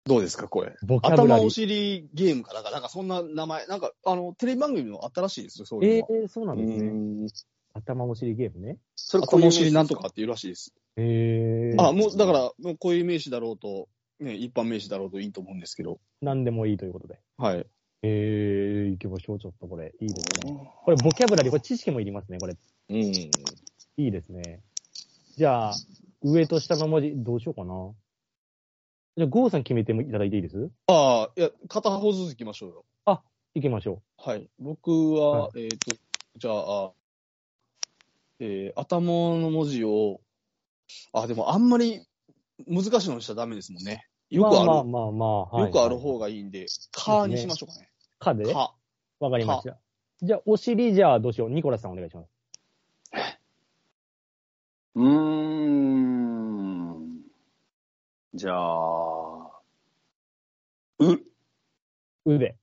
[0.04, 0.74] どうですか、これ。
[0.82, 0.86] う。
[0.86, 1.34] ボキャブラリー。
[1.36, 6.24] 頭お尻ゲームかなんか、なんかそんな名前、なんか、あの、テレビ番組もあったらしいですよ、そういうえのは。
[6.24, 6.90] ー、そうなんですね。
[6.90, 7.28] ん。
[7.74, 8.78] 頭お尻ゲームね。
[8.96, 10.74] それ頭お尻なんとかっていうらしいです。
[10.96, 11.82] えー。
[11.82, 13.88] あ、もう、だから、もうこういう名詞だろうと、
[14.20, 16.00] ね、一般名詞だろうといいと思うんですけど。
[16.22, 17.18] 何でもいいということで。
[17.36, 17.66] はい。
[18.02, 19.94] えー、行きましょう、ちょっとこれ。
[20.00, 20.70] いいですね。
[20.84, 22.56] これ、ボキャブラリー、これ知識もいりますね、これ。
[22.90, 22.96] うん。
[22.96, 23.30] い
[23.96, 24.60] いですね。
[25.36, 25.74] じゃあ、
[26.22, 27.92] 上と下の文字、どうしようかな。
[29.16, 30.70] じゃあ、ゴーさん決めてもいただいていいです？
[30.88, 32.84] ああ、いや、片方ずつ行きましょうよ。
[33.54, 34.48] 行きましょはい。
[34.58, 35.94] 僕は、えっ、と、
[36.36, 36.92] じゃあ、
[38.40, 40.22] えー、頭の文字を、
[41.12, 42.00] あ、でもあんまり
[42.66, 44.08] 難しいのにしちゃダメですもんね。
[44.30, 44.36] う。
[44.36, 46.20] よくある、まあまあまあまあ、はいよくある方が。
[46.20, 47.91] がいいんで、カーにしましょうかね。
[48.22, 48.74] かでカ。
[49.20, 49.76] わかりました。
[50.22, 51.50] じゃあ、お尻、じゃあ、どうしよう。
[51.50, 52.28] ニコラスさんお願いします。
[54.94, 55.12] うーん。
[58.34, 59.50] じゃあ、
[62.24, 62.56] 腕。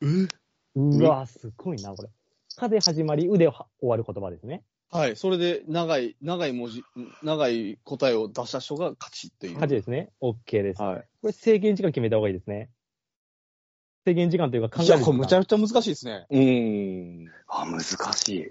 [0.00, 0.28] う
[0.76, 2.08] うわすごいな、これ。
[2.54, 4.62] かで始まり、うで終わる言葉ですね。
[4.90, 5.16] はい。
[5.16, 6.84] それで、長い、長い文字、
[7.22, 9.54] 長い答えを出した人が勝ちっていう。
[9.54, 10.12] 勝ちですね。
[10.20, 10.80] OK です。
[10.80, 11.04] はい。
[11.20, 12.70] これ制限時間決めた方がいいですね。
[14.06, 15.00] 制限時間というか考えいや。
[15.00, 16.26] これむちゃくちゃ難しいですね。
[16.30, 17.28] うん。
[17.48, 18.48] あ、難しい。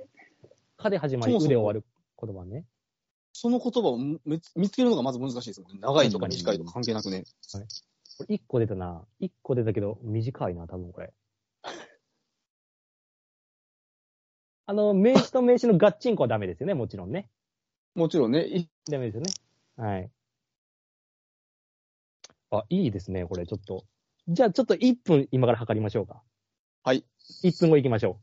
[0.76, 1.86] かで始まり、そうで終わる
[2.22, 2.66] 言葉ね。
[3.32, 4.20] その言葉を見
[4.56, 5.80] 見つけるのがまず難しいですもんね。
[5.80, 7.24] 長いとか短いとか関係なくね。
[8.18, 9.06] これ1個出たな。
[9.22, 11.14] 1個出たけど、短いな、多分これ。
[14.68, 17.30] あの、名詞と名詞のガッチンコはダメですよね、もちろんね。
[17.94, 19.32] もちろんね、いダメですよね。
[19.78, 20.12] はい。
[22.52, 23.86] あ、いいですね、これ、ちょっと。
[24.28, 26.24] じゃあ、ちょっと1分今から測りましょうか。
[26.84, 27.06] はい。
[27.44, 28.20] 1分後行きましょ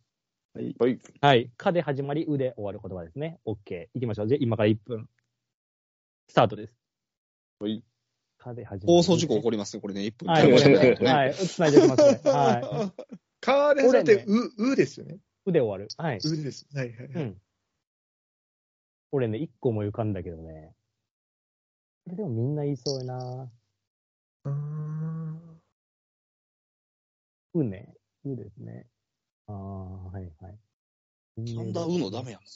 [0.55, 0.75] はい。
[0.79, 1.01] う。
[1.21, 1.51] はい。
[1.57, 3.39] かで始まり、うで終わる言葉ですね。
[3.47, 3.89] OK。
[3.95, 4.29] 行きましょう。
[4.29, 5.09] じゃあ、今から1分。
[6.29, 6.75] スタートです。
[7.61, 7.85] はい。
[8.37, 8.97] かで始まり。
[8.97, 10.29] 放送事故起こりますね、これね、1分。
[10.29, 10.99] はい、これね。
[11.01, 11.35] ねはい。
[11.35, 12.21] 繋いでおきますね。
[12.25, 13.03] はい。
[13.41, 15.19] カーで始まって、俺う、うですよね。
[15.47, 15.89] うで終わる。
[15.97, 16.19] はい。
[16.19, 16.67] うです。
[16.75, 17.25] はいはいはい。
[17.25, 17.43] うん。
[19.13, 20.75] 俺ね、1個も浮かんだけどね。
[22.05, 23.51] これでもみんな言いそうやな。
[24.45, 25.22] うーん。
[27.55, 27.95] うね。
[28.25, 28.87] うですね。
[29.47, 30.59] ああ、はいはい。
[31.37, 32.51] 神田うのダメやもんね。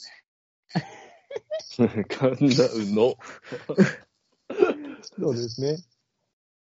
[2.09, 3.16] 神田うの。
[5.03, 5.76] そうですね。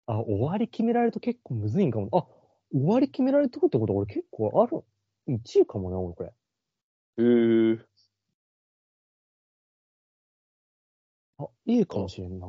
[0.07, 2.09] あ、終わり決められると結構むずいんかも。
[2.13, 2.27] あ、
[2.73, 4.85] 終わり決められるとこってこと俺結構ある。
[5.29, 6.35] 1位かもな、俺これ。
[7.19, 7.87] えー。
[11.39, 12.47] あ、いいかもしれんな。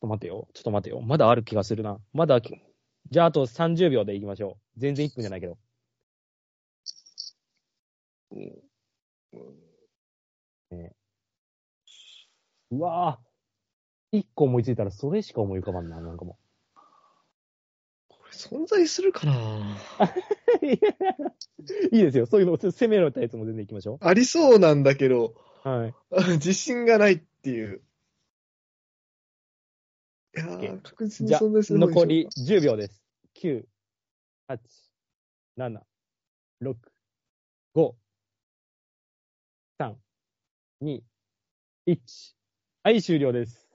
[0.00, 0.48] っと待てよ。
[0.54, 1.00] ちょっと待てよ。
[1.02, 1.98] まだある気がするな。
[2.14, 4.80] まだ、じゃああと30秒でいきましょう。
[4.80, 5.58] 全然1分じゃないけど。
[12.70, 14.18] うわぁ。
[14.18, 16.38] 1個思いついたらそれしか思い浮かばんな、なんかも
[18.08, 19.76] これ存在するかな？
[20.00, 20.66] う。
[21.94, 22.26] いいですよ。
[22.26, 25.68] そういうの、攻められたやつも全然いきましょありそうなんだけど、う。
[25.68, 25.94] はい。
[26.38, 27.82] 自信がないっていう。
[30.36, 33.02] いやー、確実にじゃあ存在する残りでし10秒です。
[33.42, 33.64] 9、
[34.48, 34.58] 8、
[35.58, 35.80] 7、
[36.62, 36.74] 6、
[37.74, 37.92] 5、
[39.80, 39.94] 3、
[40.82, 41.00] 2、
[41.88, 41.98] 1。
[42.84, 43.68] はい、終了です。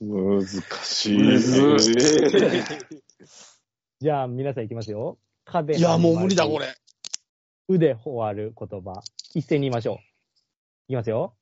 [0.00, 0.42] 難
[0.84, 1.18] しい。
[1.18, 1.38] む
[1.78, 1.94] ず
[3.98, 5.18] じゃあ、皆さんいきますよ。
[5.44, 6.58] かでいや、もう無理だ、こ。
[6.58, 6.66] れ。
[7.68, 9.02] うで終わる言葉。
[9.34, 9.96] 一斉に言いましょう。
[10.88, 11.36] いきますよ。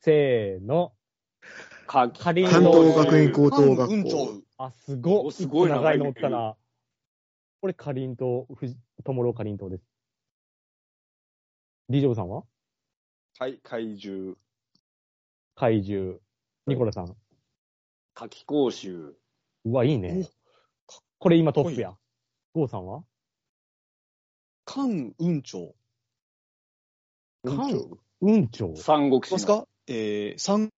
[0.00, 0.92] せーの。
[1.86, 4.24] か、かりん関とう東学院高等学校。
[4.30, 4.44] う。
[4.58, 5.32] あ、すごおい。
[5.32, 6.56] すごいな長いのおったな。
[7.60, 9.84] これ、かりんとう、ふじ、ともろかりんとうです。
[11.88, 12.44] リジョブさんは？
[13.38, 14.36] 怪怪獣。
[15.54, 16.18] 怪獣。
[16.66, 17.16] ニコラさん？
[18.14, 19.16] 夏季講習。
[19.64, 20.28] うわ、いいね。
[21.18, 21.96] これ今トップや。
[22.54, 23.02] ゴーさんは？
[24.64, 25.74] 関雲長。
[27.44, 28.76] 関うんちょう。
[28.76, 29.36] 三国志の。
[29.36, 29.66] どうですか？
[29.88, 30.70] えー、三、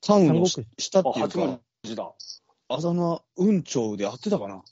[0.00, 2.12] 関のし下あ、っていう八文か、字だ。
[2.68, 4.62] あざな雲長で合ってたかな？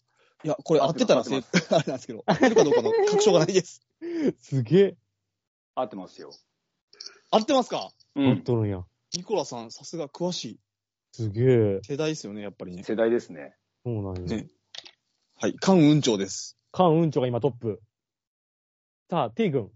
[0.44, 1.42] いや、これ合ってたらせ、 あれ
[1.86, 3.82] なんですけど、合ってるかどうかの確証がないです。
[4.40, 4.96] すげえ。
[5.74, 6.30] 合ってますよ。
[7.30, 7.90] 合ってますか？
[8.14, 8.30] うん。
[8.30, 8.84] 合っとるんや。
[9.14, 10.60] ニコラさん、さすが詳しい。
[11.12, 11.40] すげ
[11.76, 11.80] え。
[11.82, 12.84] 世代ですよね、やっぱりね。
[12.84, 13.56] 世代ですね。
[13.84, 14.36] そうなんや。
[14.36, 14.48] ね
[15.34, 16.56] はい、関雲長です。
[16.72, 17.80] 関うんちょうが今トップ。
[19.10, 19.70] さあ、T 君。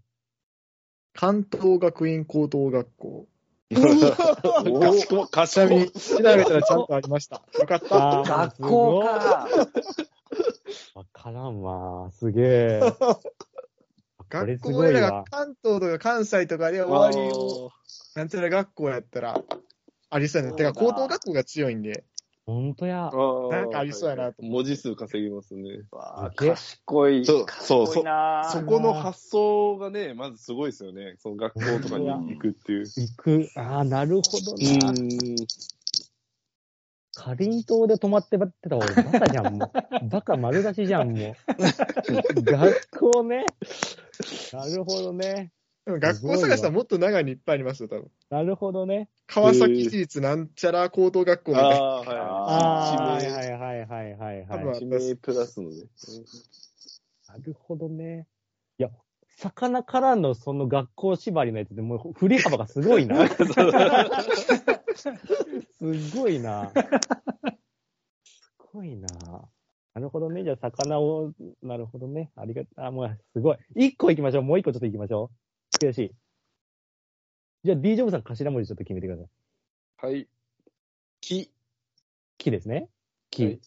[1.15, 3.29] 関東学院高等学校。
[5.31, 5.91] 賢い、ちなみに。
[5.91, 7.43] 調べたらちゃんとありました。
[7.59, 8.23] よかった。
[8.23, 9.01] 学校。
[9.03, 9.49] か。
[10.95, 12.11] わからんわ。
[12.13, 12.81] すげえ。
[14.29, 15.25] 学校俺ら。
[15.31, 17.71] 関東とか関西とかで終わりを、
[18.15, 19.41] なんちゃら学校やったら、
[20.11, 20.57] ありそうやね。
[20.57, 22.05] てか、高等学校が強いんで、
[22.45, 23.11] ほんとや。
[23.51, 25.83] なんかありそうやなと文字数稼ぎますね。
[25.93, 27.25] わあ賢い。
[27.25, 31.15] そうそう賢いなそこの発想がね、まずすごいですよね。
[31.19, 32.85] その学校とかに行くっていう。
[32.85, 33.49] 行く。
[33.57, 34.93] ああ、なるほどな。
[34.93, 35.37] ん。
[37.15, 39.71] かりんとうで泊まってばってた俺バカじゃん、もう。
[40.09, 41.37] バカ丸出しじゃん、も
[42.39, 42.43] う。
[42.43, 43.47] 学校ね。
[44.53, 45.53] なるほどね。
[45.85, 48.11] でも学校探したらもっと長いにいっぱいありますよ、多分。
[48.31, 49.09] なるほどね。
[49.27, 51.77] 川崎市立なんちゃら高等学校みたいな。
[51.77, 52.19] ああ、はい。
[52.19, 54.79] ああ、はいはいはいはいはい多分はい。
[54.79, 55.77] 地名プラスのね。
[57.29, 58.29] なるほどね。
[58.79, 58.91] いや、
[59.39, 63.27] 魚からのその学校縛りのやつでもう振り幅がすごいな。
[64.95, 65.11] す
[66.17, 66.73] ごいな。
[68.25, 69.09] すごいな。
[69.95, 70.45] なるほどね。
[70.45, 71.33] じゃあ、魚を、
[71.63, 72.31] なるほどね。
[72.37, 73.59] ありがあ、もう、すごい。
[73.75, 74.43] 一個行きましょう。
[74.43, 75.52] もう一個ちょっと行きましょう。
[75.81, 76.15] 悔しい。
[77.65, 79.29] じゃあ、D ジョブさん頭文字ちょっと決めてください。
[80.07, 80.29] はい。
[81.21, 81.51] 木。
[82.39, 82.89] 木ですね。
[83.31, 83.45] 木。
[83.45, 83.61] はい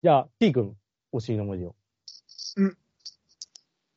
[0.00, 0.76] じゃあ、T 君、
[1.10, 1.74] お尻の文字を。
[2.56, 2.78] うん。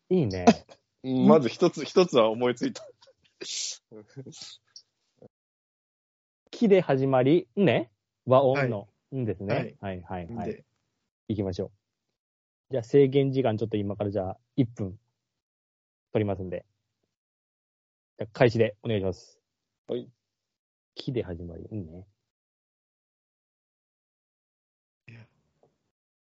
[0.09, 0.45] いいね。
[1.27, 2.83] まず一つ、一つは思いついた。
[6.49, 7.91] 木で始まり、んね？
[8.25, 9.77] 和音の、んですはねい。
[9.79, 10.49] はいはいはい。
[10.49, 10.65] で、
[11.27, 11.71] 行きましょう。
[12.71, 14.99] じゃあ制限時間ちょっと今からじゃあ1分
[16.13, 16.65] 取りますんで。
[18.17, 19.39] じゃあ開始でお願いします。
[19.87, 20.09] はい。
[20.95, 22.07] 木で始まり、うんね。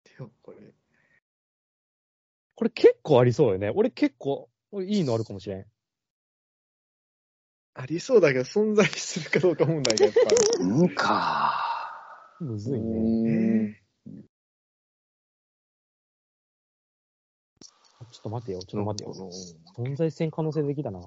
[0.03, 0.57] てよこれ。
[2.55, 3.71] これ結構ありそうよね。
[3.73, 5.65] 俺結構いいのあるかもしれん。
[7.75, 10.19] ありそうだけど、存在するかどうか問題がやっぱ
[10.63, 11.53] うんか。
[12.39, 13.79] むずいね。
[14.05, 14.23] り。
[17.99, 19.31] あちょっと待てよ、ちょっと待てよ。
[19.75, 20.99] 存在せん可能性できたな。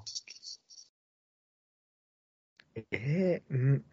[2.77, 3.85] ええうん。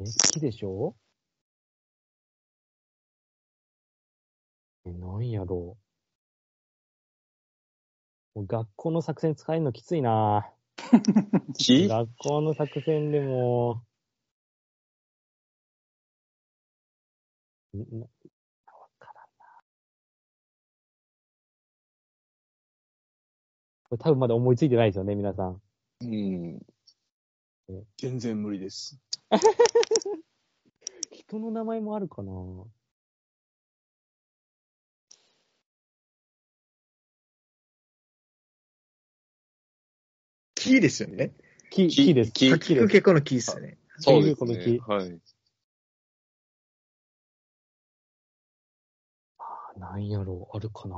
[0.00, 0.96] え、木でしょ？
[4.86, 5.76] え、なんやろ
[8.36, 8.38] う。
[8.38, 10.52] もう学校の作戦使えるのきついな
[11.58, 13.82] 木学校の作戦でも、
[23.88, 25.62] これ多分まだ思いついてないですよね、皆さん。
[26.02, 26.60] うん。
[27.96, 29.00] 全然無理です。
[31.10, 32.32] 人の名前もあるかな
[40.54, 41.32] 木ですよね。
[41.70, 42.32] 木、木木です。
[42.32, 42.88] 木木です。
[42.88, 43.78] 結構の木ですよね。
[44.00, 44.78] そうですこの木ね。
[44.86, 45.20] はい。
[49.78, 50.96] なんやろう、あるかな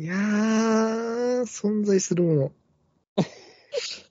[0.00, 2.52] いやー、存在するもの。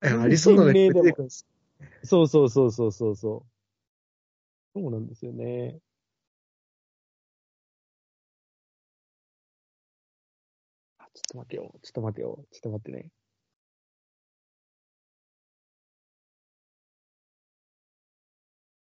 [0.00, 1.28] ありそうなのがいっぱい出てくる。
[2.02, 3.50] そうそうそうそうそうそう。
[4.74, 5.78] そうなんですよね。
[10.98, 11.72] あ、ちょっと待てよ。
[11.80, 12.44] ちょっと待てよ。
[12.50, 13.12] ちょっと待ってね。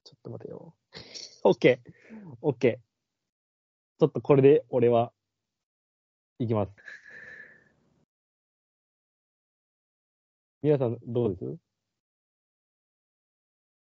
[0.04, 0.74] ちょっと待てよ。
[1.44, 1.92] オッケー。
[2.42, 2.89] オッケー。
[4.00, 5.12] ちょっとこれで俺は、
[6.38, 6.72] いきます。
[10.62, 11.44] 皆さんどうです？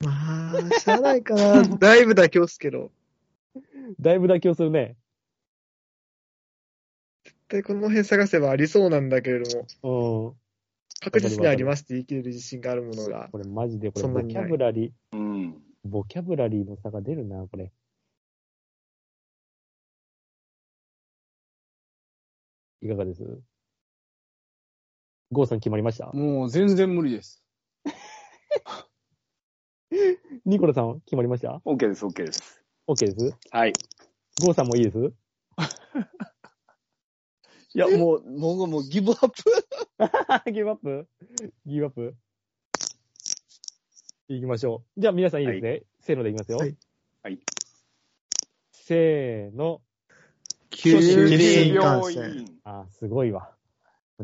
[0.04, 0.10] ま
[0.58, 1.62] あ、しゃあないかな。
[1.78, 2.90] だいぶ妥協っすけど。
[4.00, 4.96] だいぶ妥協するね。
[7.48, 10.36] で、この辺探せばありそうなんだけれども、うん。
[11.00, 13.28] 確実にありますって言い切れる自信があるものが。
[13.30, 15.62] これマジで、これ、ボキャブラリー、うん。
[15.84, 17.70] ボキャブラリーの差が出るな、これ。
[22.82, 23.22] いかがです？
[25.30, 26.10] ゴーさん決まりました？
[26.12, 27.42] もう全然無理です。
[30.44, 32.62] ニコラさん決まりました？OK です、OK です。
[32.88, 33.36] ?OK です？
[33.50, 33.72] はい。
[34.42, 34.98] ゴーさんもいいです？
[37.74, 39.42] いや、もう、僕はもうギブアップ。
[40.52, 41.08] ギブアップ？
[41.64, 42.14] ギブアップ？
[44.28, 45.00] いきましょう。
[45.00, 46.58] じゃあ皆さんいいですね、せーのでいきますよ。
[46.58, 46.76] はい
[47.22, 47.38] はい
[48.72, 49.80] せーの。
[50.72, 52.38] 九州九州新幹病線。
[52.38, 52.60] 院。
[52.64, 53.50] あー、すごいわ。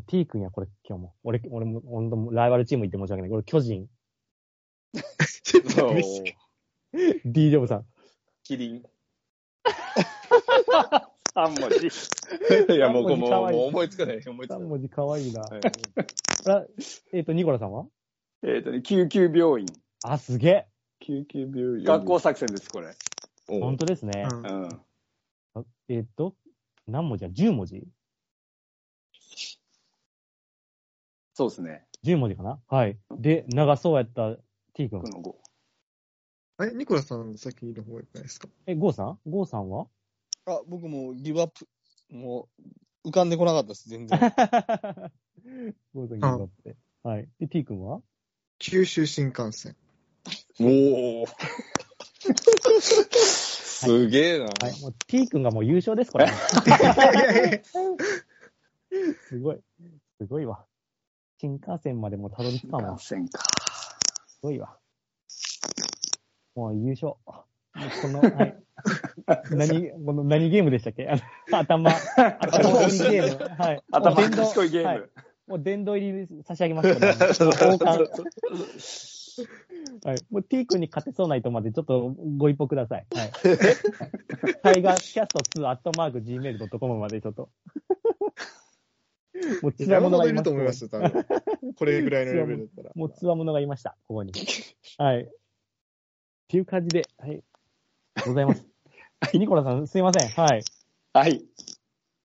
[0.07, 1.15] T 君や、これ今日も。
[1.25, 3.31] 俺、俺も、本当もライバルチーム行って申し訳ない。
[3.31, 3.89] これ巨人。
[5.75, 5.95] そう
[7.25, 7.87] D ジョブさん。
[8.45, 8.83] キリン。
[11.35, 12.75] 3文字。
[12.75, 14.23] いや、もう、もう、もう思いつかない。
[14.27, 14.69] 思いつか3ない。
[14.69, 15.41] 文字かわいいな。
[15.43, 15.61] はい
[16.47, 16.65] あ
[17.13, 17.87] えっ、と、ニコラさんは？
[18.45, 19.67] えっとね、救急病院。
[20.05, 20.67] あ、すげえ。
[21.01, 21.85] 救急病院。
[21.85, 22.95] 学校作戦です、これ。
[23.49, 24.27] お本当ですね。
[24.31, 24.69] うんうん。
[24.69, 24.69] あ
[25.89, 26.35] えっ、と、
[26.87, 27.87] 何文字や ?10 文字？
[31.35, 31.87] そうですね。
[32.05, 32.61] ?10 文字かな？
[32.69, 32.99] はい。
[33.19, 34.37] で、長そうやった
[34.75, 35.09] T 君こ。
[35.09, 35.35] の5。
[36.59, 36.75] あれ？
[36.75, 38.49] ニコラさん先の方がいいですか？
[38.67, 39.19] え、ゴーさん？
[39.27, 39.87] ゴーさんは？
[40.47, 41.69] あ、僕もうギブアップ。
[42.11, 42.49] も
[43.05, 44.19] う、浮かんでこなかったです、全然。
[45.95, 46.77] ゴーさんギブアップで。
[47.03, 47.29] はい。
[47.39, 48.03] で、T 君は？
[48.59, 49.77] 九州新幹線。
[50.61, 51.27] おお。
[53.87, 54.45] すげえな。
[54.45, 54.81] はい。
[54.83, 56.27] もう T 君がもう優勝です、これ。
[59.29, 59.61] すごい。
[60.19, 60.65] すごいわ。
[61.41, 62.99] 新幹線までもうたどり着かんわ。
[62.99, 63.45] す感染か。
[64.43, 64.77] ごいわ。
[66.55, 67.15] もう優勝。
[67.25, 67.47] こ
[68.09, 68.57] の、 はい。
[69.51, 71.09] 何、この何ゲームでしたっけ？
[71.53, 73.45] 頭、頭折りゲーム。
[73.57, 73.83] はい。
[73.93, 74.89] 頭賢いゲーム。
[74.89, 75.03] はい
[75.49, 76.95] もう殿堂入り差し上げますね。
[77.73, 78.11] 王冠。
[80.05, 80.17] はい。
[80.31, 83.07] もう T 君に勝てそうな人までちょっとご一報ください。
[83.15, 83.31] はい。
[84.63, 87.51] タイガーキャスト2アットマーク Gmail.com までちょっと。
[89.63, 91.25] もうつわものがいると思いますよ、多分。
[91.77, 92.91] これぐらいのレベルだったら。
[92.95, 94.33] もうつわものがいました、ここに。
[94.99, 95.23] はい。
[95.23, 95.29] っ
[96.49, 97.43] ていう感じで、はい。
[98.27, 98.67] ございます。
[99.35, 100.29] ニコラさん、すいません。
[100.31, 100.63] はい。
[101.13, 101.45] はい。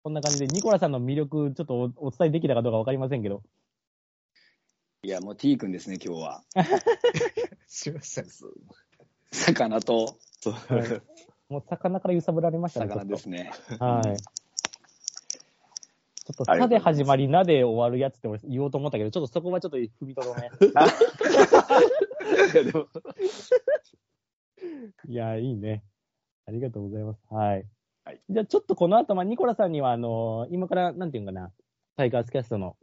[0.02, 3.42] こんな感じで、ニコラさんの魅力、ちょっとおお伝えできたかどうかわかりませんけど。
[5.04, 6.44] いや、もう T 君ですね、今日は。
[7.66, 8.26] すいません。
[9.32, 11.52] 魚とはい。
[11.52, 12.86] もう魚から揺さぶられましたね。
[12.86, 13.50] 魚ですね。
[13.80, 14.16] はい。
[14.16, 20.42] ちょっと、さで始まり、なで終わるやつって俺言おうと思ったけど、ちょっとそこはちょっと踏みとどめ。
[25.08, 25.82] いやいや、いいね。
[26.46, 27.20] ありがとうございます。
[27.28, 27.66] はい。
[28.04, 31.52] はいじゃあ、ちょっとこの後、まあ、ニコラさんには、あの今から、なんていうのかな、
[31.96, 32.76] タイガースキャストの、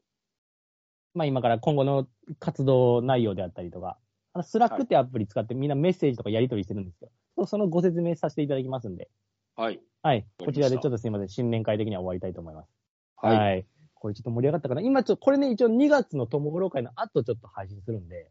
[1.14, 2.08] まあ、今から今後の
[2.40, 3.98] 活動内容であったりとか、
[4.34, 7.10] あの Slackってアプリ使ってみんなメッセージとかやり取りしてるんですよ。
[7.48, 9.10] そのご説明させていただきますんで、
[9.56, 9.80] はい。
[10.04, 10.26] はい。
[10.38, 11.30] こちらでちょっとすいません。
[11.30, 12.70] 新年会的には終わりたいと思います。
[13.18, 13.38] はい。
[13.38, 13.66] はい。
[13.96, 14.82] これちょっと盛り上がったかな？
[14.82, 18.30] 今ちょっと、これね、一応2月の友五郎会の後ちょっと配信するんで、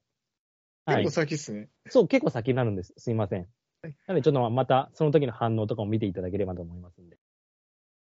[0.87, 1.11] はい結構。
[1.23, 1.69] 先っすね。
[1.89, 2.95] そう、結構先になるんです。
[2.97, 3.41] すいません。
[3.83, 7.17] はいなので、ちょっとまた、その時の反応とかも見ていただければと思いますんで。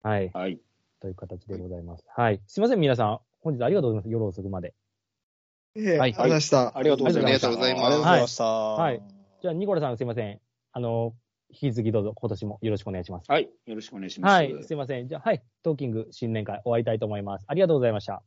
[0.02, 0.30] はい。
[0.32, 0.58] はい。
[1.00, 2.04] という形でございます。
[2.16, 2.40] はい。
[2.46, 3.31] すいません、皆さん。
[3.42, 4.10] 本日ありがとうございます。
[4.10, 4.74] 夜遅くまで。
[5.74, 6.76] ええ、はいありがとうございました。
[6.76, 7.48] ありがとうございました。
[7.48, 8.44] ありがとうございますありがとうございました。
[8.44, 9.02] はい
[9.42, 10.40] じゃあ、ニコラさんすいません。
[10.72, 11.14] あの、
[11.50, 13.24] 引き続きどうぞ今年もよろしくお願いします。
[13.28, 13.50] はい。
[13.66, 14.32] よろしくお願いします。
[14.32, 14.62] はい。
[14.62, 15.08] すいません。
[15.08, 15.42] じゃあ、はい。
[15.64, 17.44] トーキング新年会終わりたいと思います。
[17.48, 18.22] ありがとうございました。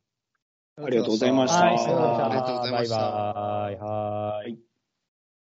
[0.77, 1.79] ありがとうございましたはい。
[1.79, 3.79] さようならありがとうございましたバイバイ。
[3.79, 4.51] はーい。
[4.51, 4.64] はい